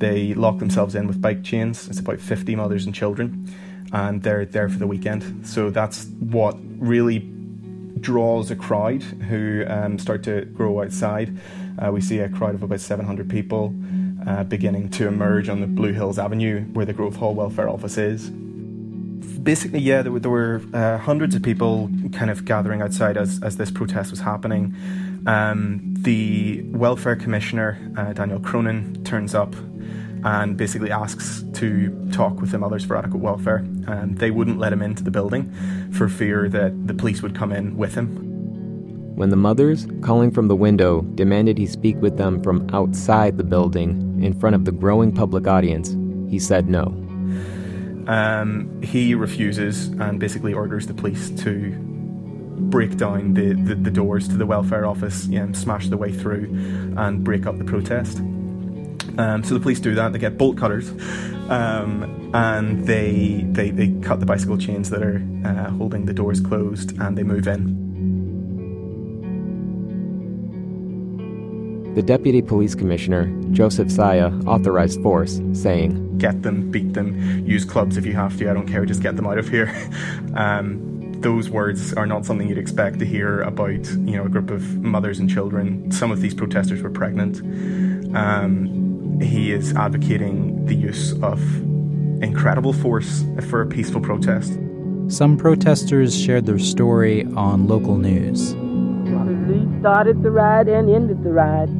they 0.00 0.34
lock 0.34 0.58
themselves 0.58 0.94
in 0.94 1.06
with 1.06 1.22
bike 1.22 1.42
chains. 1.42 1.88
It's 1.88 1.98
about 1.98 2.20
50 2.20 2.54
mothers 2.56 2.84
and 2.84 2.94
children, 2.94 3.50
and 3.90 4.22
they're 4.22 4.44
there 4.44 4.68
for 4.68 4.78
the 4.78 4.86
weekend. 4.86 5.46
So 5.46 5.70
that's 5.70 6.04
what 6.20 6.58
really 6.76 7.20
draws 8.00 8.50
a 8.50 8.56
crowd 8.56 9.02
who 9.02 9.64
um, 9.66 9.98
start 9.98 10.22
to 10.24 10.44
grow 10.44 10.82
outside. 10.82 11.36
Uh, 11.78 11.90
we 11.90 12.02
see 12.02 12.18
a 12.18 12.28
crowd 12.28 12.54
of 12.54 12.62
about 12.62 12.80
700 12.80 13.30
people 13.30 13.74
uh, 14.28 14.44
beginning 14.44 14.90
to 14.90 15.08
emerge 15.08 15.48
on 15.48 15.60
the 15.60 15.66
Blue 15.66 15.92
Hills 15.92 16.18
Avenue 16.18 16.64
where 16.74 16.84
the 16.84 16.92
Grove 16.92 17.16
Hall 17.16 17.34
Welfare 17.34 17.68
Office 17.68 17.96
is 17.96 18.30
basically, 19.42 19.80
yeah, 19.80 20.02
there 20.02 20.12
were, 20.12 20.20
there 20.20 20.30
were 20.30 20.62
uh, 20.74 20.98
hundreds 20.98 21.34
of 21.34 21.42
people 21.42 21.90
kind 22.12 22.30
of 22.30 22.44
gathering 22.44 22.82
outside 22.82 23.16
as, 23.16 23.42
as 23.42 23.56
this 23.56 23.70
protest 23.70 24.10
was 24.10 24.20
happening. 24.20 24.74
Um, 25.26 25.80
the 26.00 26.62
welfare 26.66 27.16
commissioner, 27.16 27.78
uh, 27.96 28.12
Daniel 28.12 28.40
Cronin, 28.40 29.02
turns 29.04 29.34
up 29.34 29.54
and 30.22 30.56
basically 30.56 30.90
asks 30.90 31.44
to 31.54 32.10
talk 32.10 32.40
with 32.40 32.50
the 32.50 32.58
Mothers 32.58 32.84
for 32.84 32.96
Adequate 32.96 33.20
Welfare. 33.20 33.64
And 33.86 34.18
they 34.18 34.30
wouldn't 34.30 34.58
let 34.58 34.72
him 34.72 34.82
into 34.82 35.02
the 35.02 35.10
building 35.10 35.50
for 35.92 36.08
fear 36.08 36.48
that 36.50 36.86
the 36.86 36.94
police 36.94 37.22
would 37.22 37.34
come 37.34 37.52
in 37.52 37.76
with 37.76 37.94
him. 37.94 38.27
When 39.18 39.30
the 39.30 39.36
mothers, 39.36 39.88
calling 40.00 40.30
from 40.30 40.46
the 40.46 40.54
window, 40.54 41.00
demanded 41.16 41.58
he 41.58 41.66
speak 41.66 42.00
with 42.00 42.18
them 42.18 42.40
from 42.40 42.70
outside 42.72 43.36
the 43.36 43.42
building 43.42 44.22
in 44.22 44.32
front 44.32 44.54
of 44.54 44.64
the 44.64 44.70
growing 44.70 45.10
public 45.10 45.48
audience, 45.48 45.96
he 46.30 46.38
said 46.38 46.68
no. 46.68 46.84
Um, 48.06 48.80
he 48.80 49.16
refuses 49.16 49.88
and 49.88 50.20
basically 50.20 50.54
orders 50.54 50.86
the 50.86 50.94
police 50.94 51.30
to 51.30 51.72
break 52.70 52.96
down 52.96 53.34
the, 53.34 53.54
the, 53.54 53.74
the 53.74 53.90
doors 53.90 54.28
to 54.28 54.36
the 54.36 54.46
welfare 54.46 54.86
office, 54.86 55.26
you 55.26 55.44
know, 55.44 55.52
smash 55.52 55.88
the 55.88 55.96
way 55.96 56.12
through, 56.12 56.44
and 56.96 57.24
break 57.24 57.44
up 57.44 57.58
the 57.58 57.64
protest. 57.64 58.18
Um, 59.18 59.42
so 59.42 59.54
the 59.54 59.60
police 59.60 59.80
do 59.80 59.96
that. 59.96 60.12
They 60.12 60.20
get 60.20 60.38
bolt 60.38 60.56
cutters, 60.56 60.90
um, 61.48 62.30
and 62.34 62.86
they, 62.86 63.44
they 63.48 63.70
they 63.70 63.88
cut 64.00 64.20
the 64.20 64.26
bicycle 64.26 64.58
chains 64.58 64.90
that 64.90 65.02
are 65.02 65.20
uh, 65.44 65.70
holding 65.70 66.04
the 66.04 66.14
doors 66.14 66.40
closed, 66.40 66.96
and 67.00 67.18
they 67.18 67.24
move 67.24 67.48
in. 67.48 67.87
The 71.98 72.04
deputy 72.04 72.42
police 72.42 72.76
commissioner, 72.76 73.26
Joseph 73.50 73.90
Saya, 73.90 74.30
authorized 74.46 75.02
force, 75.02 75.40
saying, 75.52 76.18
Get 76.18 76.44
them, 76.44 76.70
beat 76.70 76.92
them, 76.92 77.44
use 77.44 77.64
clubs 77.64 77.96
if 77.96 78.06
you 78.06 78.12
have 78.12 78.36
to, 78.36 78.48
I 78.48 78.54
don't 78.54 78.68
care, 78.68 78.86
just 78.86 79.02
get 79.02 79.16
them 79.16 79.26
out 79.26 79.36
of 79.36 79.48
here. 79.48 79.68
um, 80.36 81.20
those 81.22 81.50
words 81.50 81.92
are 81.94 82.06
not 82.06 82.24
something 82.24 82.48
you'd 82.48 82.56
expect 82.56 83.00
to 83.00 83.04
hear 83.04 83.40
about, 83.40 83.72
you 83.72 84.16
know, 84.16 84.26
a 84.26 84.28
group 84.28 84.52
of 84.52 84.76
mothers 84.80 85.18
and 85.18 85.28
children. 85.28 85.90
Some 85.90 86.12
of 86.12 86.20
these 86.20 86.34
protesters 86.34 86.82
were 86.82 86.90
pregnant. 86.90 87.40
Um, 88.16 89.18
he 89.20 89.50
is 89.50 89.74
advocating 89.74 90.66
the 90.66 90.76
use 90.76 91.14
of 91.20 91.42
incredible 92.22 92.74
force 92.74 93.24
for 93.50 93.60
a 93.60 93.66
peaceful 93.66 94.00
protest. 94.00 94.56
Some 95.08 95.36
protesters 95.36 96.16
shared 96.16 96.46
their 96.46 96.60
story 96.60 97.24
on 97.34 97.66
local 97.66 97.96
news. 97.96 98.54
Police 98.54 99.80
started 99.80 100.22
the 100.22 100.30
riot 100.30 100.68
and 100.68 100.88
ended 100.88 101.24
the 101.24 101.32
riot 101.32 101.70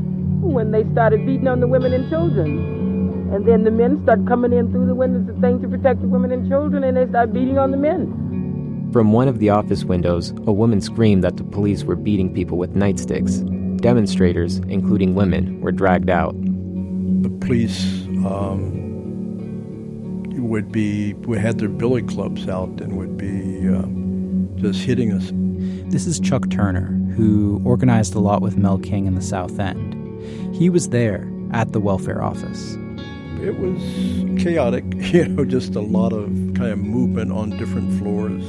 when 0.40 0.70
they 0.70 0.84
started 0.92 1.26
beating 1.26 1.48
on 1.48 1.60
the 1.60 1.66
women 1.66 1.92
and 1.92 2.08
children. 2.08 2.76
And 3.32 3.46
then 3.46 3.64
the 3.64 3.70
men 3.70 4.02
started 4.04 4.26
coming 4.26 4.52
in 4.52 4.70
through 4.70 4.86
the 4.86 4.94
windows 4.94 5.28
and 5.28 5.40
things 5.42 5.60
to 5.62 5.68
protect 5.68 6.00
the 6.00 6.08
women 6.08 6.32
and 6.32 6.48
children, 6.48 6.82
and 6.84 6.96
they 6.96 7.06
started 7.08 7.34
beating 7.34 7.58
on 7.58 7.70
the 7.70 7.76
men. 7.76 8.88
From 8.92 9.12
one 9.12 9.28
of 9.28 9.38
the 9.38 9.50
office 9.50 9.84
windows, 9.84 10.30
a 10.46 10.52
woman 10.52 10.80
screamed 10.80 11.22
that 11.22 11.36
the 11.36 11.44
police 11.44 11.84
were 11.84 11.96
beating 11.96 12.32
people 12.32 12.56
with 12.56 12.74
nightsticks. 12.74 13.44
Demonstrators, 13.82 14.58
including 14.68 15.14
women, 15.14 15.60
were 15.60 15.72
dragged 15.72 16.08
out. 16.08 16.34
The 17.22 17.28
police 17.28 18.06
um, 18.24 18.78
would 20.48 20.72
be 20.72 21.12
would 21.14 21.38
have 21.38 21.58
their 21.58 21.68
billy 21.68 22.02
clubs 22.02 22.48
out 22.48 22.80
and 22.80 22.96
would 22.96 23.18
be 23.18 23.68
um, 23.68 24.50
just 24.56 24.80
hitting 24.80 25.12
us. 25.12 25.30
This 25.92 26.06
is 26.06 26.18
Chuck 26.18 26.48
Turner, 26.48 26.86
who 27.14 27.60
organized 27.64 28.14
a 28.14 28.20
lot 28.20 28.40
with 28.40 28.56
Mel 28.56 28.78
King 28.78 29.06
in 29.06 29.14
the 29.14 29.22
South 29.22 29.58
End. 29.58 29.97
He 30.58 30.70
was 30.70 30.88
there 30.88 31.30
at 31.52 31.70
the 31.70 31.78
welfare 31.78 32.20
office. 32.20 32.76
It 33.40 33.60
was 33.60 34.42
chaotic, 34.42 34.82
you 34.96 35.28
know, 35.28 35.44
just 35.44 35.76
a 35.76 35.80
lot 35.80 36.12
of 36.12 36.26
kind 36.54 36.72
of 36.72 36.78
movement 36.78 37.30
on 37.30 37.50
different 37.50 37.96
floors. 38.00 38.42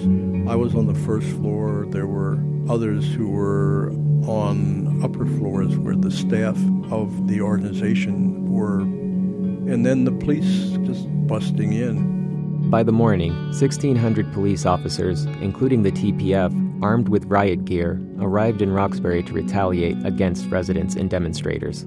I 0.50 0.56
was 0.56 0.74
on 0.74 0.88
the 0.88 0.96
first 0.96 1.28
floor. 1.28 1.86
There 1.90 2.08
were 2.08 2.44
others 2.68 3.14
who 3.14 3.30
were 3.30 3.92
on 4.28 5.04
upper 5.04 5.28
floors 5.28 5.78
where 5.78 5.96
the 5.96 6.10
staff 6.10 6.58
of 6.92 7.28
the 7.28 7.42
organization 7.42 8.52
were, 8.52 8.80
and 8.80 9.86
then 9.86 10.06
the 10.06 10.12
police 10.12 10.72
just 10.88 11.06
busting 11.28 11.74
in. 11.74 12.72
By 12.72 12.82
the 12.82 12.92
morning, 12.92 13.36
1,600 13.52 14.34
police 14.34 14.66
officers, 14.66 15.26
including 15.42 15.84
the 15.84 15.92
TPF, 15.92 16.82
armed 16.82 17.10
with 17.10 17.26
riot 17.26 17.66
gear, 17.66 18.02
arrived 18.20 18.64
in 18.64 18.72
Roxbury 18.72 19.22
to 19.22 19.34
retaliate 19.34 20.04
against 20.04 20.50
residents 20.50 20.96
and 20.96 21.08
demonstrators. 21.08 21.86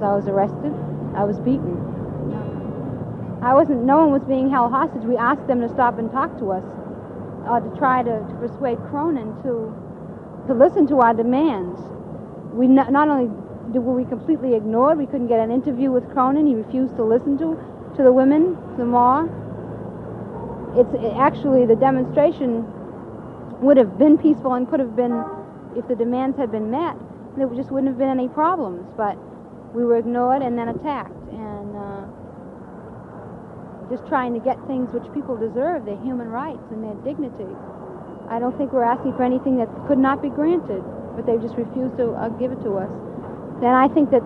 I 0.00 0.14
was 0.14 0.28
arrested. 0.28 0.70
I 1.16 1.24
was 1.24 1.40
beaten. 1.40 1.74
I 3.42 3.52
wasn't. 3.52 3.82
No 3.82 3.98
one 3.98 4.12
was 4.12 4.22
being 4.22 4.48
held 4.48 4.70
hostage. 4.70 5.02
We 5.02 5.16
asked 5.16 5.48
them 5.48 5.60
to 5.60 5.68
stop 5.68 5.98
and 5.98 6.10
talk 6.12 6.38
to 6.38 6.52
us, 6.52 6.62
uh, 7.48 7.58
to 7.58 7.70
try 7.76 8.04
to, 8.04 8.22
to 8.22 8.34
persuade 8.38 8.78
Cronin 8.90 9.34
to 9.42 9.74
to 10.46 10.54
listen 10.54 10.86
to 10.88 11.00
our 11.00 11.14
demands. 11.14 11.80
We 12.54 12.68
not, 12.68 12.92
not 12.92 13.08
only 13.08 13.26
were 13.74 13.94
we 13.94 14.04
completely 14.04 14.54
ignored, 14.54 14.98
we 14.98 15.06
couldn't 15.06 15.26
get 15.26 15.40
an 15.40 15.50
interview 15.50 15.90
with 15.90 16.08
Cronin. 16.12 16.46
He 16.46 16.54
refused 16.54 16.94
to 16.96 17.02
listen 17.02 17.36
to 17.38 17.58
to 17.96 18.02
the 18.04 18.12
women, 18.12 18.56
the 18.76 18.84
more. 18.84 19.26
It's 20.78 20.94
it, 20.94 21.12
actually 21.18 21.66
the 21.66 21.74
demonstration 21.74 22.62
would 23.60 23.76
have 23.76 23.98
been 23.98 24.16
peaceful 24.16 24.54
and 24.54 24.68
could 24.70 24.78
have 24.78 24.94
been 24.94 25.24
if 25.76 25.88
the 25.88 25.96
demands 25.96 26.38
had 26.38 26.52
been 26.52 26.70
met. 26.70 26.96
There 27.36 27.48
just 27.50 27.72
wouldn't 27.72 27.88
have 27.88 27.98
been 27.98 28.08
any 28.08 28.28
problems, 28.28 28.86
but 28.96 29.18
we 29.74 29.84
were 29.84 29.96
ignored 29.96 30.42
and 30.42 30.58
then 30.58 30.68
attacked. 30.68 31.12
And 31.32 31.76
uh, 31.76 32.04
just 33.90 34.06
trying 34.06 34.34
to 34.34 34.40
get 34.40 34.60
things 34.66 34.92
which 34.92 35.08
people 35.12 35.36
deserve, 35.36 35.84
their 35.84 35.96
human 36.04 36.28
rights 36.28 36.64
and 36.70 36.84
their 36.84 36.94
dignity. 37.04 37.48
I 38.28 38.38
don't 38.38 38.56
think 38.56 38.72
we're 38.72 38.84
asking 38.84 39.16
for 39.16 39.24
anything 39.24 39.56
that 39.56 39.68
could 39.88 39.98
not 39.98 40.20
be 40.20 40.28
granted, 40.28 40.84
but 41.16 41.24
they 41.24 41.38
just 41.38 41.56
refused 41.56 41.96
to 41.96 42.12
uh, 42.12 42.28
give 42.36 42.52
it 42.52 42.60
to 42.64 42.76
us. 42.76 42.90
Then 43.60 43.72
I 43.72 43.88
think 43.88 44.10
that 44.10 44.20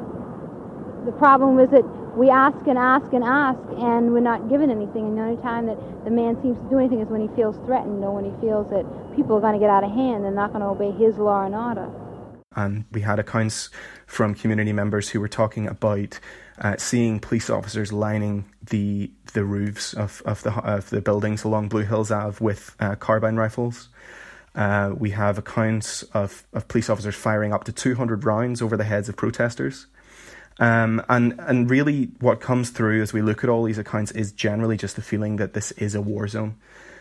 the 1.06 1.12
problem 1.12 1.58
is 1.58 1.70
that 1.70 1.86
we 2.18 2.28
ask 2.28 2.66
and 2.66 2.76
ask 2.76 3.12
and 3.14 3.24
ask, 3.24 3.62
and 3.78 4.12
we're 4.12 4.20
not 4.20 4.50
given 4.50 4.70
anything. 4.70 5.06
And 5.06 5.16
the 5.16 5.22
only 5.22 5.42
time 5.42 5.66
that 5.66 5.78
the 6.04 6.10
man 6.10 6.36
seems 6.42 6.58
to 6.58 6.68
do 6.68 6.78
anything 6.78 7.00
is 7.00 7.08
when 7.08 7.22
he 7.22 7.30
feels 7.34 7.56
threatened 7.64 8.02
or 8.04 8.10
when 8.14 8.26
he 8.26 8.34
feels 8.42 8.68
that 8.70 8.84
people 9.14 9.38
are 9.38 9.40
going 9.40 9.54
to 9.54 9.62
get 9.62 9.70
out 9.70 9.84
of 9.84 9.90
hand 9.90 10.26
and 10.26 10.34
not 10.34 10.52
going 10.52 10.60
to 10.60 10.68
obey 10.68 10.90
his 10.90 11.16
law 11.16 11.46
and 11.46 11.54
order. 11.54 11.88
And 12.56 12.84
we 12.92 13.00
had 13.00 13.18
accounts 13.18 13.70
from 14.06 14.34
community 14.34 14.72
members 14.72 15.08
who 15.08 15.20
were 15.20 15.28
talking 15.28 15.66
about 15.66 16.18
uh, 16.58 16.76
seeing 16.78 17.18
police 17.18 17.50
officers 17.50 17.92
lining 17.92 18.44
the 18.62 19.10
the 19.32 19.44
roofs 19.44 19.94
of, 19.94 20.22
of 20.26 20.42
the 20.42 20.52
of 20.52 20.90
the 20.90 21.00
buildings 21.00 21.44
along 21.44 21.68
Blue 21.68 21.84
Hills 21.84 22.10
Ave 22.10 22.44
with 22.44 22.76
uh, 22.78 22.94
carbine 22.96 23.36
rifles. 23.36 23.88
Uh, 24.54 24.92
we 24.96 25.10
have 25.10 25.38
accounts 25.38 26.02
of, 26.14 26.44
of 26.52 26.68
police 26.68 26.90
officers 26.90 27.14
firing 27.14 27.54
up 27.54 27.64
to 27.64 27.72
200 27.72 28.24
rounds 28.24 28.60
over 28.60 28.76
the 28.76 28.84
heads 28.84 29.08
of 29.08 29.16
protesters. 29.16 29.86
Um, 30.58 31.02
and 31.08 31.34
and 31.40 31.70
really, 31.70 32.10
what 32.20 32.40
comes 32.40 32.70
through 32.70 33.00
as 33.02 33.12
we 33.12 33.22
look 33.22 33.42
at 33.42 33.50
all 33.50 33.64
these 33.64 33.78
accounts 33.78 34.12
is 34.12 34.32
generally 34.32 34.76
just 34.76 34.96
the 34.96 35.02
feeling 35.02 35.36
that 35.36 35.54
this 35.54 35.72
is 35.72 35.94
a 35.94 36.02
war 36.02 36.28
zone. 36.28 36.56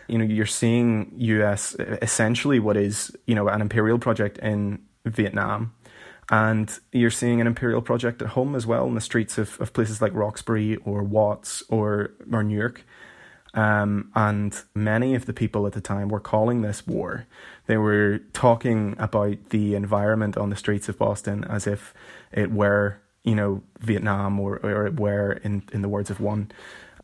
You 0.08 0.18
know, 0.18 0.24
you're 0.24 0.46
seeing 0.46 1.12
U.S. 1.16 1.76
essentially 1.78 2.58
what 2.58 2.76
is 2.76 3.14
you 3.26 3.34
know 3.34 3.48
an 3.48 3.60
imperial 3.60 3.98
project 3.98 4.38
in 4.38 4.80
Vietnam, 5.04 5.72
and 6.30 6.78
you're 6.92 7.10
seeing 7.10 7.40
an 7.40 7.46
imperial 7.46 7.82
project 7.82 8.22
at 8.22 8.28
home 8.28 8.54
as 8.54 8.66
well 8.66 8.86
in 8.86 8.94
the 8.94 9.00
streets 9.00 9.38
of, 9.38 9.60
of 9.60 9.72
places 9.72 10.00
like 10.00 10.14
Roxbury 10.14 10.76
or 10.76 11.02
Watts 11.02 11.62
or, 11.68 12.12
or 12.32 12.42
Newark. 12.42 12.84
Um, 13.54 14.10
and 14.14 14.58
many 14.74 15.14
of 15.14 15.26
the 15.26 15.34
people 15.34 15.66
at 15.66 15.74
the 15.74 15.80
time 15.82 16.08
were 16.08 16.20
calling 16.20 16.62
this 16.62 16.86
war. 16.86 17.26
They 17.66 17.76
were 17.76 18.20
talking 18.32 18.96
about 18.98 19.50
the 19.50 19.74
environment 19.74 20.38
on 20.38 20.48
the 20.48 20.56
streets 20.56 20.88
of 20.88 20.96
Boston 20.96 21.44
as 21.44 21.66
if 21.66 21.92
it 22.32 22.50
were, 22.50 22.98
you 23.24 23.34
know, 23.34 23.62
Vietnam 23.80 24.40
or, 24.40 24.56
or 24.62 24.86
it 24.86 24.98
were, 24.98 25.32
in, 25.44 25.64
in 25.72 25.82
the 25.82 25.88
words 25.88 26.08
of 26.08 26.18
one 26.18 26.50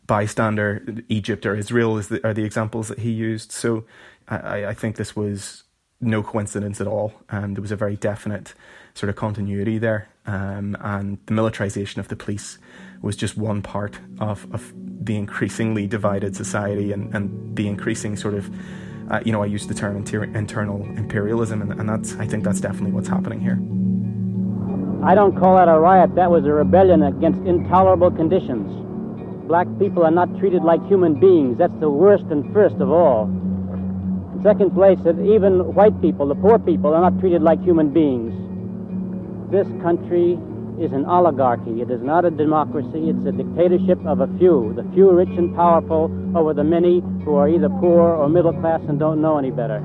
bystander, 0.07 0.83
Egypt 1.07 1.45
or 1.45 1.55
Israel 1.55 1.99
is 1.99 2.07
the, 2.07 2.25
are 2.27 2.33
the 2.33 2.43
examples 2.43 2.87
that 2.87 2.99
he 2.99 3.11
used. 3.11 3.51
So 3.51 3.85
I, 4.27 4.65
I 4.65 4.73
think 4.73 4.95
this 4.95 5.15
was 5.15 5.63
no 6.01 6.23
coincidence 6.23 6.79
at 6.79 6.87
all. 6.87 7.13
Um, 7.29 7.53
there 7.53 7.61
was 7.61 7.71
a 7.71 7.75
very 7.75 7.95
definite 7.95 8.53
sort 8.93 9.09
of 9.09 9.15
continuity 9.15 9.77
there, 9.77 10.09
um, 10.25 10.77
and 10.81 11.17
the 11.25 11.33
militarization 11.33 11.99
of 11.99 12.07
the 12.07 12.15
police 12.15 12.57
was 13.01 13.15
just 13.15 13.37
one 13.37 13.61
part 13.61 13.99
of, 14.19 14.47
of 14.53 14.73
the 14.75 15.15
increasingly 15.15 15.87
divided 15.87 16.35
society 16.35 16.91
and, 16.91 17.13
and 17.15 17.55
the 17.55 17.67
increasing 17.67 18.15
sort 18.15 18.33
of, 18.33 18.49
uh, 19.09 19.21
you 19.25 19.31
know, 19.31 19.41
I 19.41 19.45
use 19.45 19.67
the 19.67 19.73
term 19.73 19.95
inter- 19.95 20.23
internal 20.23 20.83
imperialism, 20.97 21.61
and, 21.61 21.79
and 21.79 21.89
that's 21.89 22.15
I 22.15 22.27
think 22.27 22.43
that's 22.43 22.59
definitely 22.59 22.91
what's 22.91 23.07
happening 23.07 23.39
here. 23.39 23.59
I 25.01 25.15
don't 25.15 25.37
call 25.37 25.55
that 25.55 25.69
a 25.69 25.79
riot. 25.79 26.15
That 26.15 26.29
was 26.29 26.45
a 26.45 26.51
rebellion 26.51 27.03
against 27.03 27.39
intolerable 27.47 28.11
conditions. 28.11 28.67
Black 29.47 29.67
people 29.79 30.03
are 30.03 30.11
not 30.11 30.37
treated 30.39 30.61
like 30.61 30.85
human 30.87 31.19
beings. 31.19 31.57
That's 31.57 31.73
the 31.79 31.89
worst 31.89 32.25
and 32.29 32.53
first 32.53 32.75
of 32.75 32.91
all. 32.91 33.27
Second 34.43 34.71
place, 34.73 34.97
that 35.03 35.19
even 35.19 35.73
white 35.75 35.99
people, 36.01 36.25
the 36.27 36.35
poor 36.35 36.57
people, 36.57 36.93
are 36.93 37.01
not 37.01 37.19
treated 37.19 37.41
like 37.41 37.61
human 37.61 37.89
beings. 37.89 38.31
This 39.51 39.67
country 39.81 40.39
is 40.79 40.93
an 40.93 41.03
oligarchy. 41.05 41.81
It 41.81 41.91
is 41.91 42.01
not 42.01 42.23
a 42.23 42.31
democracy. 42.31 43.09
It's 43.09 43.25
a 43.25 43.33
dictatorship 43.33 43.99
of 44.05 44.21
a 44.21 44.27
few, 44.37 44.71
the 44.77 44.83
few 44.93 45.11
rich 45.11 45.29
and 45.29 45.53
powerful 45.53 46.09
over 46.37 46.53
the 46.53 46.63
many 46.63 47.01
who 47.25 47.35
are 47.35 47.49
either 47.49 47.67
poor 47.67 48.15
or 48.15 48.29
middle 48.29 48.53
class 48.53 48.79
and 48.87 48.97
don't 48.97 49.21
know 49.21 49.37
any 49.37 49.51
better. 49.51 49.83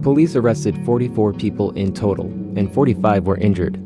Police 0.00 0.36
arrested 0.36 0.82
44 0.86 1.34
people 1.34 1.70
in 1.72 1.92
total, 1.92 2.26
and 2.56 2.72
45 2.72 3.26
were 3.26 3.36
injured. 3.36 3.78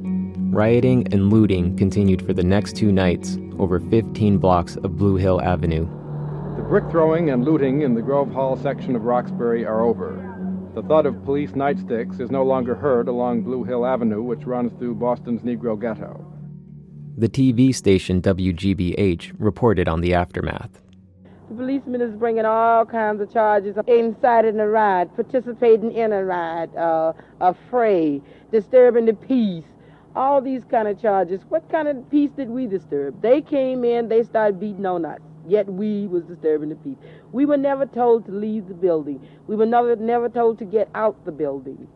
Rioting 0.54 1.12
and 1.12 1.30
looting 1.30 1.76
continued 1.76 2.24
for 2.24 2.32
the 2.32 2.44
next 2.44 2.76
two 2.76 2.92
nights 2.92 3.38
over 3.58 3.80
15 3.80 4.38
blocks 4.38 4.76
of 4.76 4.96
Blue 4.96 5.16
Hill 5.16 5.40
Avenue 5.40 5.88
brick 6.68 6.90
throwing 6.90 7.30
and 7.30 7.46
looting 7.46 7.80
in 7.80 7.94
the 7.94 8.02
Grove 8.02 8.30
Hall 8.30 8.54
section 8.54 8.94
of 8.94 9.04
Roxbury 9.04 9.64
are 9.64 9.80
over. 9.80 10.22
The 10.74 10.82
thud 10.82 11.06
of 11.06 11.24
police 11.24 11.52
nightsticks 11.52 12.20
is 12.20 12.30
no 12.30 12.42
longer 12.42 12.74
heard 12.74 13.08
along 13.08 13.40
Blue 13.40 13.64
Hill 13.64 13.86
Avenue, 13.86 14.22
which 14.22 14.44
runs 14.44 14.70
through 14.78 14.96
Boston's 14.96 15.40
Negro 15.40 15.80
Ghetto. 15.80 16.30
The 17.16 17.28
TV 17.30 17.74
station 17.74 18.20
WGBH 18.20 19.32
reported 19.38 19.88
on 19.88 20.02
the 20.02 20.12
aftermath. 20.12 20.82
The 21.48 21.54
policeman 21.54 22.02
is 22.02 22.14
bringing 22.14 22.44
all 22.44 22.84
kinds 22.84 23.22
of 23.22 23.32
charges 23.32 23.78
inciting 23.86 24.60
a 24.60 24.68
riot, 24.68 25.08
participating 25.14 25.92
in 25.92 26.12
a 26.12 26.22
riot, 26.22 26.76
uh, 26.76 27.14
a 27.40 27.54
fray, 27.70 28.20
disturbing 28.52 29.06
the 29.06 29.14
peace, 29.14 29.64
all 30.14 30.42
these 30.42 30.64
kind 30.70 30.86
of 30.86 31.00
charges. 31.00 31.40
What 31.48 31.66
kind 31.70 31.88
of 31.88 32.10
peace 32.10 32.30
did 32.36 32.50
we 32.50 32.66
disturb? 32.66 33.22
They 33.22 33.40
came 33.40 33.84
in, 33.84 34.10
they 34.10 34.22
started 34.22 34.60
beating 34.60 34.84
on 34.84 35.06
us 35.06 35.20
yet 35.50 35.66
we 35.66 36.06
was 36.06 36.24
disturbing 36.24 36.68
the 36.68 36.76
peace. 36.76 36.96
We 37.32 37.46
were 37.46 37.56
never 37.56 37.86
told 37.86 38.26
to 38.26 38.32
leave 38.32 38.68
the 38.68 38.74
building. 38.74 39.26
We 39.46 39.56
were 39.56 39.66
never 39.66 39.96
never 39.96 40.28
told 40.28 40.58
to 40.58 40.64
get 40.64 40.88
out 40.94 41.24
the 41.24 41.32
building. 41.32 41.88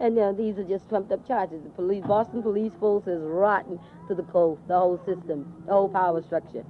And 0.00 0.14
now 0.16 0.32
these 0.32 0.56
are 0.58 0.64
just 0.64 0.88
trumped 0.88 1.12
up 1.12 1.26
charges. 1.28 1.62
The 1.62 1.68
police, 1.70 2.02
Boston 2.06 2.42
police 2.42 2.72
force 2.80 3.06
is 3.06 3.20
rotten 3.22 3.78
to 4.08 4.14
the 4.14 4.22
core, 4.22 4.58
the 4.66 4.78
whole 4.78 4.98
system, 5.04 5.52
the 5.66 5.72
whole 5.72 5.90
power 5.90 6.22
structure. 6.22 6.64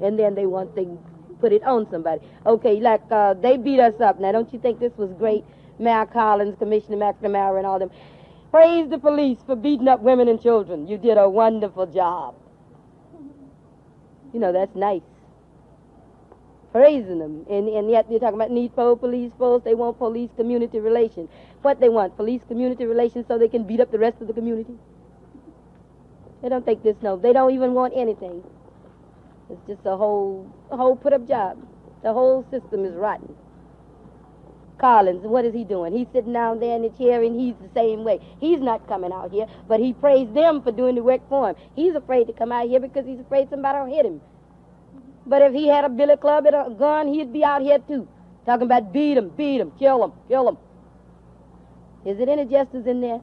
And 0.00 0.16
then 0.16 0.36
they 0.36 0.46
want 0.46 0.76
to 0.76 0.98
put 1.40 1.52
it 1.52 1.64
on 1.64 1.90
somebody. 1.90 2.24
Okay, 2.46 2.80
like 2.80 3.02
uh, 3.10 3.34
they 3.34 3.56
beat 3.56 3.80
us 3.80 4.00
up. 4.00 4.20
Now, 4.20 4.30
don't 4.32 4.52
you 4.52 4.60
think 4.60 4.78
this 4.78 4.96
was 4.96 5.12
great? 5.14 5.44
Mayor 5.80 6.06
Collins, 6.06 6.56
Commissioner 6.58 6.96
McNamara, 6.96 7.58
and 7.58 7.66
all 7.66 7.78
them. 7.78 7.90
Praise 8.50 8.88
the 8.88 8.98
police 8.98 9.38
for 9.46 9.56
beating 9.56 9.88
up 9.88 10.00
women 10.00 10.28
and 10.28 10.40
children. 10.40 10.86
You 10.86 10.98
did 10.98 11.18
a 11.18 11.28
wonderful 11.28 11.86
job. 11.86 12.34
You 14.32 14.40
know, 14.40 14.52
that's 14.52 14.74
nice. 14.74 15.02
Praising 16.72 17.18
them. 17.18 17.46
And, 17.50 17.68
and 17.68 17.90
yet 17.90 18.06
you're 18.10 18.20
talking 18.20 18.36
about 18.36 18.50
need 18.50 18.72
for 18.74 18.96
police 18.96 19.32
force. 19.38 19.62
They 19.64 19.74
want 19.74 19.98
police 19.98 20.30
community 20.36 20.78
relations. 20.78 21.28
What 21.62 21.80
they 21.80 21.88
want? 21.88 22.16
Police 22.16 22.42
community 22.46 22.86
relations 22.86 23.26
so 23.26 23.38
they 23.38 23.48
can 23.48 23.64
beat 23.64 23.80
up 23.80 23.90
the 23.90 23.98
rest 23.98 24.20
of 24.20 24.28
the 24.28 24.32
community? 24.32 24.74
They 26.42 26.48
don't 26.48 26.64
think 26.64 26.82
this 26.82 26.96
no. 27.02 27.16
They 27.16 27.32
don't 27.32 27.52
even 27.52 27.74
want 27.74 27.92
anything. 27.96 28.42
It's 29.50 29.60
just 29.66 29.80
a 29.84 29.96
whole, 29.96 30.50
a 30.70 30.76
whole 30.76 30.96
put 30.96 31.12
up 31.12 31.26
job. 31.26 31.58
The 32.02 32.12
whole 32.12 32.46
system 32.50 32.84
is 32.84 32.94
rotten. 32.94 33.34
Collins, 34.80 35.20
what 35.22 35.44
is 35.44 35.52
he 35.52 35.62
doing? 35.62 35.92
He's 35.92 36.06
sitting 36.12 36.32
down 36.32 36.58
there 36.58 36.74
in 36.74 36.82
the 36.82 36.88
chair 36.90 37.22
and 37.22 37.38
he's 37.38 37.54
the 37.60 37.68
same 37.74 38.02
way. 38.02 38.18
He's 38.40 38.60
not 38.60 38.88
coming 38.88 39.12
out 39.12 39.30
here, 39.30 39.46
but 39.68 39.78
he 39.78 39.92
praised 39.92 40.34
them 40.34 40.62
for 40.62 40.72
doing 40.72 40.94
the 40.94 41.02
work 41.02 41.20
for 41.28 41.50
him. 41.50 41.56
He's 41.76 41.94
afraid 41.94 42.26
to 42.28 42.32
come 42.32 42.50
out 42.50 42.68
here 42.68 42.80
because 42.80 43.04
he's 43.06 43.20
afraid 43.20 43.50
somebody 43.50 43.78
will 43.78 43.94
hit 43.94 44.06
him. 44.06 44.20
But 45.26 45.42
if 45.42 45.52
he 45.52 45.68
had 45.68 45.84
a 45.84 45.88
billy 45.88 46.16
club 46.16 46.46
and 46.46 46.56
a 46.56 46.70
gun, 46.70 47.12
he'd 47.12 47.32
be 47.32 47.44
out 47.44 47.60
here 47.62 47.78
too, 47.78 48.08
talking 48.46 48.64
about 48.66 48.92
beat 48.92 49.18
him, 49.18 49.28
beat 49.36 49.60
him, 49.60 49.70
kill 49.78 50.02
him, 50.02 50.12
kill 50.28 50.48
him. 50.48 50.58
Is 52.06 52.18
it 52.18 52.28
any 52.28 52.46
justice 52.46 52.86
in 52.86 53.02
there? 53.02 53.20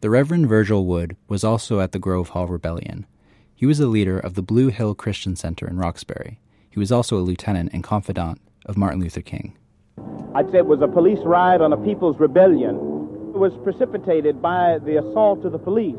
The 0.00 0.10
Reverend 0.10 0.48
Virgil 0.48 0.86
Wood 0.86 1.16
was 1.28 1.44
also 1.44 1.80
at 1.80 1.92
the 1.92 1.98
Grove 1.98 2.30
Hall 2.30 2.46
Rebellion. 2.46 3.06
He 3.54 3.66
was 3.66 3.78
the 3.78 3.86
leader 3.86 4.18
of 4.18 4.34
the 4.34 4.42
Blue 4.42 4.68
Hill 4.68 4.94
Christian 4.94 5.36
Center 5.36 5.68
in 5.68 5.76
Roxbury. 5.76 6.40
He 6.70 6.78
was 6.78 6.90
also 6.90 7.18
a 7.18 7.20
lieutenant 7.20 7.70
and 7.72 7.84
confidant 7.84 8.40
of 8.66 8.76
Martin 8.76 9.00
Luther 9.00 9.22
King. 9.22 9.56
I'd 10.34 10.50
say 10.50 10.58
it 10.58 10.66
was 10.66 10.82
a 10.82 10.88
police 10.88 11.20
riot 11.24 11.60
on 11.60 11.72
a 11.72 11.76
people's 11.76 12.18
rebellion. 12.18 12.76
It 13.34 13.38
was 13.38 13.52
precipitated 13.64 14.42
by 14.42 14.78
the 14.84 14.98
assault 14.98 15.44
of 15.44 15.52
the 15.52 15.58
police. 15.58 15.96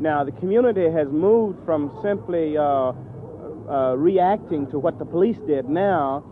Now, 0.00 0.24
the 0.24 0.32
community 0.32 0.90
has 0.90 1.08
moved 1.08 1.64
from 1.64 1.96
simply 2.02 2.56
uh, 2.56 2.92
uh, 3.68 3.94
reacting 3.96 4.70
to 4.70 4.78
what 4.78 4.98
the 4.98 5.04
police 5.04 5.38
did 5.46 5.68
now 5.68 6.24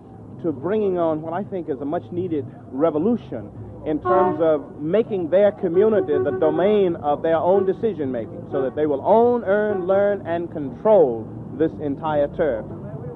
to 0.43 0.53
bringing 0.53 0.99
on 0.99 1.23
what 1.23 1.33
I 1.33 1.45
think 1.45 1.69
is 1.69 1.81
a 1.81 1.85
much 1.85 2.05
needed 2.11 2.45
revolution 2.73 3.51
in 3.87 4.01
terms 4.01 4.41
of 4.41 4.81
making 4.81 5.31
their 5.31 5.53
community 5.53 6.15
the 6.19 6.37
domain 6.39 6.97
of 6.97 7.23
their 7.23 7.37
own 7.37 7.67
decision 7.67 8.11
making 8.11 8.47
so 8.51 8.63
that 8.63 8.77
they 8.77 8.87
will 8.87 9.03
own, 9.05 9.45
earn, 9.45 9.87
learn, 9.87 10.25
and 10.27 10.51
control 10.53 11.27
this 11.59 11.73
entire 11.83 12.29
turf. 12.37 12.65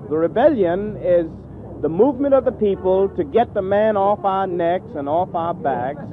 The 0.08 0.16
rebellion 0.16 0.96
is 0.96 1.26
the 1.82 1.88
movement 1.88 2.34
of 2.34 2.44
the 2.44 2.52
people 2.52 3.08
to 3.16 3.24
get 3.24 3.52
the 3.54 3.62
man 3.62 3.96
off 3.96 4.24
our 4.24 4.46
necks 4.46 4.88
and 4.96 5.08
off 5.08 5.34
our 5.34 5.54
backs, 5.54 6.04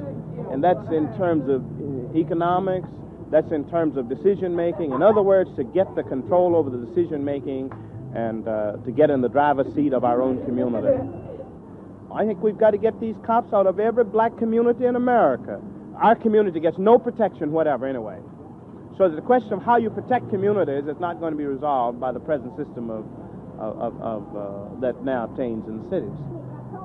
and 0.50 0.62
that's 0.62 0.86
in 0.92 1.06
terms 1.16 1.48
of 1.48 1.64
economics, 2.16 2.88
that's 3.30 3.50
in 3.52 3.68
terms 3.70 3.96
of 3.96 4.08
decision 4.08 4.54
making. 4.54 4.92
In 4.92 5.02
other 5.02 5.22
words, 5.22 5.50
to 5.56 5.64
get 5.64 5.92
the 5.96 6.02
control 6.02 6.54
over 6.54 6.70
the 6.70 6.86
decision 6.86 7.24
making 7.24 7.72
and 8.14 8.46
uh, 8.46 8.76
to 8.84 8.92
get 8.92 9.10
in 9.10 9.20
the 9.20 9.28
driver's 9.28 9.72
seat 9.74 9.92
of 9.92 10.04
our 10.04 10.22
own 10.22 10.44
community. 10.44 11.02
I 12.14 12.24
think 12.24 12.42
we've 12.42 12.58
got 12.58 12.70
to 12.70 12.78
get 12.78 13.00
these 13.00 13.16
cops 13.26 13.52
out 13.52 13.66
of 13.66 13.80
every 13.80 14.04
black 14.04 14.38
community 14.38 14.84
in 14.84 14.94
America. 14.94 15.60
Our 16.00 16.14
community 16.14 16.60
gets 16.60 16.78
no 16.78 16.98
protection 16.98 17.50
whatever, 17.50 17.86
anyway. 17.86 18.18
So 18.96 19.08
the 19.08 19.20
question 19.20 19.54
of 19.54 19.62
how 19.62 19.78
you 19.78 19.90
protect 19.90 20.30
communities 20.30 20.84
is 20.86 21.00
not 21.00 21.18
going 21.18 21.32
to 21.32 21.36
be 21.36 21.46
resolved 21.46 21.98
by 21.98 22.12
the 22.12 22.20
present 22.20 22.56
system 22.56 22.90
of, 22.90 23.04
of, 23.58 24.00
of 24.00 24.22
uh, 24.36 24.80
that 24.80 25.04
now 25.04 25.24
obtains 25.24 25.66
in 25.68 25.82
the 25.82 25.88
cities. 25.90 26.18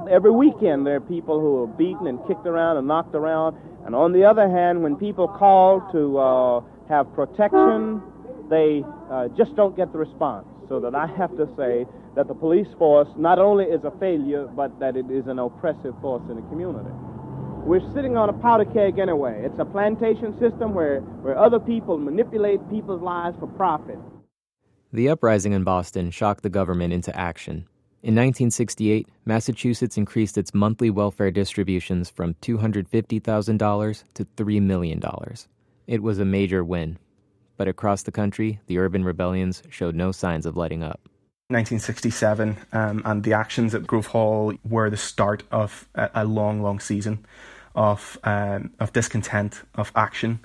Every 0.09 0.31
weekend 0.31 0.85
there 0.85 0.95
are 0.95 1.01
people 1.01 1.39
who 1.39 1.63
are 1.63 1.67
beaten 1.67 2.07
and 2.07 2.19
kicked 2.27 2.45
around 2.45 2.77
and 2.77 2.87
knocked 2.87 3.15
around. 3.15 3.57
And 3.85 3.95
on 3.95 4.11
the 4.11 4.25
other 4.25 4.49
hand, 4.49 4.83
when 4.83 4.95
people 4.95 5.27
call 5.27 5.81
to 5.91 6.17
uh, 6.17 6.61
have 6.89 7.13
protection, 7.13 8.01
they 8.49 8.83
uh, 9.11 9.27
just 9.37 9.55
don't 9.55 9.75
get 9.75 9.91
the 9.91 9.99
response. 9.99 10.47
So 10.67 10.79
that 10.79 10.93
I 10.93 11.07
have 11.17 11.35
to 11.37 11.47
say 11.57 11.85
that 12.15 12.27
the 12.27 12.33
police 12.33 12.67
force 12.77 13.07
not 13.17 13.39
only 13.39 13.65
is 13.65 13.83
a 13.83 13.91
failure, 13.99 14.45
but 14.45 14.79
that 14.79 14.95
it 14.95 15.09
is 15.09 15.25
an 15.27 15.39
oppressive 15.39 15.95
force 16.01 16.23
in 16.29 16.35
the 16.35 16.43
community. 16.43 16.91
We're 17.65 17.85
sitting 17.93 18.17
on 18.17 18.29
a 18.29 18.33
powder 18.33 18.65
keg 18.65 18.99
anyway. 18.99 19.41
It's 19.45 19.59
a 19.59 19.65
plantation 19.65 20.33
system 20.39 20.73
where, 20.73 21.01
where 21.21 21.37
other 21.37 21.59
people 21.59 21.97
manipulate 21.97 22.59
people's 22.69 23.01
lives 23.01 23.37
for 23.39 23.47
profit. 23.47 23.99
The 24.91 25.09
uprising 25.09 25.53
in 25.53 25.63
Boston 25.63 26.09
shocked 26.09 26.41
the 26.41 26.49
government 26.49 26.93
into 26.93 27.15
action. 27.15 27.67
In 28.01 28.15
1968, 28.15 29.07
Massachusetts 29.23 29.97
increased 29.97 30.35
its 30.35 30.53
monthly 30.53 30.89
welfare 30.89 31.29
distributions 31.29 32.09
from 32.09 32.33
$250,000 32.41 34.03
to 34.15 34.25
$3 34.25 34.61
million. 34.61 35.01
It 35.85 36.01
was 36.01 36.17
a 36.17 36.25
major 36.25 36.63
win. 36.63 36.97
But 37.55 37.67
across 37.67 38.01
the 38.01 38.11
country, 38.11 38.61
the 38.65 38.79
urban 38.79 39.03
rebellions 39.03 39.61
showed 39.69 39.93
no 39.93 40.11
signs 40.11 40.47
of 40.47 40.57
letting 40.57 40.81
up. 40.81 41.01
1967, 41.49 42.57
um, 42.73 43.03
and 43.05 43.23
the 43.23 43.33
actions 43.33 43.75
at 43.75 43.85
Grove 43.85 44.07
Hall 44.07 44.53
were 44.67 44.89
the 44.89 44.97
start 44.97 45.43
of 45.51 45.87
a, 45.93 46.25
long, 46.25 46.63
long 46.63 46.79
season 46.79 47.25
of 47.75 48.17
um, 48.23 48.71
of 48.79 48.93
discontent, 48.93 49.61
of 49.75 49.91
action 49.95 50.39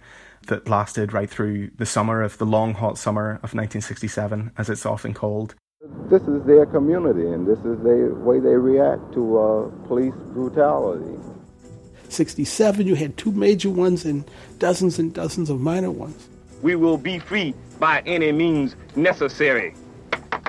that 0.47 0.69
lasted 0.69 1.13
right 1.13 1.29
through 1.29 1.71
the 1.77 1.87
summer 1.87 2.23
of 2.23 2.39
the 2.39 2.47
long, 2.47 2.75
hot 2.75 2.99
summer 2.99 3.35
of 3.37 3.55
1967, 3.55 4.53
as 4.59 4.71
it's 4.71 4.87
often 4.87 5.15
called. 5.15 5.55
This 6.11 6.23
is 6.23 6.45
their 6.45 6.67
community, 6.67 7.27
and 7.27 7.47
this 7.47 7.59
is 7.59 7.79
the 7.83 8.15
way 8.19 8.41
they 8.41 8.57
react 8.57 9.13
to 9.15 9.39
uh, 9.39 9.87
police 9.87 10.15
brutality. 10.33 11.19
67, 12.09 12.87
you 12.87 12.95
had 12.95 13.17
two 13.17 13.33
major 13.33 13.71
ones 13.71 14.05
and 14.05 14.25
dozens 14.59 14.99
and 14.99 15.13
dozens 15.13 15.51
of 15.51 15.61
minor 15.61 15.91
ones. 15.91 16.29
We 16.63 16.77
will 16.77 16.99
be 16.99 17.19
free 17.19 17.55
by 17.79 18.03
any 18.07 18.33
means 18.33 18.77
necessary. 18.97 19.75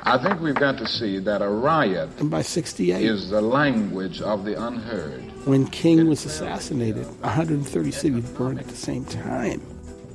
I 0.07 0.19
think 0.19 0.39
we've 0.39 0.55
got 0.55 0.77
to 0.77 0.87
see 0.87 1.17
that 1.19 1.41
a 1.41 1.49
riot 1.49 2.09
and 2.19 2.29
by 2.29 2.43
68 2.43 3.03
is 3.03 3.31
the 3.31 3.41
language 3.41 4.21
of 4.21 4.45
the 4.45 4.61
unheard. 4.63 5.23
When 5.47 5.65
King 5.67 6.07
was 6.07 6.25
assassinated, 6.25 7.07
130 7.21 7.91
cities 7.91 8.29
burned 8.31 8.59
at 8.59 8.67
the 8.67 8.75
same 8.75 9.03
time. 9.05 9.61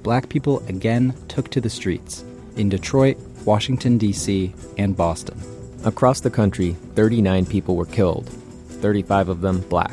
Black 0.03 0.31
people 0.31 0.61
again 0.67 1.15
took 1.29 1.51
to 1.51 1.61
the 1.61 1.69
streets 1.69 2.25
in 2.57 2.69
Detroit, 2.71 3.19
Washington, 3.45 3.99
D.C., 3.99 4.55
and 4.79 4.97
Boston. 4.97 5.39
Across 5.85 6.21
the 6.21 6.31
country, 6.31 6.73
39 6.95 7.45
people 7.47 7.77
were 7.77 7.87
killed, 7.87 8.29
35 8.81 9.29
of 9.29 9.41
them 9.43 9.61
black. 9.69 9.93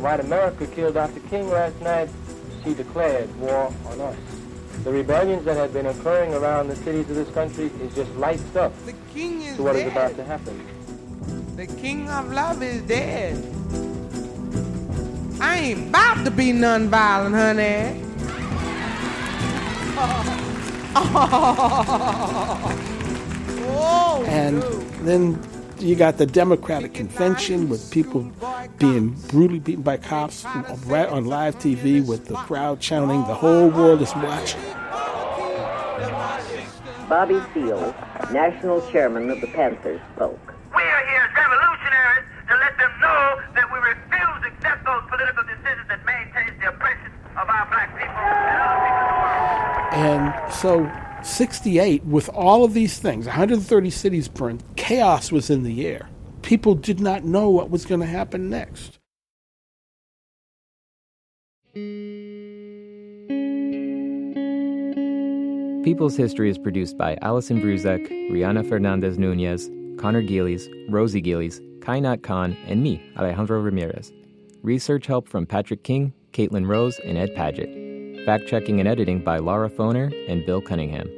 White 0.00 0.20
America 0.20 0.66
killed 0.68 0.94
Dr. 0.94 1.20
King 1.28 1.50
last 1.50 1.80
night. 1.80 2.08
She 2.62 2.74
declared 2.74 3.34
war 3.40 3.72
on 3.86 4.00
us. 4.00 4.16
The 4.84 4.92
rebellions 4.92 5.44
that 5.44 5.56
have 5.56 5.72
been 5.72 5.86
occurring 5.86 6.32
around 6.32 6.68
the 6.68 6.76
cities 6.76 7.10
of 7.10 7.16
this 7.16 7.30
country 7.30 7.70
is 7.82 7.94
just 7.94 8.10
light 8.16 8.38
stuff 8.38 8.72
the 8.86 8.94
king 9.12 9.42
is 9.42 9.56
to 9.56 9.62
what 9.62 9.72
dead. 9.72 9.86
is 9.86 9.92
about 9.92 10.16
to 10.16 10.24
happen. 10.24 11.56
The 11.56 11.66
king 11.66 12.08
of 12.08 12.32
love 12.32 12.62
is 12.62 12.82
dead. 12.82 13.36
I 15.40 15.58
ain't 15.58 15.88
about 15.88 16.24
to 16.24 16.30
be 16.30 16.52
nonviolent, 16.52 17.32
honey. 17.32 18.09
Oh, 23.72 24.24
and 24.26 24.62
then 25.06 25.38
you 25.78 25.94
got 25.96 26.18
the 26.18 26.26
Democratic 26.26 26.94
convention 26.94 27.68
with 27.68 27.90
people 27.90 28.30
being 28.78 29.10
brutally 29.28 29.60
beaten 29.60 29.82
by 29.82 29.96
cops 29.96 30.44
right 30.86 31.08
on 31.08 31.24
live 31.26 31.58
TV 31.58 32.04
with 32.04 32.26
the 32.26 32.34
crowd 32.36 32.80
chanting, 32.80 33.20
the 33.24 33.34
whole 33.34 33.68
world 33.68 34.02
is 34.02 34.14
watching. 34.16 34.60
Bobby 37.08 37.40
Seale, 37.52 37.94
national 38.30 38.80
chairman 38.90 39.30
of 39.30 39.40
the 39.40 39.48
Panthers, 39.48 40.00
spoke. 40.14 40.54
We 40.74 40.82
are 40.82 41.06
here 41.08 41.22
as 41.26 41.34
revolutionaries 41.34 42.24
to 42.48 42.54
let 42.54 42.76
them 42.78 42.92
know 43.00 43.40
that 43.54 43.66
we 43.72 43.78
refuse 43.78 44.40
to 44.42 44.46
accept 44.46 44.84
those 44.84 45.02
political 45.10 45.42
decisions 45.42 45.88
that 45.88 46.04
maintain 46.06 46.54
the 46.60 46.68
oppression 46.68 47.10
of 47.36 47.48
our 47.48 47.66
black 47.66 47.90
people 47.98 48.14
and 48.14 48.62
other 48.62 48.78
people 48.86 49.00
in 49.00 49.10
the 49.10 49.18
world. 49.26 49.50
And 49.90 50.39
so 50.52 50.90
68, 51.22 52.04
with 52.04 52.28
all 52.30 52.64
of 52.64 52.74
these 52.74 52.98
things, 52.98 53.26
130 53.26 53.90
cities 53.90 54.28
burned, 54.28 54.62
chaos 54.76 55.30
was 55.30 55.50
in 55.50 55.62
the 55.62 55.86
air. 55.86 56.08
People 56.42 56.74
did 56.74 57.00
not 57.00 57.24
know 57.24 57.50
what 57.50 57.70
was 57.70 57.84
going 57.84 58.00
to 58.00 58.06
happen 58.06 58.50
next. 58.50 58.98
People's 65.84 66.16
History 66.16 66.50
is 66.50 66.58
produced 66.58 66.98
by 66.98 67.16
Allison 67.22 67.60
Bruzek, 67.60 68.06
Rihanna 68.30 68.68
Fernandez 68.68 69.18
Nunez, 69.18 69.70
Connor 69.98 70.22
Gillies, 70.22 70.68
Rosie 70.88 71.20
Gillies, 71.20 71.60
Kainat 71.80 72.22
Khan, 72.22 72.56
and 72.66 72.82
me, 72.82 73.02
Alejandro 73.16 73.60
Ramirez. 73.60 74.12
Research 74.62 75.06
help 75.06 75.26
from 75.26 75.46
Patrick 75.46 75.82
King, 75.82 76.12
Caitlin 76.32 76.66
Rose, 76.66 76.98
and 77.00 77.16
Ed 77.16 77.34
Paget. 77.34 77.79
Fact 78.26 78.46
checking 78.46 78.80
and 78.80 78.88
editing 78.88 79.20
by 79.20 79.38
Laura 79.38 79.70
Foner 79.70 80.12
and 80.28 80.44
Bill 80.44 80.60
Cunningham. 80.60 81.08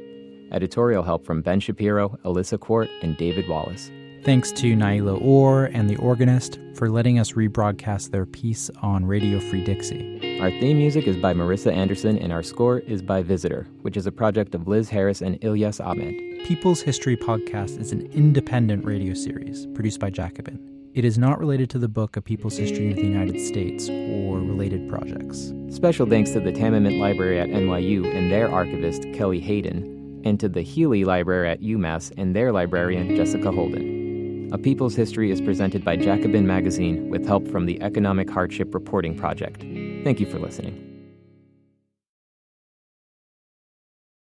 Editorial 0.51 1.03
help 1.03 1.25
from 1.25 1.41
Ben 1.41 1.59
Shapiro, 1.59 2.17
Alyssa 2.23 2.59
Quart, 2.59 2.89
and 3.01 3.17
David 3.17 3.49
Wallace. 3.49 3.91
Thanks 4.23 4.53
to 4.53 4.73
Naila 4.73 5.21
Orr 5.21 5.65
and 5.65 5.89
The 5.89 5.97
Organist 5.97 6.59
for 6.75 6.89
letting 6.89 7.19
us 7.19 7.33
rebroadcast 7.33 8.11
their 8.11 8.25
piece 8.25 8.69
on 8.81 9.05
Radio 9.05 9.41
Free 9.41 9.65
Dixie. 9.65 10.39
Our 10.39 10.49
theme 10.49 10.77
music 10.77 11.07
is 11.07 11.17
by 11.17 11.33
Marissa 11.33 11.73
Anderson, 11.73 12.17
and 12.17 12.31
our 12.31 12.41
score 12.41 12.79
is 12.79 13.01
by 13.01 13.21
Visitor, 13.21 13.67
which 13.81 13.97
is 13.97 14.07
a 14.07 14.11
project 14.11 14.55
of 14.55 14.69
Liz 14.69 14.87
Harris 14.89 15.21
and 15.21 15.41
Ilyas 15.41 15.85
Ahmed. 15.85 16.45
People's 16.45 16.81
History 16.81 17.17
Podcast 17.17 17.79
is 17.81 17.91
an 17.91 18.09
independent 18.13 18.85
radio 18.85 19.13
series 19.13 19.67
produced 19.73 19.99
by 19.99 20.09
Jacobin. 20.09 20.72
It 20.93 21.05
is 21.05 21.17
not 21.17 21.39
related 21.39 21.71
to 21.71 21.79
the 21.79 21.87
book 21.87 22.17
A 22.17 22.21
People's 22.21 22.55
History 22.55 22.91
of 22.91 22.97
the 22.97 23.07
United 23.07 23.41
States 23.41 23.89
or 23.89 24.37
related 24.37 24.87
projects. 24.87 25.51
Special 25.69 26.05
thanks 26.05 26.29
to 26.31 26.39
the 26.39 26.51
Tamiment 26.51 26.99
Library 26.99 27.39
at 27.39 27.49
NYU 27.49 28.05
and 28.15 28.31
their 28.31 28.47
archivist, 28.51 29.11
Kelly 29.11 29.39
Hayden, 29.39 30.21
and 30.23 30.39
to 30.39 30.47
the 30.47 30.61
Healey 30.61 31.03
Library 31.03 31.49
at 31.49 31.61
UMass 31.61 32.13
and 32.15 32.35
their 32.35 32.51
librarian, 32.51 33.15
Jessica 33.15 33.51
Holden. 33.51 34.51
A 34.53 34.57
People's 34.59 34.93
History 34.93 35.31
is 35.31 35.41
presented 35.41 35.83
by 35.83 35.95
Jacobin 35.95 36.45
Magazine 36.45 37.09
with 37.09 37.25
help 37.25 37.47
from 37.47 37.65
the 37.65 37.81
Economic 37.81 38.29
Hardship 38.29 38.71
Reporting 38.75 39.17
Project. 39.17 39.61
Thank 40.03 40.19
you 40.19 40.27
for 40.27 40.37
listening. 40.37 40.92